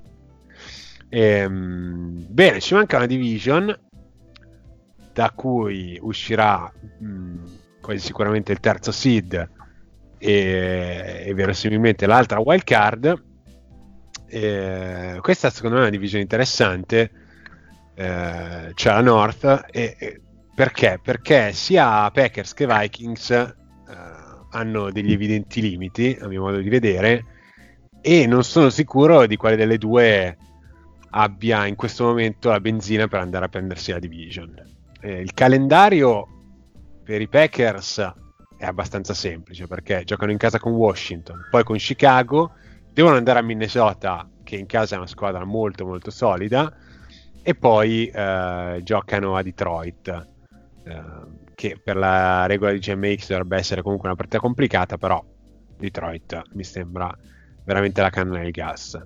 Ehm, 1.10 2.26
bene, 2.30 2.60
ci 2.62 2.74
manca 2.74 2.98
una 2.98 3.06
division 3.06 3.78
da 5.14 5.32
cui 5.36 5.98
uscirà 6.02 6.72
mh, 7.00 7.36
quasi 7.82 8.00
sicuramente 8.00 8.52
il 8.54 8.60
terzo 8.62 8.92
seed 8.94 9.50
e, 10.18 11.24
e 11.26 11.34
verosimilmente 11.34 12.06
l'altra 12.06 12.40
wild 12.40 12.64
card. 12.64 13.24
Eh, 14.28 15.18
questa 15.22 15.50
secondo 15.50 15.76
me 15.76 15.82
è 15.82 15.86
una 15.88 15.92
divisione 15.96 16.24
interessante. 16.24 17.12
Eh, 17.94 18.72
c'è 18.74 18.90
la 18.92 19.02
North 19.02 19.66
e, 19.70 19.96
e 20.00 20.22
perché? 20.56 20.98
Perché 21.04 21.52
sia 21.52 22.10
Packers 22.12 22.54
che 22.54 22.66
Vikings 22.66 23.30
eh, 23.32 23.54
hanno 24.52 24.92
degli 24.92 25.12
evidenti 25.12 25.62
limiti, 25.62 26.18
a 26.20 26.28
mio 26.28 26.42
modo 26.42 26.58
di 26.58 26.70
vedere, 26.70 27.26
e 28.02 28.26
non 28.26 28.44
sono 28.44 28.70
sicuro 28.70 29.26
di 29.26 29.36
quale 29.36 29.56
delle 29.56 29.78
due 29.78 30.38
abbia 31.12 31.66
in 31.66 31.76
questo 31.76 32.06
momento 32.06 32.50
la 32.50 32.60
benzina 32.60 33.08
per 33.08 33.20
andare 33.20 33.46
a 33.46 33.50
prendersi 33.50 33.92
la 33.92 34.00
division. 34.00 34.54
Eh, 35.02 35.20
il 35.20 35.34
calendario 35.34 36.28
per 37.04 37.22
i 37.22 37.28
Packers 37.28 38.14
è 38.58 38.66
abbastanza 38.66 39.14
semplice 39.14 39.68
perché 39.68 40.04
giocano 40.04 40.32
in 40.32 40.38
casa 40.38 40.60
con 40.60 40.74
Washington, 40.74 41.48
poi 41.50 41.64
con 41.64 41.78
Chicago, 41.78 42.54
devono 42.94 43.16
andare 43.16 43.40
a 43.40 43.42
Minnesota 43.42 44.30
che 44.44 44.56
in 44.56 44.66
casa 44.66 44.96
è 44.96 44.98
una 44.98 45.08
squadra 45.08 45.44
molto 45.46 45.86
molto 45.86 46.12
solida 46.12 46.72
e 47.42 47.56
poi 47.56 48.08
eh, 48.08 48.80
giocano 48.84 49.36
a 49.36 49.42
Detroit 49.42 50.28
eh, 50.86 51.04
che 51.62 51.80
per 51.82 51.96
la 51.96 52.48
regola 52.48 52.72
di 52.72 52.80
GMX 52.80 53.28
dovrebbe 53.28 53.56
essere 53.58 53.84
comunque 53.84 54.08
una 54.08 54.18
partita 54.18 54.40
complicata 54.40 54.98
però 54.98 55.24
Detroit 55.78 56.42
mi 56.54 56.64
sembra 56.64 57.16
veramente 57.64 58.02
la 58.02 58.10
canna 58.10 58.40
del 58.40 58.50
gas 58.50 59.00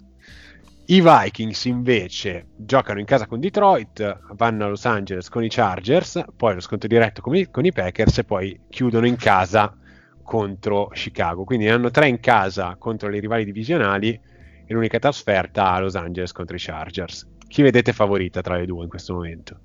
i 0.86 1.02
Vikings 1.02 1.66
invece 1.66 2.46
giocano 2.56 3.00
in 3.00 3.06
casa 3.06 3.26
con 3.26 3.40
Detroit, 3.40 4.20
vanno 4.36 4.66
a 4.66 4.68
Los 4.68 4.86
Angeles 4.86 5.30
con 5.30 5.44
i 5.44 5.50
Chargers, 5.50 6.24
poi 6.38 6.54
lo 6.54 6.60
sconto 6.60 6.86
diretto 6.86 7.22
con 7.24 7.36
i, 7.36 7.50
con 7.50 7.66
i 7.66 7.72
Packers 7.72 8.20
e 8.20 8.24
poi 8.24 8.60
chiudono 8.70 9.08
in 9.08 9.16
casa 9.16 9.76
contro 10.22 10.90
Chicago. 10.90 11.44
Quindi 11.44 11.66
ne 11.66 11.72
hanno 11.72 11.90
tre 11.90 12.08
in 12.08 12.20
casa 12.20 12.76
contro 12.78 13.12
i 13.12 13.20
rivali 13.20 13.46
divisionali 13.46 14.10
e 14.12 14.74
l'unica 14.76 15.00
trasferta 15.00 15.72
a 15.72 15.80
Los 15.80 15.96
Angeles 15.96 16.32
contro 16.32 16.56
i 16.56 16.60
Chargers. 16.60 17.28
Chi 17.48 17.64
vedete 17.64 17.92
favorita 17.92 18.42
tra 18.42 18.56
le 18.56 18.68
due 18.68 18.84
in 18.84 18.90
questo 18.90 19.16
momento? 19.16 19.60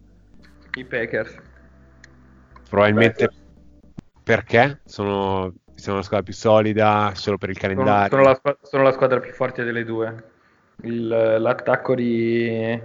I 0.79 0.85
Packers. 0.87 1.50
Probabilmente 2.71 3.35
perché 4.23 4.83
sono, 4.85 5.55
sono 5.75 5.97
la 5.99 6.03
squadra 6.03 6.25
più 6.25 6.35
solida, 6.35 7.13
solo 7.15 7.39
per 7.39 7.51
il 7.51 7.59
Sono, 7.73 7.99
calendario. 7.99 8.09
sono 8.09 8.23
la, 8.23 8.35
squa- 8.35 8.59
sono 8.63 8.83
la 8.83 8.93
squadra 8.93 9.21
più 9.21 9.33
forte 9.33 9.65
delle 9.65 9.85
due. 9.85 10.15
Il- 10.83 11.07
l'attacco 11.09 11.95
di, 11.95 12.79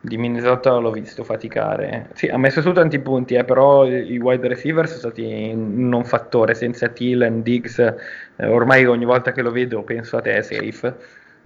di 0.00 0.16
Minnesota 0.16 0.76
l'ho 0.76 0.90
visto 0.90 1.24
faticare. 1.24 2.08
Sì, 2.14 2.26
ha 2.28 2.36
messo 2.38 2.60
su 2.60 2.72
tanti 2.72 2.98
punti, 3.00 3.34
eh, 3.34 3.44
però 3.44 3.86
i 3.86 4.18
wide 4.18 4.48
receiver 4.48 4.86
sono 4.88 4.98
stati 5.00 5.52
non 5.54 6.04
fattore. 6.04 6.54
Senza 6.54 6.88
Thielen, 6.88 7.42
Diggs, 7.42 7.78
eh, 7.78 8.46
ormai 8.46 8.84
ogni 8.86 9.04
volta 9.04 9.32
che 9.32 9.42
lo 9.42 9.50
vedo 9.52 9.82
penso 9.82 10.16
a 10.16 10.20
te, 10.20 10.42
safe. 10.42 10.96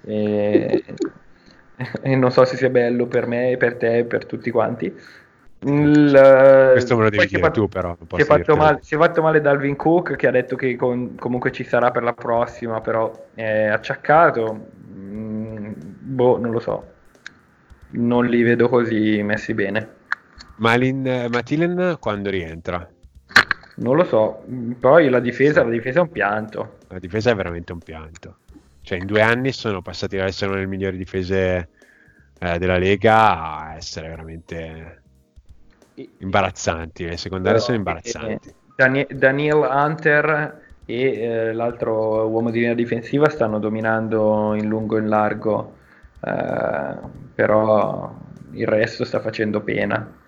E, 0.04 0.82
e 2.02 2.16
non 2.16 2.30
so 2.30 2.44
se 2.44 2.56
sia 2.56 2.70
bello 2.70 3.06
per 3.06 3.26
me, 3.26 3.56
per 3.58 3.76
te, 3.76 4.04
per 4.04 4.24
tutti 4.26 4.50
quanti. 4.50 4.92
Il- 5.64 6.68
Questo 6.72 6.96
me 6.96 7.02
lo 7.04 7.10
devi 7.10 7.26
dire 7.26 7.40
fatto- 7.40 7.60
tu 7.60 7.68
però. 7.68 7.96
si 8.14 8.20
è, 8.22 8.24
fatto 8.24 8.56
male, 8.56 8.78
si 8.82 8.94
è 8.94 8.98
fatto 8.98 9.22
male 9.22 9.40
Dalvin 9.40 9.76
Cook 9.76 10.16
che 10.16 10.26
ha 10.26 10.30
detto 10.32 10.56
che 10.56 10.74
con- 10.76 11.14
comunque 11.16 11.52
ci 11.52 11.62
sarà 11.64 11.90
per 11.90 12.02
la 12.02 12.14
prossima, 12.14 12.80
però 12.80 13.28
è 13.34 13.66
acciaccato. 13.66 14.66
Mm, 14.88 15.72
boh, 15.76 16.38
non 16.38 16.50
lo 16.50 16.58
so. 16.58 16.90
Non 17.90 18.26
li 18.26 18.42
vedo 18.42 18.68
così 18.68 19.22
messi 19.22 19.54
bene. 19.54 20.00
Ma, 20.56 20.74
Lin- 20.74 21.26
ma 21.30 21.42
Thielen 21.42 21.96
quando 22.00 22.30
rientra? 22.30 22.88
Non 23.76 23.96
lo 23.96 24.04
so. 24.04 24.42
Mm, 24.50 24.72
Poi 24.72 25.08
la 25.10 25.20
difesa, 25.20 25.62
la 25.62 25.70
difesa 25.70 26.00
è 26.00 26.02
un 26.02 26.10
pianto. 26.10 26.78
La 26.88 26.98
difesa 26.98 27.30
è 27.30 27.34
veramente 27.34 27.72
un 27.72 27.78
pianto. 27.78 28.38
Cioè, 28.82 28.98
in 28.98 29.06
due 29.06 29.20
anni 29.22 29.52
sono 29.52 29.80
passati 29.80 30.16
da 30.16 30.24
essere 30.24 30.50
una 30.50 30.56
delle 30.58 30.68
migliori 30.70 30.96
difese 30.96 31.68
eh, 32.40 32.58
della 32.58 32.78
Lega 32.78 33.58
a 33.60 33.74
essere 33.76 34.08
veramente 34.08 35.01
imbarazzanti. 36.18 37.04
Le 37.04 37.16
secondarie 37.16 37.60
sono 37.60 37.76
imbarazzanti. 37.76 38.48
Eh, 38.48 38.54
Dani- 38.74 39.06
Daniel 39.10 39.68
Hunter 39.70 40.60
e 40.84 41.20
eh, 41.20 41.52
l'altro 41.52 42.26
uomo 42.28 42.50
di 42.50 42.60
linea 42.60 42.74
difensiva 42.74 43.28
stanno 43.28 43.58
dominando 43.58 44.54
in 44.54 44.66
lungo 44.68 44.96
e 44.96 45.00
in 45.00 45.08
largo, 45.08 45.76
eh, 46.20 46.94
però 47.34 48.14
il 48.52 48.66
resto 48.66 49.04
sta 49.04 49.20
facendo 49.20 49.60
pena. 49.60 50.20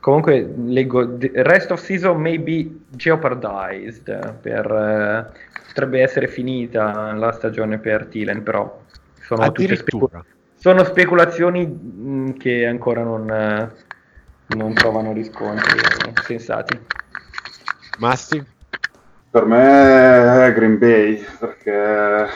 Comunque 0.00 0.54
leggo 0.56 1.16
"The 1.16 1.30
rest 1.34 1.72
of 1.72 1.80
season 1.80 2.20
may 2.20 2.38
be 2.38 2.70
jeopardized 2.88 4.34
per, 4.40 4.70
eh, 4.70 5.38
potrebbe 5.66 6.00
essere 6.00 6.28
finita 6.28 7.12
la 7.12 7.32
stagione 7.32 7.78
per 7.78 8.06
Thielen, 8.06 8.42
però 8.44 8.80
sono 9.20 9.50
tutte 9.50 9.74
specu- 9.74 10.04
Addirittura. 10.04 10.24
sono 10.54 10.84
speculazioni 10.84 11.66
mh, 11.66 12.36
che 12.38 12.66
ancora 12.66 13.02
non, 13.02 13.28
eh, 13.30 13.70
non 14.56 14.72
trovano 14.74 15.12
riscontri 15.12 15.78
sensati. 16.24 16.80
Masti? 17.98 18.44
Per 19.30 19.44
me 19.44 20.46
è 20.46 20.52
Green 20.54 20.78
Bay, 20.78 21.22
perché 21.38 22.26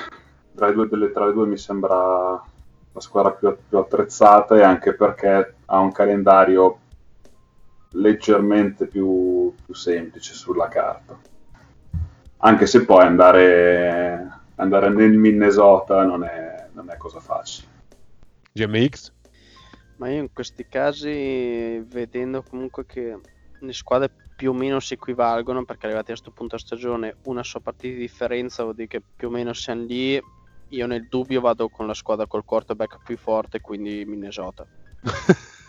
tra 0.55 0.67
le 0.67 0.73
due, 0.75 0.89
delle- 0.89 1.11
tra 1.11 1.27
le 1.27 1.33
due 1.33 1.47
mi 1.47 1.57
sembra 1.57 2.43
la 2.93 3.01
squadra 3.01 3.33
più, 3.33 3.57
più 3.69 3.79
attrezzata 3.79 4.57
e 4.57 4.63
anche 4.63 4.95
perché 4.95 5.55
ha 5.65 5.79
un 5.79 5.93
calendario 5.93 6.79
leggermente 7.93 8.87
più, 8.87 9.55
più 9.65 9.75
semplice 9.75 10.35
sulla 10.35 10.69
carta. 10.69 11.19
Anche 12.39 12.67
se 12.67 12.85
poi 12.85 13.05
andare, 13.05 14.41
andare 14.57 14.91
nel 14.91 15.17
Minnesota 15.17 16.05
non 16.05 16.25
è, 16.25 16.69
non 16.73 16.91
è 16.91 16.97
cosa 16.97 17.21
facile. 17.21 17.69
GMX? 18.53 19.13
Ma 20.03 20.11
io 20.11 20.19
in 20.19 20.33
questi 20.33 20.67
casi, 20.69 21.79
vedendo 21.87 22.43
comunque 22.43 22.85
che 22.85 23.17
le 23.61 23.73
squadre 23.73 24.11
più 24.35 24.51
o 24.51 24.53
meno 24.53 24.81
si 24.81 24.95
equivalgono, 24.95 25.65
perché 25.65 25.87
arrivati 25.87 26.11
a 26.11 26.15
questo 26.15 26.33
punto 26.33 26.57
della 26.57 26.67
stagione 26.67 27.19
una 27.27 27.45
sola 27.45 27.63
partita 27.63 27.95
di 27.95 28.01
differenza 28.01 28.65
vuol 28.65 28.75
dire 28.75 28.89
che 28.89 29.01
più 29.15 29.29
o 29.29 29.31
meno 29.31 29.53
siamo 29.53 29.85
lì, 29.85 30.21
io 30.71 30.87
nel 30.89 31.07
dubbio 31.09 31.41
vado 31.41 31.69
con 31.69 31.87
la 31.87 31.95
squadra 31.95 32.27
col 32.27 32.45
quarterback 32.45 32.99
più 33.05 33.17
forte, 33.17 33.61
quindi 33.61 34.05
Minnesota. 34.05 34.67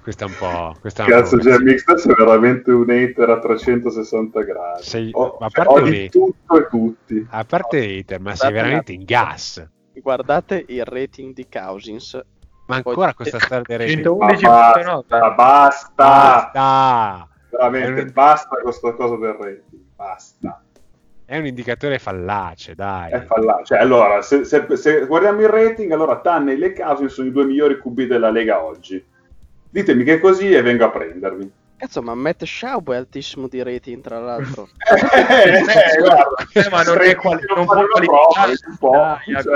Questa 0.00 0.24
è 0.24 0.28
un 0.28 0.34
po'. 0.38 0.76
Questa 0.78 1.04
Cazzo, 1.06 1.38
GMX 1.38 1.88
adesso 1.88 2.12
è 2.12 2.14
veramente 2.14 2.70
un 2.70 2.88
hater 2.88 3.30
a 3.30 3.40
360 3.40 4.42
gradi. 4.42 4.82
Sei- 4.84 5.10
Ho, 5.12 5.38
a 5.38 5.48
parte 5.50 5.72
odi 5.72 5.90
lui- 5.90 6.08
tutto 6.08 6.56
e 6.56 6.68
tutti. 6.68 7.26
A 7.30 7.44
parte 7.44 7.78
hater, 7.78 8.20
ma 8.20 8.36
sei 8.36 8.52
veramente 8.52 8.92
un 8.92 9.00
in 9.00 9.04
gas. 9.04 9.68
Guardate 9.94 10.64
il 10.68 10.84
rating 10.84 11.34
di 11.34 11.48
Cousins, 11.48 12.22
Ma 12.66 12.76
ancora 12.76 13.14
questa 13.14 13.38
storia 13.38 13.62
del 13.64 13.78
rating? 13.78 13.96
111 14.02 14.44
Ma 14.44 14.72
punto 14.72 15.04
basta, 15.08 15.30
basta, 15.30 15.92
Basta! 16.04 17.28
veramente 17.50 18.00
un- 18.02 18.10
basta 18.12 18.48
con 18.48 18.62
questa 18.62 18.92
cosa 18.94 19.16
del 19.16 19.32
rating, 19.32 19.82
basta. 19.94 20.60
È 21.24 21.38
un 21.38 21.46
indicatore 21.46 21.98
fallace, 21.98 22.74
dai. 22.74 23.10
È 23.12 23.20
fallace. 23.22 23.64
Cioè, 23.64 23.78
allora, 23.78 24.22
se, 24.22 24.44
se- 24.44 24.76
se 24.76 25.06
guardiamo 25.06 25.40
il 25.40 25.48
rating, 25.48 25.90
allora 25.92 26.20
Tanne 26.20 26.52
e 26.54 26.72
Cousins 26.72 27.12
sono 27.12 27.28
i 27.28 27.32
due 27.32 27.44
migliori 27.44 27.78
QB 27.80 28.02
della 28.02 28.30
Lega 28.30 28.62
oggi. 28.62 29.04
Ditemi 29.68 30.04
che 30.04 30.14
è 30.14 30.20
così 30.20 30.52
e 30.52 30.62
vengo 30.62 30.84
a 30.84 30.90
prendervi. 30.90 31.52
Cazzo 31.76 32.02
ma 32.02 32.14
Matt 32.14 32.44
Schaub 32.44 32.92
è 32.92 32.96
altissimo 32.96 33.48
di 33.48 33.62
rating 33.62 34.02
tra 34.02 34.18
l'altro. 34.18 34.68
Eh, 34.86 35.58
eh, 35.58 35.98
guarda, 36.00 36.28
Eh, 36.52 36.68
ma 36.70 36.82
non 36.82 37.00
è 37.02 37.14
quali- 37.16 37.42
non 37.54 37.64
può 37.66 38.90
Dai, 38.92 39.42
cioè. 39.42 39.54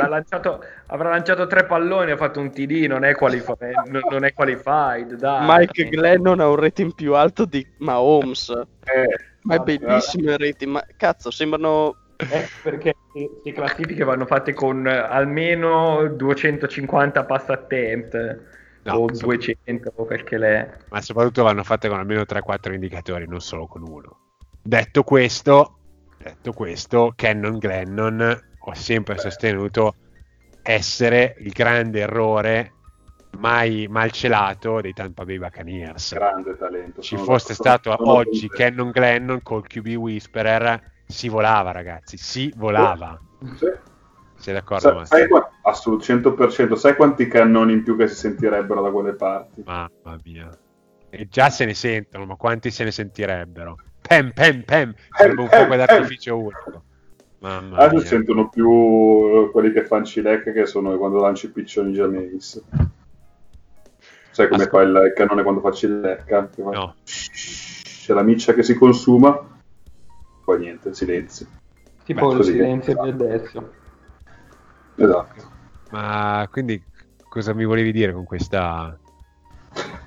avrà, 0.87 1.11
lanciato, 1.11 1.47
tre 1.47 1.65
palloni, 1.67 2.11
ha 2.11 2.17
fatto 2.17 2.41
un 2.41 2.51
TD, 2.51 2.87
non 2.89 3.05
è, 3.05 3.15
qualifi- 3.15 3.53
eh, 3.61 3.73
non- 3.91 4.03
non 4.11 4.25
è 4.25 4.33
qualified. 4.33 5.15
Dai. 5.15 5.45
Mike 5.47 5.89
Glennon 5.89 6.41
ha 6.41 6.49
un 6.49 6.57
rating 6.57 6.95
più 6.95 7.15
alto 7.15 7.45
di 7.45 7.67
Mahomes. 7.79 8.49
Eh, 8.85 9.07
Ma 9.43 9.55
è 9.55 9.59
Vabbè, 9.59 9.79
bellissimo 9.79 10.31
il 10.33 10.39
rating, 10.39 10.71
ma 10.73 10.85
cazzo, 10.97 11.31
sembrano 11.31 11.97
Eh, 12.19 12.47
perché 12.63 12.95
le 13.43 13.53
classifiche 13.53 14.05
vanno 14.05 14.27
fatte 14.27 14.53
con 14.53 14.87
eh, 14.87 14.95
almeno 14.95 16.07
250 16.09 17.25
pass 17.25 17.49
attempt 17.49 18.39
No, 18.83 18.95
o 18.95 19.09
insomma. 19.09 19.35
200 19.35 19.93
o 19.95 20.05
quel 20.05 20.25
che 20.25 20.39
l'è. 20.39 20.77
Ma 20.89 21.01
soprattutto 21.01 21.43
vanno 21.43 21.63
fatte 21.65 21.89
con 21.89 21.99
almeno 21.99 22.23
3-4 22.23 22.73
indicatori, 22.73 23.27
non 23.27 23.41
solo 23.41 23.67
con 23.67 23.83
uno. 23.87 24.19
Detto 24.63 25.03
questo, 25.03 25.79
detto 26.19 26.53
questo, 26.53 27.13
Cannon 27.15 27.59
Glennon 27.59 28.41
ho 28.59 28.75
sempre 28.75 29.19
sostenuto 29.19 29.95
essere 30.63 31.37
il 31.39 31.51
grande 31.51 32.01
errore 32.01 32.75
mai 33.39 33.87
malcelato 33.89 34.81
dei 34.81 34.93
Tampa 34.93 35.25
Bay 35.25 35.39
Buccaneers. 35.39 36.15
grande 36.15 36.57
talento. 36.57 37.01
Ci 37.01 37.17
fosse 37.17 37.55
stato 37.55 37.95
sono 37.97 38.11
oggi. 38.11 38.49
Cannon 38.49 38.91
Glennon 38.91 39.43
col 39.43 39.67
QB 39.67 39.87
Whisperer 39.97 40.93
Si 41.07 41.29
volava, 41.29 41.73
ragazzi, 41.73 42.17
si 42.17 42.53
volava. 42.57 43.19
Sì. 43.57 43.67
Sei 44.41 44.55
d'accordo, 44.55 45.05
Sai, 45.05 45.27
sai 45.29 45.29
assolutamente 45.63 46.29
100%. 46.31 46.75
Sai 46.75 46.97
quanti 46.97 47.29
cannoni 47.29 47.75
in 47.75 47.83
più 47.83 47.97
che 47.97 48.09
si 48.09 48.15
sentirebbero 48.15 48.81
da 48.83 48.91
quelle 48.91 49.13
parti? 49.15 49.63
Mamma 49.65 50.19
mia. 50.25 50.49
E 51.11 51.29
già 51.29 51.51
se 51.51 51.65
ne 51.67 51.75
sentono, 51.75 52.25
ma 52.25 52.37
quanti 52.37 52.71
se 52.71 52.85
ne 52.85 52.91
sentirebbero? 52.91 53.77
Pem, 54.01 54.33
pem, 54.33 54.63
pem. 54.63 54.95
Sarebbe 55.11 55.43
un 55.43 55.49
fuoco 55.49 55.77
d'artificio 55.77 56.37
unico. 56.39 56.83
Mamma 57.41 57.77
Adesso 57.79 57.97
mia. 57.97 58.07
sentono 58.07 58.49
più 58.49 58.71
eh, 58.71 59.51
quelli 59.51 59.73
che 59.73 59.85
fanno 59.85 60.05
cilec 60.05 60.53
che 60.53 60.67
sono 60.67 60.97
quando 60.97 61.21
lanci 61.21 61.47
i 61.47 61.51
piccioni 61.51 61.93
Jameis. 61.93 62.63
Sai 64.31 64.49
come 64.49 64.65
Ascolta. 64.65 64.71
fa 64.71 65.01
il, 65.01 65.07
il 65.09 65.13
cannone 65.15 65.43
quando 65.43 65.61
fa 65.61 65.71
cilecca? 65.73 66.49
Fa- 66.55 66.63
No. 66.71 66.95
C'è 67.05 68.15
la 68.15 68.23
miccia 68.23 68.55
che 68.55 68.63
si 68.63 68.75
consuma, 68.75 69.39
poi 70.45 70.59
niente, 70.59 70.95
silenzio. 70.95 71.47
Tipo 72.05 72.33
il 72.33 72.45
silenzio 72.45 72.95
di 73.03 73.09
adesso. 73.09 73.73
Esatto. 75.05 75.49
Ma 75.91 76.47
quindi 76.51 76.83
cosa 77.29 77.55
mi 77.55 77.65
volevi 77.65 77.93
dire 77.93 78.13
con 78.13 78.25
questa... 78.25 78.97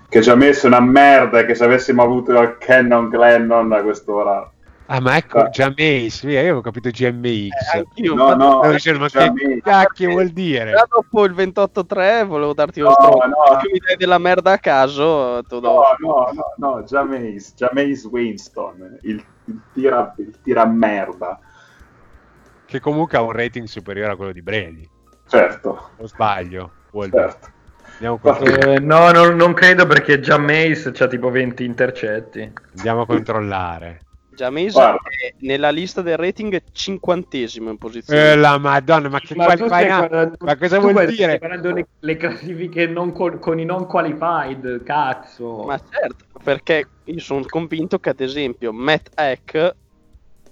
Che 0.10 0.20
Jameis 0.20 0.64
è 0.64 0.68
una 0.68 0.80
merda 0.82 1.40
e 1.40 1.46
che 1.46 1.56
se 1.56 1.64
avessimo 1.64 2.04
avuto 2.04 2.32
il 2.40 2.58
Cannon 2.60 3.10
Glennon 3.10 3.72
a 3.74 3.82
quest'ora... 3.82 4.48
Ah, 4.88 5.00
ma 5.00 5.16
ecco, 5.16 5.48
già 5.50 5.70
Mace, 5.70 6.30
io 6.30 6.40
avevo 6.40 6.62
capito 6.62 6.90
GMX. 6.90 7.74
Eh, 7.74 7.78
anch'io, 7.80 8.14
No, 8.14 8.36
no, 8.36 8.58
Stavo 8.60 8.72
dicendo, 8.74 9.00
ma 9.00 9.08
che 9.08 9.62
cacchio 9.64 10.10
vuol 10.12 10.28
dire? 10.30 10.72
già 10.72 10.86
dopo 10.88 11.24
il 11.24 11.34
28-3 11.34 12.26
volevo 12.26 12.54
darti 12.54 12.82
uno 12.82 12.90
No, 12.90 12.96
stronzo. 12.96 13.26
no. 13.28 13.58
Che 13.62 13.70
mi 13.72 13.80
dai 13.80 13.96
della 13.96 14.18
merda 14.18 14.52
a 14.52 14.58
caso, 14.60 15.42
tu 15.48 15.62
No, 15.62 15.82
no, 16.00 16.30
no, 16.34 16.54
no, 16.58 16.84
Jameis, 16.84 17.54
Jameis 17.56 18.04
Winston, 18.06 18.98
il, 19.04 19.24
il 19.46 19.60
tira, 19.74 20.14
il 20.18 20.36
tira 20.44 20.66
merda. 20.66 21.40
Che 22.74 22.80
comunque 22.80 23.20
ha 23.20 23.22
un 23.22 23.34
rating 23.34 23.68
superiore 23.68 24.14
a 24.14 24.16
quello 24.16 24.32
di 24.32 24.42
Brady. 24.42 24.84
Certo, 25.28 25.92
O 25.98 26.08
sbaglio? 26.08 26.72
Certo. 26.92 27.52
Andiamo, 28.02 28.20
Eh, 28.40 28.80
no, 28.80 29.12
non, 29.12 29.36
non 29.36 29.54
credo 29.54 29.86
perché 29.86 30.20
già 30.20 30.40
Mace 30.40 30.90
c'ha 30.92 31.06
tipo 31.06 31.30
20 31.30 31.64
intercetti. 31.64 32.52
andiamo 32.76 33.02
a 33.02 33.06
controllare. 33.06 34.00
Jameis 34.34 34.74
Guarda. 34.74 34.98
è 35.22 35.36
nella 35.42 35.70
lista 35.70 36.02
del 36.02 36.18
rating 36.18 36.60
cinquantesimo 36.72 37.70
in 37.70 37.78
posizione. 37.78 38.32
Eh, 38.32 38.36
la 38.38 38.58
madonna, 38.58 39.08
ma 39.08 39.20
che 39.20 39.36
Ma, 39.36 39.44
quali 39.46 39.60
tu 39.62 39.68
fai 39.68 39.84
stai 39.84 39.92
na- 39.92 39.98
guardando- 40.08 40.36
Ma 40.40 40.58
cosa 40.58 40.80
vuol 40.80 41.06
dire? 41.06 41.38
Guardando 41.38 41.72
le, 41.74 41.88
le 42.00 42.18
classifiche 42.18 42.88
non 42.88 43.12
con, 43.12 43.38
con 43.38 43.60
i 43.60 43.66
non 43.66 43.86
qualified, 43.86 44.82
cazzo. 44.82 45.62
Ma 45.68 45.78
certo, 45.78 46.26
perché 46.44 46.88
io 47.04 47.20
sono 47.20 47.44
convinto 47.48 48.00
che 48.00 48.10
ad 48.10 48.20
esempio 48.20 48.74
Matt 48.74 49.10
Eck, 49.14 49.76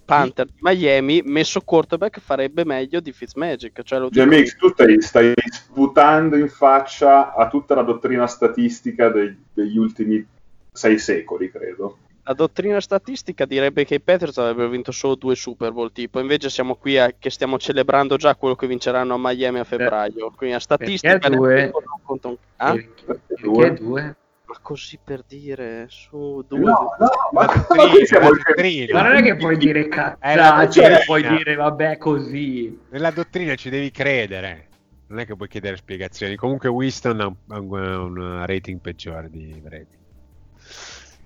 Panther 0.06 0.46
di 0.46 0.54
Miami, 0.60 1.22
messo 1.24 1.62
quarterback 1.62 2.20
farebbe 2.20 2.66
meglio 2.66 3.00
di 3.00 3.12
Fitzmagic. 3.12 3.82
Cioè 3.84 4.08
Jameis, 4.10 4.56
tu 4.56 4.70
stai, 4.70 5.02
stai 5.02 5.34
sputando 5.52 6.36
in 6.36 6.50
faccia 6.50 7.34
a 7.34 7.48
tutta 7.48 7.76
la 7.76 7.84
dottrina 7.84 8.28
statistica 8.28 9.10
dei- 9.10 9.36
degli 9.54 9.78
ultimi 9.78 10.26
sei 10.72 10.98
secoli, 11.00 11.50
credo. 11.52 11.98
La 12.24 12.34
dottrina 12.34 12.80
statistica 12.80 13.46
direbbe 13.46 13.84
che 13.84 13.96
i 13.96 14.00
Patriots 14.00 14.38
avrebbero 14.38 14.70
vinto 14.70 14.92
solo 14.92 15.16
due 15.16 15.36
Super 15.36 15.72
Bowl, 15.72 15.92
tipo, 15.92 16.20
invece 16.20 16.50
siamo 16.52 16.76
qui 16.76 16.98
a- 16.98 17.14
che 17.18 17.32
stiamo 17.32 17.58
celebrando 17.58 18.16
già 18.16 18.36
quello 18.36 18.56
che 18.56 18.68
vinceranno 18.68 19.16
a 19.16 19.18
Miami 19.20 19.58
a 19.60 19.64
febbraio. 19.64 20.32
Quindi 20.36 20.54
la 20.56 20.62
statistica 20.62 21.18
Perché 21.18 21.36
due? 21.36 21.64
non 21.74 22.00
conta 22.04 22.28
un- 22.28 22.38
Ah? 22.58 22.74
Perché 22.74 23.04
perché 23.16 23.74
due? 23.82 24.16
Ma 24.52 24.58
così 24.62 25.00
per 25.02 25.24
dire, 25.26 25.86
su 25.88 26.44
due. 26.46 26.60
No, 26.60 26.96
no, 27.00 27.10
ma, 27.32 27.46
ma 27.46 27.54
dottrina, 27.54 27.90
qui 27.90 28.06
siamo 28.06 28.30
la 28.30 28.36
il- 28.36 28.42
dottrina. 28.46 29.02
Ma 29.02 29.08
non 29.08 29.16
è 29.16 29.22
che 29.24 29.36
puoi 29.38 29.56
dire 29.58 29.80
Eh, 29.86 29.88
cazzate, 29.88 30.70
cioè, 30.72 31.04
puoi 31.06 31.26
dire 31.26 31.56
vabbè 31.56 31.98
così. 31.98 32.78
Nella 32.90 33.12
dottrina 33.12 33.56
ci 33.56 33.70
devi 33.70 33.92
credere. 33.92 34.68
Non 35.08 35.20
è 35.20 35.26
che 35.26 35.36
puoi 35.38 35.48
chiedere 35.48 35.78
spiegazioni. 35.78 36.36
Comunque 36.36 36.68
Winston 36.70 37.20
ha 37.22 37.26
un, 37.60 37.72
un- 37.72 38.18
un 38.18 38.46
rating 38.46 38.80
peggiore 38.82 39.30
di 39.30 39.58
Brady. 39.64 40.00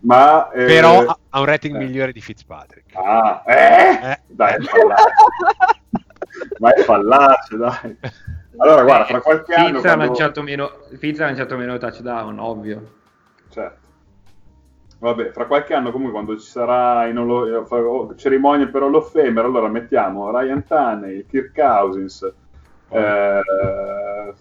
Ma, 0.02 0.52
eh, 0.52 0.66
Però 0.66 1.04
ha- 1.06 1.40
un 1.40 1.46
rating 1.46 1.76
eh. 1.76 1.80
migliore 1.80 2.12
di 2.12 2.22
Fitzpatrick. 2.22 2.96
Ah, 2.96 3.44
eh? 3.48 4.12
Eh. 4.12 4.20
Dai, 4.28 4.54
è 4.56 4.60
fallace. 4.62 5.04
Ma 6.60 6.74
è 6.74 6.82
fallace, 6.84 7.58
dai. 7.58 7.98
Allora, 8.58 8.84
guarda, 8.84 9.06
fra 9.06 9.20
qualche 9.22 9.54
anno... 9.54 9.66
Fitz 9.68 9.78
ha, 9.78 9.82
quando- 9.96 10.06
lanciato 10.06 10.42
meno, 10.44 10.72
Fitz 11.00 11.20
ha 11.22 11.26
lanciato 11.26 11.58
meno 11.58 11.78
touchdown, 11.78 12.40
ovvio. 12.40 12.94
Certo. 13.56 13.84
Vabbè, 15.00 15.32
fra 15.32 15.46
qualche 15.46 15.74
anno 15.74 15.92
comunque 15.92 16.14
quando 16.14 16.38
ci 16.40 16.48
sarà 16.50 17.06
in 17.08 17.18
Hall- 17.18 17.48
eh, 17.54 17.76
oh, 17.76 18.16
cerimonia 18.16 18.68
per 18.68 18.82
Hall 18.84 18.96
of 18.96 19.12
Famer, 19.12 19.46
allora 19.46 19.68
mettiamo 19.68 20.30
Ryan 20.38 20.66
Tannehill, 20.66 21.26
Kirk 21.28 21.52
Cousins, 21.54 22.34
eh, 22.90 23.42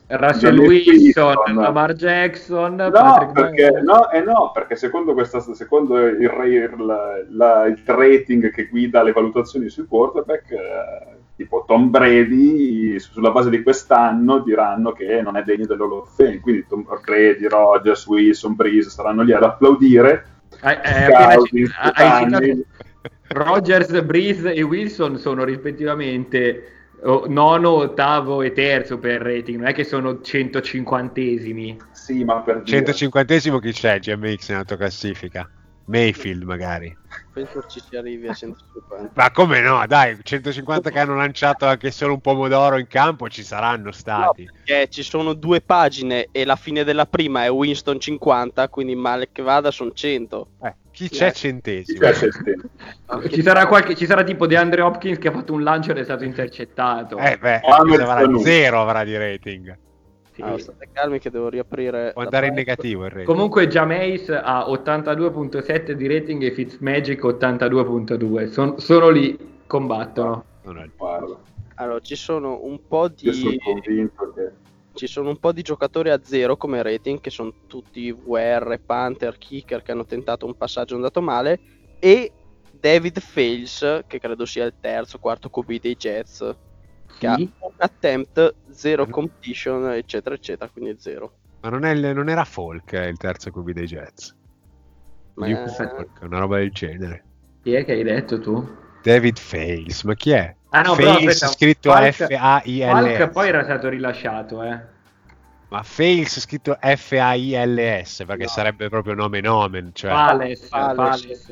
Russell 0.07 0.59
Wilson. 0.59 1.55
Lamar 1.55 1.93
Jackson, 1.95 2.77
No, 2.77 3.33
perché, 3.33 3.81
no, 3.83 4.11
eh 4.11 4.21
no, 4.23 4.51
perché 4.53 4.77
secondo, 4.77 5.13
questa, 5.13 5.41
secondo 5.41 5.99
il, 5.99 6.21
il- 6.21 7.27
la- 7.31 7.67
il 7.67 7.83
rating 7.85 8.51
che 8.51 8.67
guida 8.67 9.03
le 9.03 9.13
valutazioni 9.13 9.69
sui 9.69 9.87
quarterback, 9.87 10.51
eh, 10.51 11.17
tipo 11.45 11.65
Tom 11.67 11.91
Brady, 11.91 12.99
su- 12.99 13.13
sulla 13.13 13.31
base 13.31 13.51
di 13.51 13.63
quest'anno 13.63 14.41
diranno 14.41 14.93
che 14.93 15.23
non 15.23 15.37
è 15.37 15.43
degno 15.43 15.67
dell'Hall 15.67 15.93
of 15.93 16.15
Fame. 16.15 16.41
Quindi 16.41 16.67
Tom 16.69 16.85
Brady, 17.05 17.47
Rodgers, 17.47 18.07
Wilson, 18.07 18.55
Breeze 18.55 18.91
saranno 18.91 19.23
lì 19.23 19.33
ad 19.33 19.43
applaudire. 19.43 20.27
Hai, 20.61 20.77
hai 20.83 21.43
cit- 21.45 21.73
hai 21.77 22.25
citato 22.25 22.65
Rogers, 23.29 24.03
Breeze 24.03 24.53
e 24.53 24.63
Wilson 24.63 25.19
sono 25.19 25.45
rispettivamente 25.45 26.69
nono, 27.27 27.71
ottavo 27.71 28.41
e 28.43 28.53
terzo 28.53 28.99
per 28.99 29.21
rating, 29.21 29.59
non 29.59 29.67
è 29.69 29.75
che 29.75 29.85
sono 29.85 30.21
150esimi. 30.23 31.77
Sì, 31.91 32.25
ma 32.25 32.41
per 32.41 32.63
dire. 32.63 32.83
150esimo 32.83 33.59
chi 33.59 33.73
c'è 33.73 33.99
GMX 33.99 34.51
nella 34.51 34.65
tua 34.65 34.77
classifica? 34.77 35.49
Mayfield 35.87 36.45
magari. 36.45 36.97
Penso 37.35 37.65
ci 37.67 37.81
si 37.81 37.97
arrivi 37.97 38.29
a 38.29 38.33
150. 38.33 39.11
Ma 39.15 39.31
come 39.33 39.61
no? 39.61 39.85
Dai, 39.89 40.17
150 40.23 40.91
che 40.91 41.01
hanno 41.01 41.17
lanciato 41.17 41.67
anche 41.67 41.91
solo 41.91 42.13
un 42.15 42.21
pomodoro 42.21 42.79
in 42.79 42.87
campo 42.87 43.29
ci 43.29 43.43
saranno 43.43 43.87
No, 43.87 43.93
stati. 43.93 44.45
perché 44.45 44.89
ci 44.89 45.03
sono 45.03 45.33
due 45.33 45.61
pagine 45.61 46.29
e 46.31 46.45
la 46.45 46.55
fine 46.55 46.85
della 46.85 47.07
prima 47.07 47.43
è 47.45 47.51
Winston 47.51 47.99
50, 47.99 48.69
quindi 48.69 48.95
male 48.95 49.31
che 49.33 49.43
vada 49.43 49.73
sono 49.73 49.91
100. 49.93 50.47
Eh, 50.63 50.75
chi 50.93 51.09
c'è 51.09 51.27
Eh. 51.27 51.33
Chi 51.33 51.39
centesimo? 51.39 51.99
c'è 51.99 52.13
c'è 52.13 52.29
Steve? 52.31 53.29
Ci 53.31 53.43
sarà, 53.43 53.67
qualche, 53.67 53.97
ci 53.97 54.07
sarà 54.07 54.23
tipo 54.23 54.47
DeAndre 54.47 54.83
Hopkins 54.83 55.19
che 55.19 55.27
ha 55.27 55.33
fatto 55.33 55.53
un 55.55 55.65
lancio 55.65 55.91
ed 55.91 55.99
è 55.99 56.05
stato 56.05 56.23
intercettato. 56.23 57.19
Eh 57.19 57.37
beh, 57.37 57.61
avrà? 57.63 58.39
Zero 58.43 58.81
avrà 58.81 59.03
di 59.03 59.17
rating. 59.17 59.77
Sì. 60.35 60.43
Allora, 60.43 60.59
state 60.59 60.89
calmi 60.93 61.19
che 61.21 61.31
devo 61.31 61.49
riaprire. 61.49 62.11
Può 62.13 62.23
andare 62.23 62.47
in 62.49 62.55
pagina. 62.55 62.71
negativo 62.73 63.05
il 63.05 63.11
rating. 63.11 63.27
Comunque 63.27 63.69
Jameis 63.69 64.29
ha 64.31 64.67
82.7 64.69 65.93
di 65.93 66.09
rating 66.09 66.43
e 66.43 66.51
Fitzmagic 66.51 67.23
82.2. 67.23 68.47
Son- 68.51 68.79
sono 68.81 69.09
lì, 69.11 69.39
combattono. 69.67 70.45
Non 70.63 70.79
è- 70.79 70.89
Guarda, 70.97 71.37
Allora, 71.77 72.01
ci 72.01 72.17
sono 72.17 72.61
un 72.65 72.81
po' 72.87 73.11
io 73.19 73.33
sono 73.33 73.51
di 73.51 73.59
convinto 73.61 74.33
che. 74.35 74.51
ci 74.95 75.07
sono 75.07 75.29
un 75.29 75.39
po' 75.39 75.53
di 75.53 75.63
giocatori 75.63 76.11
a 76.11 76.21
zero 76.23 76.57
come 76.57 76.83
rating 76.83 77.21
che 77.21 77.31
sono 77.31 77.53
tutti 77.69 78.11
VR, 78.13 78.79
Panther, 78.85 79.37
Kicker 79.39 79.83
che 79.83 79.93
hanno 79.93 80.05
tentato 80.05 80.47
un 80.47 80.57
passaggio 80.57 80.95
andato 80.97 81.21
male 81.21 81.59
e 82.01 82.31
David 82.73 83.19
Fales 83.21 84.03
che 84.07 84.19
credo 84.21 84.45
sia 84.45 84.65
il 84.65 84.75
terzo, 84.81 85.19
quarto 85.19 85.49
QB 85.49 85.81
dei 85.81 85.97
Jets 85.97 86.55
che 87.37 87.43
ha 87.43 87.67
un 87.67 87.73
attempt, 87.79 88.55
zero 88.71 89.07
completion 89.07 89.91
eccetera 89.93 90.35
eccetera, 90.35 90.71
quindi 90.71 90.97
zero. 90.99 91.33
Ma 91.61 91.71
non, 91.71 91.85
è 91.85 91.91
il- 91.93 92.15
non 92.15 92.29
era 92.29 92.45
Folk 92.45 92.93
eh, 92.93 93.07
il 93.09 93.17
terzo 93.17 93.51
QB 93.51 93.71
dei 93.71 93.87
Jets. 93.87 94.35
Ma 95.35 95.47
Luke 95.49 95.69
Falk, 95.71 96.19
una 96.23 96.39
roba 96.39 96.59
del 96.59 96.71
genere. 96.71 97.25
Chi 97.63 97.73
è 97.73 97.85
che 97.85 97.93
hai 97.93 98.03
detto 98.03 98.41
tu? 98.41 98.83
David 99.03 99.39
Fales, 99.39 100.03
ma 100.05 100.15
chi 100.15 100.31
è? 100.31 100.55
Ah 100.71 100.83
no, 100.83 100.95
però 100.95 101.15
Fales 101.15 101.43
aspetta, 101.43 101.53
scritto 101.53 101.91
F-A-I-L-S. 101.93 103.17
Falk 103.17 103.31
poi 103.31 103.49
era 103.49 103.65
stato 103.65 103.89
rilasciato, 103.89 104.63
eh. 104.63 104.81
Ma 105.69 105.83
Fales 105.83 106.41
scritto 106.41 106.77
F-A-I-L-S 106.81 108.25
perché 108.27 108.45
No. 108.45 108.49
sarebbe 108.49 108.89
proprio 108.89 109.15
nome 109.15 109.41
nomen. 109.41 109.91
Cioè... 109.93 110.11
Fales, 110.11 110.69
Fales. 110.69 110.97
Fales. 110.97 111.49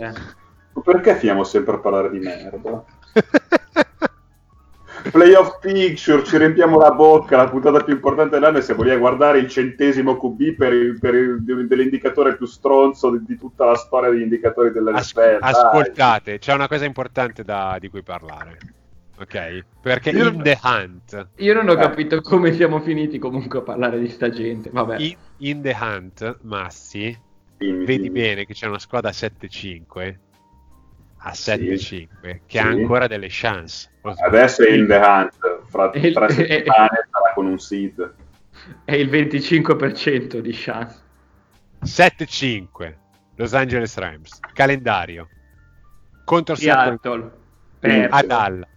Ma 0.75 0.83
perché 0.83 1.17
finiamo 1.17 1.45
sempre 1.45 1.75
a 1.75 1.79
parlare 1.79 2.11
di 2.11 2.19
merda? 2.19 2.85
Playoff 5.11 5.59
Picture, 5.61 6.23
ci 6.25 6.37
riempiamo 6.39 6.79
la 6.79 6.93
bocca, 6.93 7.37
la 7.37 7.49
puntata 7.49 7.83
più 7.83 7.95
importante 7.95 8.35
dell'anno 8.39 8.59
e 8.59 8.63
siamo 8.63 8.83
lì 8.83 8.91
a 8.91 8.97
guardare 8.99 9.39
il 9.39 9.49
centesimo 9.49 10.17
QB 10.17 10.55
per 10.57 10.73
il, 10.73 10.99
per 10.99 11.15
il- 11.15 11.43
dell'indicatore 11.67 12.37
più 12.37 12.47
stronzo 12.47 13.11
di, 13.11 13.25
di 13.27 13.37
tutta 13.39 13.65
la 13.65 13.75
storia 13.75 14.11
degli 14.11 14.23
indicatori 14.23 14.71
della 14.71 14.93
As- 14.93 15.13
ascoltate, 15.41 16.39
c'è 16.39 16.53
una 16.55 16.69
cosa 16.69 16.85
importante 16.85 17.43
da- 17.45 17.77
di 17.81 17.89
cui 17.89 18.03
parlare. 18.03 18.59
Ok? 19.21 19.65
Perché 19.81 20.11
Io- 20.11 20.29
in 20.29 20.43
The 20.43 20.59
Hunt, 20.63 21.27
Io 21.37 21.55
non 21.55 21.69
ho 21.69 21.73
Eh. 21.73 21.77
capito 21.77 22.21
come 22.21 22.53
siamo 22.55 22.81
finiti 22.81 23.19
comunque 23.19 23.59
a 23.61 23.63
parlare 23.63 23.99
di 24.01 24.09
sta 24.09 24.31
gente. 24.31 24.71
Vabbè. 24.73 24.97
in, 24.99 25.15
in 25.39 25.63
The 25.63 25.77
Hunt, 25.81 26.39
Massi, 26.43 27.17
Dimmi, 27.59 27.85
vedi 27.85 28.03
dimmi. 28.05 28.21
bene 28.21 28.45
che 28.47 28.55
c'è 28.55 28.67
una 28.67 28.79
squadra 28.81 29.11
7-5 29.11 30.17
a 31.25 31.31
7-5, 31.33 32.41
che 32.47 32.59
ha 32.59 32.63
Sì. 32.63 32.69
ancora 32.69 33.07
delle 33.07 33.29
chance. 33.31 33.89
Adesso 34.03 34.65
è 34.65 34.73
in 34.73 34.87
the 34.87 34.97
hunt, 34.97 35.35
fra 35.69 35.91
E 35.93 36.07
il- 36.09 36.15
tre 36.15 36.29
settimane 36.33 37.09
sarà 37.11 37.33
con 37.35 37.47
un 37.47 37.59
seed. 37.59 38.15
È 38.85 38.95
il 38.95 39.09
25% 39.09 40.41
di 40.41 40.51
chance. 40.53 41.01
7-5, 41.85 42.97
Los 43.37 43.55
Angeles 43.55 43.97
Rams. 43.97 44.39
Calendario. 44.53 45.29
Contro 46.25 46.55
Seattle, 46.55 46.99
Seattle 47.81 48.07
a 48.11 48.23
Dallas, 48.23 48.69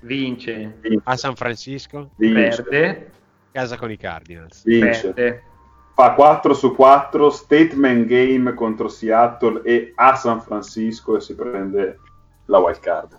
vince, 0.00 0.78
a 1.04 1.16
San 1.16 1.34
Francisco, 1.34 2.10
Vince, 2.16 2.62
perde, 2.62 3.10
casa 3.50 3.76
con 3.76 3.90
i 3.90 3.96
Cardinals. 3.96 4.62
vince. 4.64 5.12
perde. 5.12 5.42
Fa 5.94 6.14
4 6.14 6.54
su 6.54 6.74
4, 6.74 7.30
statement 7.30 8.06
game 8.06 8.54
contro 8.54 8.88
Seattle 8.88 9.62
e 9.62 9.92
a 9.94 10.14
San 10.14 10.40
Francisco 10.40 11.16
e 11.16 11.20
si 11.20 11.34
prende 11.34 11.98
la 12.46 12.58
wild 12.58 12.80
card. 12.80 13.18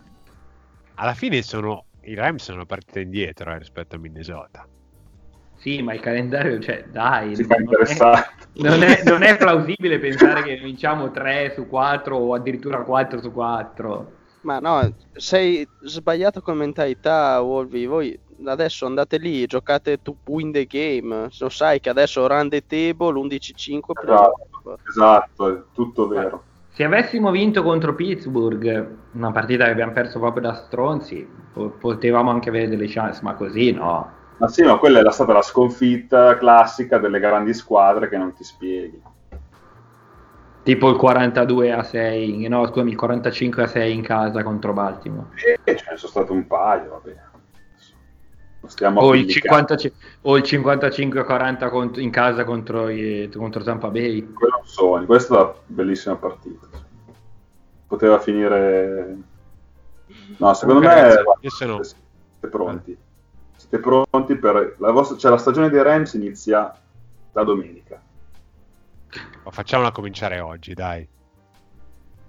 Alla 0.96 1.14
fine 1.14 1.42
sono 1.42 1.86
i 2.06 2.16
Rams 2.16 2.44
sono 2.44 2.66
partite 2.66 3.02
indietro 3.02 3.52
eh, 3.52 3.58
rispetto 3.58 3.96
a 3.96 4.00
Minnesota. 4.00 4.68
Sì, 5.56 5.82
ma 5.82 5.94
il 5.94 6.02
calendario, 6.02 6.60
cioè, 6.60 6.84
dai, 6.92 7.36
Si 7.36 7.44
fa 7.46 7.56
non 7.56 7.62
è, 7.62 7.64
interessante. 7.64 8.48
non, 8.56 8.84
è, 8.84 9.04
non 9.06 9.24
è 9.24 9.38
plausibile 9.38 10.00
pensare 10.00 10.44
che 10.44 10.58
vinciamo 10.58 11.12
3 11.12 11.54
su 11.56 11.68
4 11.68 12.18
o 12.18 12.34
addirittura 12.34 12.82
4 12.82 13.22
su 13.22 13.32
4. 13.32 14.12
Ma 14.42 14.60
no, 14.60 14.94
sei 15.14 15.66
sbagliato 15.84 16.42
con 16.42 16.58
mentalità, 16.58 17.40
Wolvi. 17.40 17.86
Voi 17.86 18.20
adesso 18.46 18.86
andate 18.86 19.18
lì, 19.18 19.46
giocate 19.46 20.02
to 20.02 20.16
win 20.26 20.52
the 20.52 20.66
game. 20.66 21.30
Lo 21.40 21.50
sai 21.50 21.80
che 21.80 21.90
adesso 21.90 22.28
run 22.28 22.50
the 22.50 22.64
table 22.66 23.20
11-5 23.20 23.80
Esatto, 24.04 24.80
esatto, 24.88 25.50
è 25.50 25.62
tutto 25.74 26.08
vero. 26.08 26.44
Se 26.74 26.84
avessimo 26.84 27.30
vinto 27.30 27.62
contro 27.62 27.94
Pittsburgh, 27.94 28.96
una 29.12 29.32
partita 29.32 29.66
che 29.66 29.72
abbiamo 29.72 29.92
perso 29.92 30.20
proprio 30.20 30.42
da 30.42 30.56
stronzi, 30.56 31.28
po- 31.54 31.70
potevamo 31.70 32.32
anche 32.32 32.50
avere 32.50 32.68
delle 32.68 32.88
chance, 32.88 33.20
ma 33.22 33.36
così 33.36 33.72
no. 33.72 34.12
Ma 34.38 34.48
sì, 34.48 34.64
ma 34.64 34.78
quella 34.78 35.00
era 35.00 35.12
stata 35.12 35.34
la 35.34 35.44
sconfitta 35.44 36.36
classica 36.38 36.98
delle 36.98 37.20
grandi 37.20 37.54
squadre 37.54 38.10
che 38.10 38.18
non 38.18 38.34
ti 38.34 38.44
spieghi. 38.44 39.02
Tipo 40.64 40.90
il 40.90 40.96
42 40.96 41.74
a 41.74 41.84
6, 41.84 42.48
no 42.48 42.66
scusami, 42.66 42.92
il 42.92 42.98
45 42.98 43.64
a 43.64 43.68
6 43.68 43.94
in 43.94 44.02
casa 44.02 44.44
contro 44.44 44.72
Baltimore. 44.72 45.28
E 45.64 45.76
ce 45.76 45.86
ne 45.90 45.98
sono 45.98 46.12
state 46.12 46.32
un 46.32 46.48
paio, 46.48 46.90
vabbè. 46.90 47.16
Non 47.33 47.33
stiamo 48.68 49.02
O 49.02 49.14
il, 49.16 49.22
applicando. 49.22 49.76
50 49.78 49.98
o 50.22 50.38
il 50.38 50.44
55 50.44 51.20
a 51.20 51.24
40 51.26 51.70
cont- 51.70 51.98
in 51.98 52.10
casa 52.12 52.44
contro, 52.44 52.90
i- 52.90 53.30
contro 53.34 53.64
Tampa 53.64 53.90
Bay. 53.90 54.32
Quello 54.34 54.56
è 54.58 54.60
un 54.60 54.68
sogno, 54.68 55.06
questa 55.06 55.36
è 55.36 55.42
una 55.42 55.54
bellissima 55.68 56.16
partita. 56.16 56.68
Poteva 57.88 58.20
finire... 58.20 59.18
No, 60.38 60.54
secondo 60.54 60.80
me 60.82 60.88
Ragazzi, 60.88 61.24
io 61.42 61.50
sono- 61.50 61.84
siete 61.84 62.48
pronti. 62.50 62.98
Siete 63.56 63.80
pronti 63.80 64.36
per... 64.36 64.76
La, 64.80 64.92
vostra... 64.92 65.18
cioè, 65.18 65.32
la 65.32 65.38
stagione 65.38 65.70
dei 65.70 65.82
Rams 65.84 66.14
inizia 66.14 66.76
la 67.32 67.44
domenica. 67.44 68.02
Ma 69.44 69.52
facciamola 69.52 69.92
cominciare 69.92 70.40
oggi, 70.40 70.74
dai. 70.74 71.08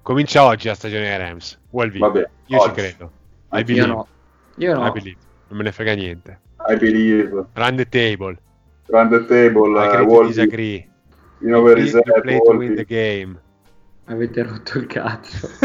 Comincia 0.03 0.45
oggi 0.45 0.68
la 0.68 0.74
stagione 0.74 1.09
dei 1.09 1.16
Rams. 1.16 1.59
Wolvi, 1.70 1.99
Vabbè, 1.99 2.28
io 2.47 2.59
oggi. 2.61 2.68
ci 2.68 2.74
credo. 2.74 3.11
I 3.53 3.64
believe. 3.64 3.87
Io 3.87 3.87
no. 3.87 4.07
Io 4.57 4.74
no. 4.74 4.93
I. 5.45 5.49
Non 5.49 5.59
me 5.59 5.62
ne 5.64 5.72
frega 5.72 5.95
niente. 5.95 6.40
I 6.68 6.76
believe. 6.76 7.47
Run 7.55 7.76
the 7.76 7.88
table. 7.88 8.38
Grande 8.86 9.24
table, 9.26 9.78
eh, 9.80 9.86
Agree 9.86 10.05
to 10.05 10.11
Wolves, 10.11 10.34
disagree. 10.36 10.88
in 11.40 11.55
over 11.55 11.76
You 11.78 11.86
his 11.86 11.99
play- 12.22 12.38
to 12.38 12.53
win 12.53 12.74
the 12.74 12.84
game. 12.84 13.40
Avete 14.07 14.42
rotto 14.42 14.78
il 14.78 14.86
cazzo. 14.86 15.49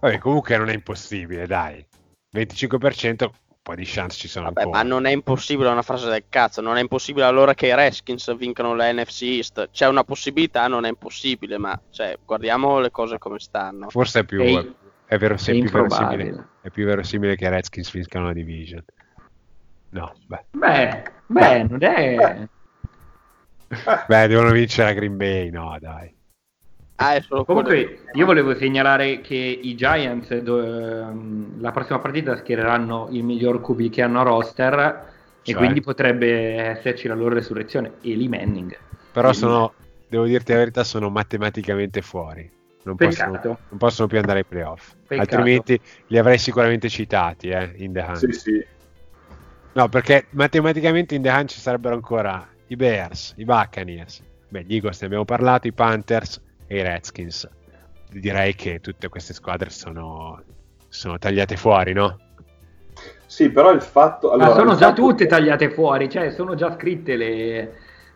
Vabbè, 0.00 0.18
comunque 0.18 0.56
non 0.56 0.68
è 0.68 0.74
impossibile, 0.74 1.46
dai. 1.46 1.84
25%, 2.34 3.22
un 3.24 3.30
po' 3.62 3.74
di 3.74 3.84
chance 3.84 4.18
ci 4.18 4.28
sono 4.28 4.46
Vabbè, 4.46 4.62
ancora. 4.62 4.82
ma 4.82 4.88
non 4.88 5.04
è 5.06 5.12
impossibile 5.12 5.68
è 5.68 5.72
una 5.72 5.82
frase 5.82 6.08
del 6.10 6.24
cazzo. 6.28 6.60
Non 6.60 6.76
è 6.76 6.80
impossibile 6.80 7.24
allora 7.24 7.54
che 7.54 7.68
i 7.68 7.74
Redskins 7.74 8.34
vincano 8.36 8.74
la 8.74 8.92
NFC 8.92 9.22
East. 9.22 9.68
C'è 9.70 9.86
una 9.86 10.02
possibilità, 10.04 10.66
non 10.66 10.84
è 10.84 10.88
impossibile, 10.88 11.56
ma 11.58 11.80
cioè, 11.90 12.18
guardiamo 12.24 12.80
le 12.80 12.90
cose 12.90 13.18
come 13.18 13.38
stanno. 13.38 13.88
Forse 13.90 14.20
è 14.20 14.24
più, 14.24 14.40
Ehi, 14.40 14.74
è, 15.14 15.18
vero, 15.18 15.34
è 15.34 15.38
è 15.38 15.52
più 15.52 15.70
verosimile, 15.70 16.46
è 16.62 16.70
più 16.70 16.84
verosimile 16.86 17.36
che 17.36 17.44
i 17.44 17.48
Redskins 17.48 17.92
vincano 17.92 18.26
la 18.26 18.32
division. 18.32 18.82
No, 19.90 20.14
beh. 20.26 20.44
Beh, 20.52 21.02
beh, 21.26 21.62
non 21.64 21.82
è... 21.82 22.48
Beh, 24.06 24.26
devono 24.26 24.50
vincere 24.50 24.90
a 24.90 24.92
Green 24.94 25.16
Bay, 25.16 25.50
no, 25.50 25.76
dai. 25.80 26.14
Ah, 26.96 27.14
è 27.14 27.20
solo 27.22 27.44
quello- 27.44 27.62
Comunque, 27.62 28.04
io 28.12 28.26
volevo 28.26 28.54
segnalare 28.54 29.20
che 29.22 29.34
i 29.34 29.74
Giants 29.74 30.34
do- 30.38 30.62
ehm, 30.62 31.60
la 31.60 31.72
prossima 31.72 31.98
partita 31.98 32.36
schiereranno 32.36 33.08
il 33.10 33.24
miglior 33.24 33.60
QB 33.60 33.90
che 33.90 34.02
hanno 34.02 34.20
a 34.20 34.24
roster 34.24 34.78
e 35.42 35.50
Cioè? 35.50 35.56
quindi 35.56 35.80
potrebbe 35.80 36.54
esserci 36.56 37.08
la 37.08 37.14
loro 37.14 37.34
resurrezione. 37.34 37.94
Eli 38.02 38.28
Manning. 38.28 38.76
Però 39.12 39.28
Quindi- 39.28 39.38
sono, 39.38 39.72
devo 40.08 40.24
dirti 40.24 40.52
la 40.52 40.58
verità, 40.58 40.84
sono 40.84 41.08
matematicamente 41.10 42.02
fuori. 42.02 42.50
Non 42.84 42.96
possono, 42.96 43.40
non 43.42 43.78
possono 43.78 44.08
più 44.08 44.18
andare 44.18 44.40
ai 44.40 44.44
playoff. 44.44 44.94
Peccato. 45.06 45.20
Altrimenti 45.20 45.80
li 46.08 46.18
avrei 46.18 46.38
sicuramente 46.38 46.88
citati 46.88 47.48
eh, 47.48 47.72
in 47.76 47.92
The 47.92 48.00
Hunt. 48.00 48.16
Sì, 48.16 48.32
sì. 48.32 48.66
No, 49.74 49.88
perché 49.88 50.26
matematicamente 50.30 51.14
in 51.14 51.22
The 51.22 51.30
Hunt 51.30 51.50
ci 51.50 51.60
sarebbero 51.60 51.94
ancora 51.94 52.46
i 52.66 52.76
Bears, 52.76 53.34
i 53.36 53.44
Buccaneers, 53.44 54.22
beh, 54.48 54.64
gli 54.64 54.74
Eagles 54.74 55.00
ne 55.00 55.06
abbiamo 55.06 55.24
parlato, 55.24 55.66
i 55.66 55.72
Panthers 55.72 56.40
e 56.66 56.78
i 56.78 56.82
Redskins. 56.82 57.48
Direi 58.10 58.54
che 58.54 58.80
tutte 58.80 59.08
queste 59.08 59.32
squadre 59.32 59.70
sono, 59.70 60.42
sono 60.88 61.18
tagliate 61.18 61.56
fuori, 61.56 61.92
no? 61.92 62.18
Sì, 63.24 63.48
però 63.50 63.72
il 63.72 63.80
fatto... 63.80 64.28
Ma 64.28 64.34
Allora, 64.34 64.54
sono 64.54 64.72
il 64.72 64.78
già 64.78 64.88
fatto- 64.88 65.00
tutte 65.00 65.26
tagliate 65.26 65.70
fuori, 65.70 66.10
cioè 66.10 66.30
sono 66.30 66.54
già 66.54 66.74
scritte 66.74 67.16
le... 67.16 67.74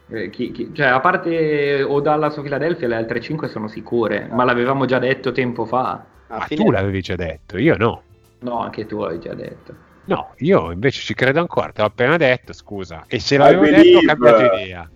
eh, 0.09 0.31
chi- 0.31 0.53
chi- 0.53 0.71
cioè, 0.73 0.87
a 0.87 1.01
parte 1.01 1.83
o 1.83 2.01
Dallas 2.01 2.37
o 2.37 2.43
Philadelphia, 2.43 2.89
le 2.89 2.97
altre 2.97 3.21
5 3.21 3.49
sono 3.49 3.69
sicure, 3.69 4.29
ma 4.31 4.45
l'avevamo 4.45 4.85
già 4.85 4.99
detto 4.99 5.33
tempo 5.33 5.65
fa. 5.65 6.05
alla 6.29 6.39
Ma 6.41 6.45
fine- 6.47 6.65
tu 6.65 6.71
l'avevi 6.71 7.01
già 7.01 7.15
detto, 7.17 7.59
io 7.59 7.77
no. 7.77 8.03
No, 8.41 8.59
anche 8.61 8.85
tu 8.87 9.01
l'avevi 9.01 9.21
già 9.21 9.35
detto. 9.35 9.75
No, 10.07 10.35
io 10.39 10.71
invece 10.71 11.01
ci 11.01 11.15
credo 11.15 11.41
ancora, 11.41 11.73
te 11.73 11.81
l'ho 11.81 11.89
appena 11.89 12.17
detto, 12.17 12.53
scusa. 12.53 13.05
E 13.09 13.19
se 13.19 13.35
I 13.35 13.39
l'avevo 13.39 13.63
detto 13.65 13.77
ho 13.79 13.83
believe- 13.83 14.07
cambiato 14.07 14.55
idea. 14.57 14.91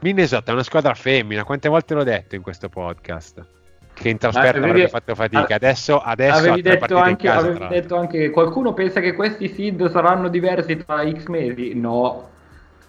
Minnesota 0.00 0.50
è 0.50 0.54
una 0.54 0.62
squadra 0.62 0.94
femmina, 0.94 1.44
quante 1.44 1.68
volte 1.68 1.94
l'ho 1.94 2.04
detto 2.04 2.34
in 2.34 2.42
questo 2.42 2.68
podcast? 2.68 3.44
Che 3.94 4.08
in 4.08 4.18
trasferta 4.18 4.50
avevi- 4.58 4.68
avrebbe 4.70 4.88
fatto 4.88 5.14
fatica, 5.14 5.54
adesso, 5.54 5.98
adesso 6.00 6.34
ha 6.34 6.38
avevi 6.38 6.62
detto, 6.62 6.96
anche, 6.96 7.26
casa. 7.28 7.46
avevi 7.46 7.66
detto 7.68 7.96
anche 7.96 8.30
qualcuno 8.30 8.74
pensa 8.74 9.00
che 9.00 9.12
questi 9.14 9.48
seed 9.48 9.88
saranno 9.88 10.28
diversi 10.28 10.76
tra 10.78 11.08
X 11.08 11.26
mesi? 11.26 11.74
No, 11.74 12.30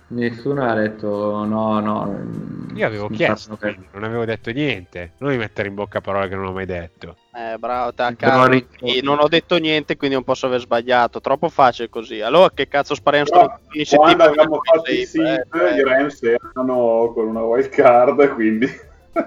nessuno 0.10 0.64
ha 0.70 0.74
detto 0.76 1.44
no, 1.46 1.80
no. 1.80 2.74
Io 2.76 2.86
avevo 2.86 3.08
Mi 3.10 3.16
chiesto, 3.16 3.56
quindi 3.56 3.88
non 3.94 4.04
avevo 4.04 4.26
detto 4.26 4.52
niente. 4.52 5.12
Non 5.20 5.32
mi 5.32 5.38
mettere 5.38 5.68
in 5.70 5.76
bocca 5.76 6.02
parole 6.02 6.28
che 6.28 6.36
non 6.36 6.46
ho 6.46 6.52
mai 6.52 6.66
detto. 6.66 7.16
Eh, 7.34 7.58
bravo, 7.58 7.94
te 7.94 8.04
a 8.04 8.14
Però 8.14 8.32
caso. 8.32 8.50
ri- 8.50 8.68
Sì, 8.78 9.02
non 9.02 9.20
ho 9.20 9.28
detto 9.28 9.58
niente, 9.58 9.96
quindi 9.98 10.16
non 10.16 10.24
posso 10.26 10.46
aver 10.46 10.60
sbagliato. 10.60 11.22
Troppo 11.22 11.50
facile 11.50 11.90
così. 11.90 12.22
Allora, 12.22 12.52
che 12.54 12.68
cazzo 12.68 12.96
spariamo 12.96 13.26
sto 13.28 13.60
iniziativa? 13.74 14.14
quando 14.16 14.24
avevamo 14.24 14.60
fatto 14.62 14.92
i 14.92 15.06
seed, 15.06 15.46
eh, 15.54 15.76
i 15.76 15.84
Rams 15.84 16.22
erano 16.24 17.12
con 17.14 17.28
una 17.28 17.42
wild 17.42 17.70
card, 17.70 18.34
quindi... 18.34 18.68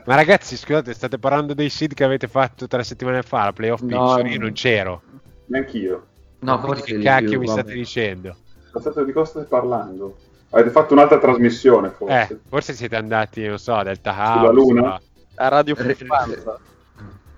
Ma 0.05 0.14
ragazzi, 0.14 0.57
scusate, 0.57 0.93
state 0.93 1.18
parlando 1.18 1.55
dei 1.55 1.70
seed 1.70 1.95
che 1.95 2.05
avete 2.05 2.29
fatto 2.29 2.66
tre 2.66 2.85
settimane 2.85 3.22
fa, 3.22 3.45
la 3.45 3.53
playoff 3.53 3.81
No, 3.83 3.89
picture, 3.89 4.22
no. 4.22 4.29
io 4.29 4.39
non 4.39 4.53
c'ero. 4.53 5.03
Neanch'io. 5.47 6.07
No, 6.41 6.59
forse 6.59 6.83
che 6.85 6.99
cacchio 6.99 7.29
più, 7.31 7.41
mi 7.41 7.47
vabbè. 7.47 7.61
state 7.61 7.74
dicendo? 7.74 8.37
State- 8.79 9.05
Di 9.07 9.12
cosa 9.12 9.31
state 9.31 9.47
parlando? 9.47 10.16
Avete 10.51 10.70
fatto 10.70 10.94
un'altra 10.94 11.18
trasmissione, 11.18 11.90
forse? 11.90 12.28
Eh, 12.30 12.38
forse 12.49 12.72
siete 12.72 12.96
andati, 12.96 13.46
non 13.46 13.59
so, 13.59 13.74
a 13.74 13.82
Delta 13.82 14.12
Sulla 14.12 14.24
House. 14.46 14.53
Luna? 14.53 14.80
ma- 14.82 15.01
A 15.36 15.49
Radio 15.49 15.74
Re- 15.78 15.94
Fuffanza. 15.94 16.59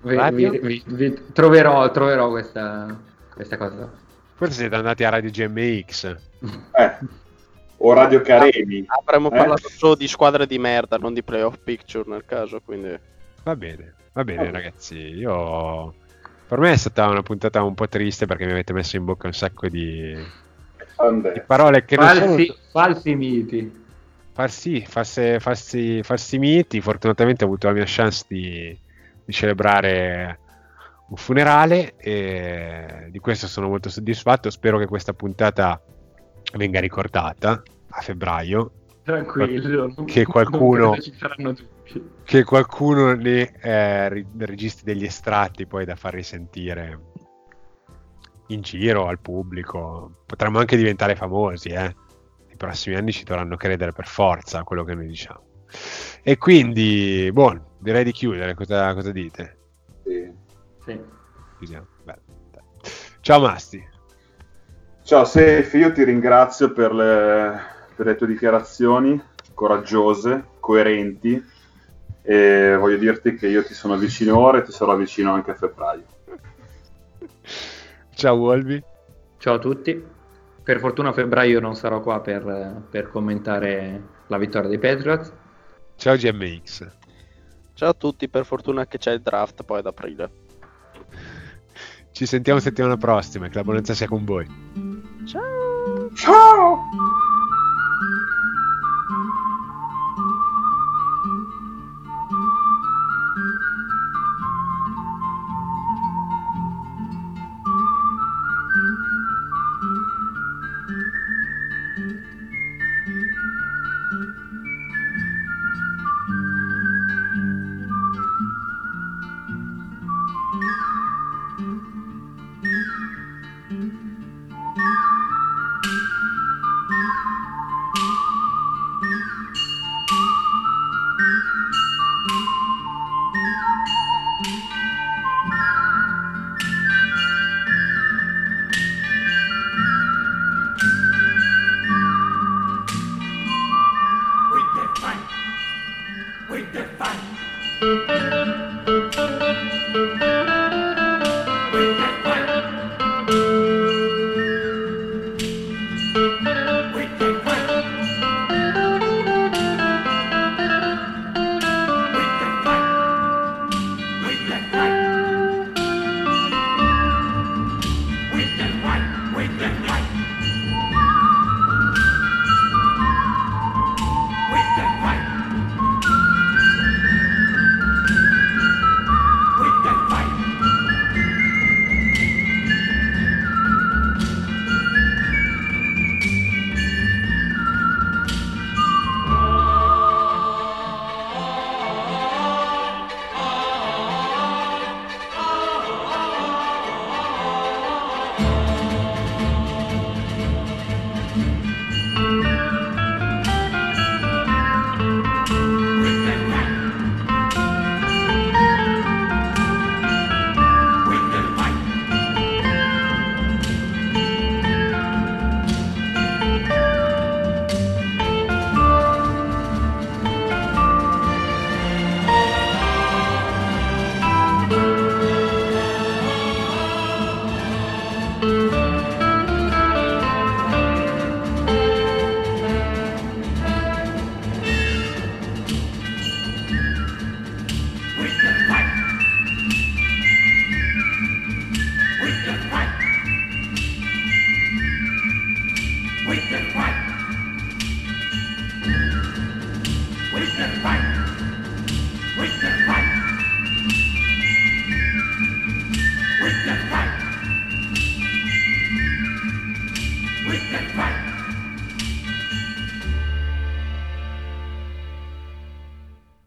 Vi- 0.03 0.15
Radio? 0.15 0.49
vi- 0.51 0.59
vi- 0.59 0.83
vi- 0.85 1.21
troverò, 1.33 1.89
troverò 1.91 2.29
questa, 2.29 2.97
questa 3.33 3.57
cosa. 3.57 3.89
Forse 4.35 4.53
siete 4.53 4.75
andati 4.75 5.03
a 5.03 5.09
Radio 5.09 5.29
GMX. 5.29 6.15
Eh. 6.71 6.97
O 7.83 7.93
Radio 7.93 8.21
Caremi. 8.21 8.85
Avremmo 9.05 9.29
Eh? 9.31 9.37
parlato 9.37 9.67
solo 9.69 9.95
di 9.95 10.07
squadre 10.07 10.47
di 10.47 10.57
merda, 10.57 10.97
non 10.97 11.13
di 11.13 11.21
playoff 11.23 11.57
picture 11.63 12.03
nel 12.07 12.23
caso, 12.25 12.59
quindi... 12.63 12.97
Va 13.43 13.55
bene, 13.55 13.93
va 14.13 14.23
bene, 14.23 14.47
Oh. 14.47 14.51
ragazzi. 14.51 14.95
Io. 14.97 15.93
Per 16.47 16.59
me 16.59 16.71
è 16.71 16.77
stata 16.77 17.07
una 17.07 17.21
puntata 17.23 17.61
un 17.63 17.73
po' 17.75 17.87
triste 17.87 18.25
perché 18.25 18.45
mi 18.45 18.51
avete 18.51 18.73
messo 18.73 18.95
in 18.97 19.05
bocca 19.05 19.27
un 19.27 19.33
sacco 19.33 19.67
di, 19.69 20.15
di 21.01 21.07
Ande. 21.07 21.43
parole 21.45 21.85
che 21.85 21.95
non 21.95 22.07
sono 22.09 22.25
Falsi, 22.27 22.55
falsi 22.71 23.15
miti. 23.15 23.83
farsi, 24.33 24.85
farsi, 24.85 25.35
farsi, 25.39 26.03
farsi 26.03 26.37
miti. 26.37 26.81
Fortunatamente 26.81 27.43
ho 27.43 27.47
avuto 27.47 27.67
la 27.67 27.73
mia 27.73 27.83
chance 27.85 28.25
di, 28.27 28.77
di 29.25 29.33
celebrare 29.33 30.39
un 31.09 31.17
funerale 31.17 31.95
e 31.97 33.07
di 33.09 33.19
questo 33.19 33.47
sono 33.47 33.67
molto 33.67 33.89
soddisfatto. 33.89 34.49
Spero 34.49 34.77
che 34.77 34.85
questa 34.87 35.13
puntata 35.13 35.81
venga 36.55 36.79
ricordata 36.79 37.61
a 37.89 38.01
febbraio. 38.01 38.71
Tranquillo. 39.03 39.93
Che 40.05 40.25
qualcuno- 40.25 40.95
che 42.23 42.43
qualcuno 42.43 43.13
ne 43.15 43.51
eh, 43.59 44.09
ri- 44.09 44.25
registri 44.37 44.85
degli 44.93 45.03
estratti 45.03 45.65
poi 45.65 45.83
da 45.85 45.95
far 45.95 46.13
risentire 46.13 46.99
in 48.53 48.61
giro 48.61 49.07
al 49.07 49.19
pubblico. 49.19 50.23
Potremmo 50.25 50.59
anche 50.59 50.77
diventare 50.77 51.15
famosi, 51.15 51.69
eh. 51.69 51.95
I 52.51 52.55
prossimi 52.55 52.95
anni 52.95 53.11
ci 53.11 53.23
dovranno 53.23 53.57
credere 53.57 53.91
per 53.91 54.07
forza 54.07 54.59
a 54.59 54.63
quello 54.63 54.83
che 54.83 54.95
noi 54.95 55.07
diciamo. 55.07 55.43
E 56.23 56.37
quindi, 56.37 57.29
buono, 57.31 57.75
direi 57.79 58.03
di 58.03 58.11
chiudere. 58.11 58.53
Cosa, 58.53 58.93
cosa 58.93 59.11
dite? 59.11 59.57
Sì. 60.03 60.31
Sì. 60.85 60.99
Chiudiamo. 61.57 61.87
Ciao 63.21 63.39
Masti. 63.39 63.87
Ciao 65.03 65.25
Sef, 65.25 65.73
io 65.73 65.91
ti 65.91 66.03
ringrazio 66.03 66.71
per 66.73 66.91
le, 66.91 67.61
per 67.95 68.07
le 68.07 68.15
tue 68.15 68.25
dichiarazioni 68.25 69.21
coraggiose, 69.53 70.45
coerenti 70.59 71.43
e 72.23 72.75
voglio 72.79 72.97
dirti 72.97 73.35
che 73.35 73.47
io 73.47 73.63
ti 73.63 73.75
sono 73.75 73.95
vicino 73.95 74.39
ora 74.39 74.57
e 74.57 74.63
ti 74.63 74.71
sarò 74.71 74.95
vicino 74.95 75.33
anche 75.33 75.51
a 75.51 75.55
febbraio. 75.55 76.03
Ciao 78.21 78.35
Wolby. 78.35 78.83
Ciao 79.39 79.55
a 79.55 79.57
tutti. 79.57 79.99
Per 80.61 80.79
fortuna 80.79 81.09
a 81.09 81.11
febbraio 81.11 81.59
non 81.59 81.73
sarò 81.73 82.01
qua 82.01 82.19
per, 82.19 82.83
per 82.87 83.09
commentare 83.09 84.09
la 84.27 84.37
vittoria 84.37 84.69
dei 84.69 84.77
Patriots. 84.77 85.33
Ciao 85.95 86.15
GMX. 86.15 86.87
Ciao 87.73 87.89
a 87.89 87.93
tutti, 87.95 88.29
per 88.29 88.45
fortuna 88.45 88.85
che 88.85 88.99
c'è 88.99 89.11
il 89.13 89.21
draft 89.21 89.63
poi 89.63 89.79
ad 89.79 89.87
aprile. 89.87 90.31
Ci 92.11 92.27
sentiamo 92.27 92.59
settimana 92.59 92.95
prossima, 92.95 93.47
che 93.47 93.55
la 93.55 93.63
buonanza 93.63 93.95
sia 93.95 94.07
con 94.07 94.23
voi. 94.23 94.45
Ciao! 95.25 96.13
Ciao! 96.13 97.10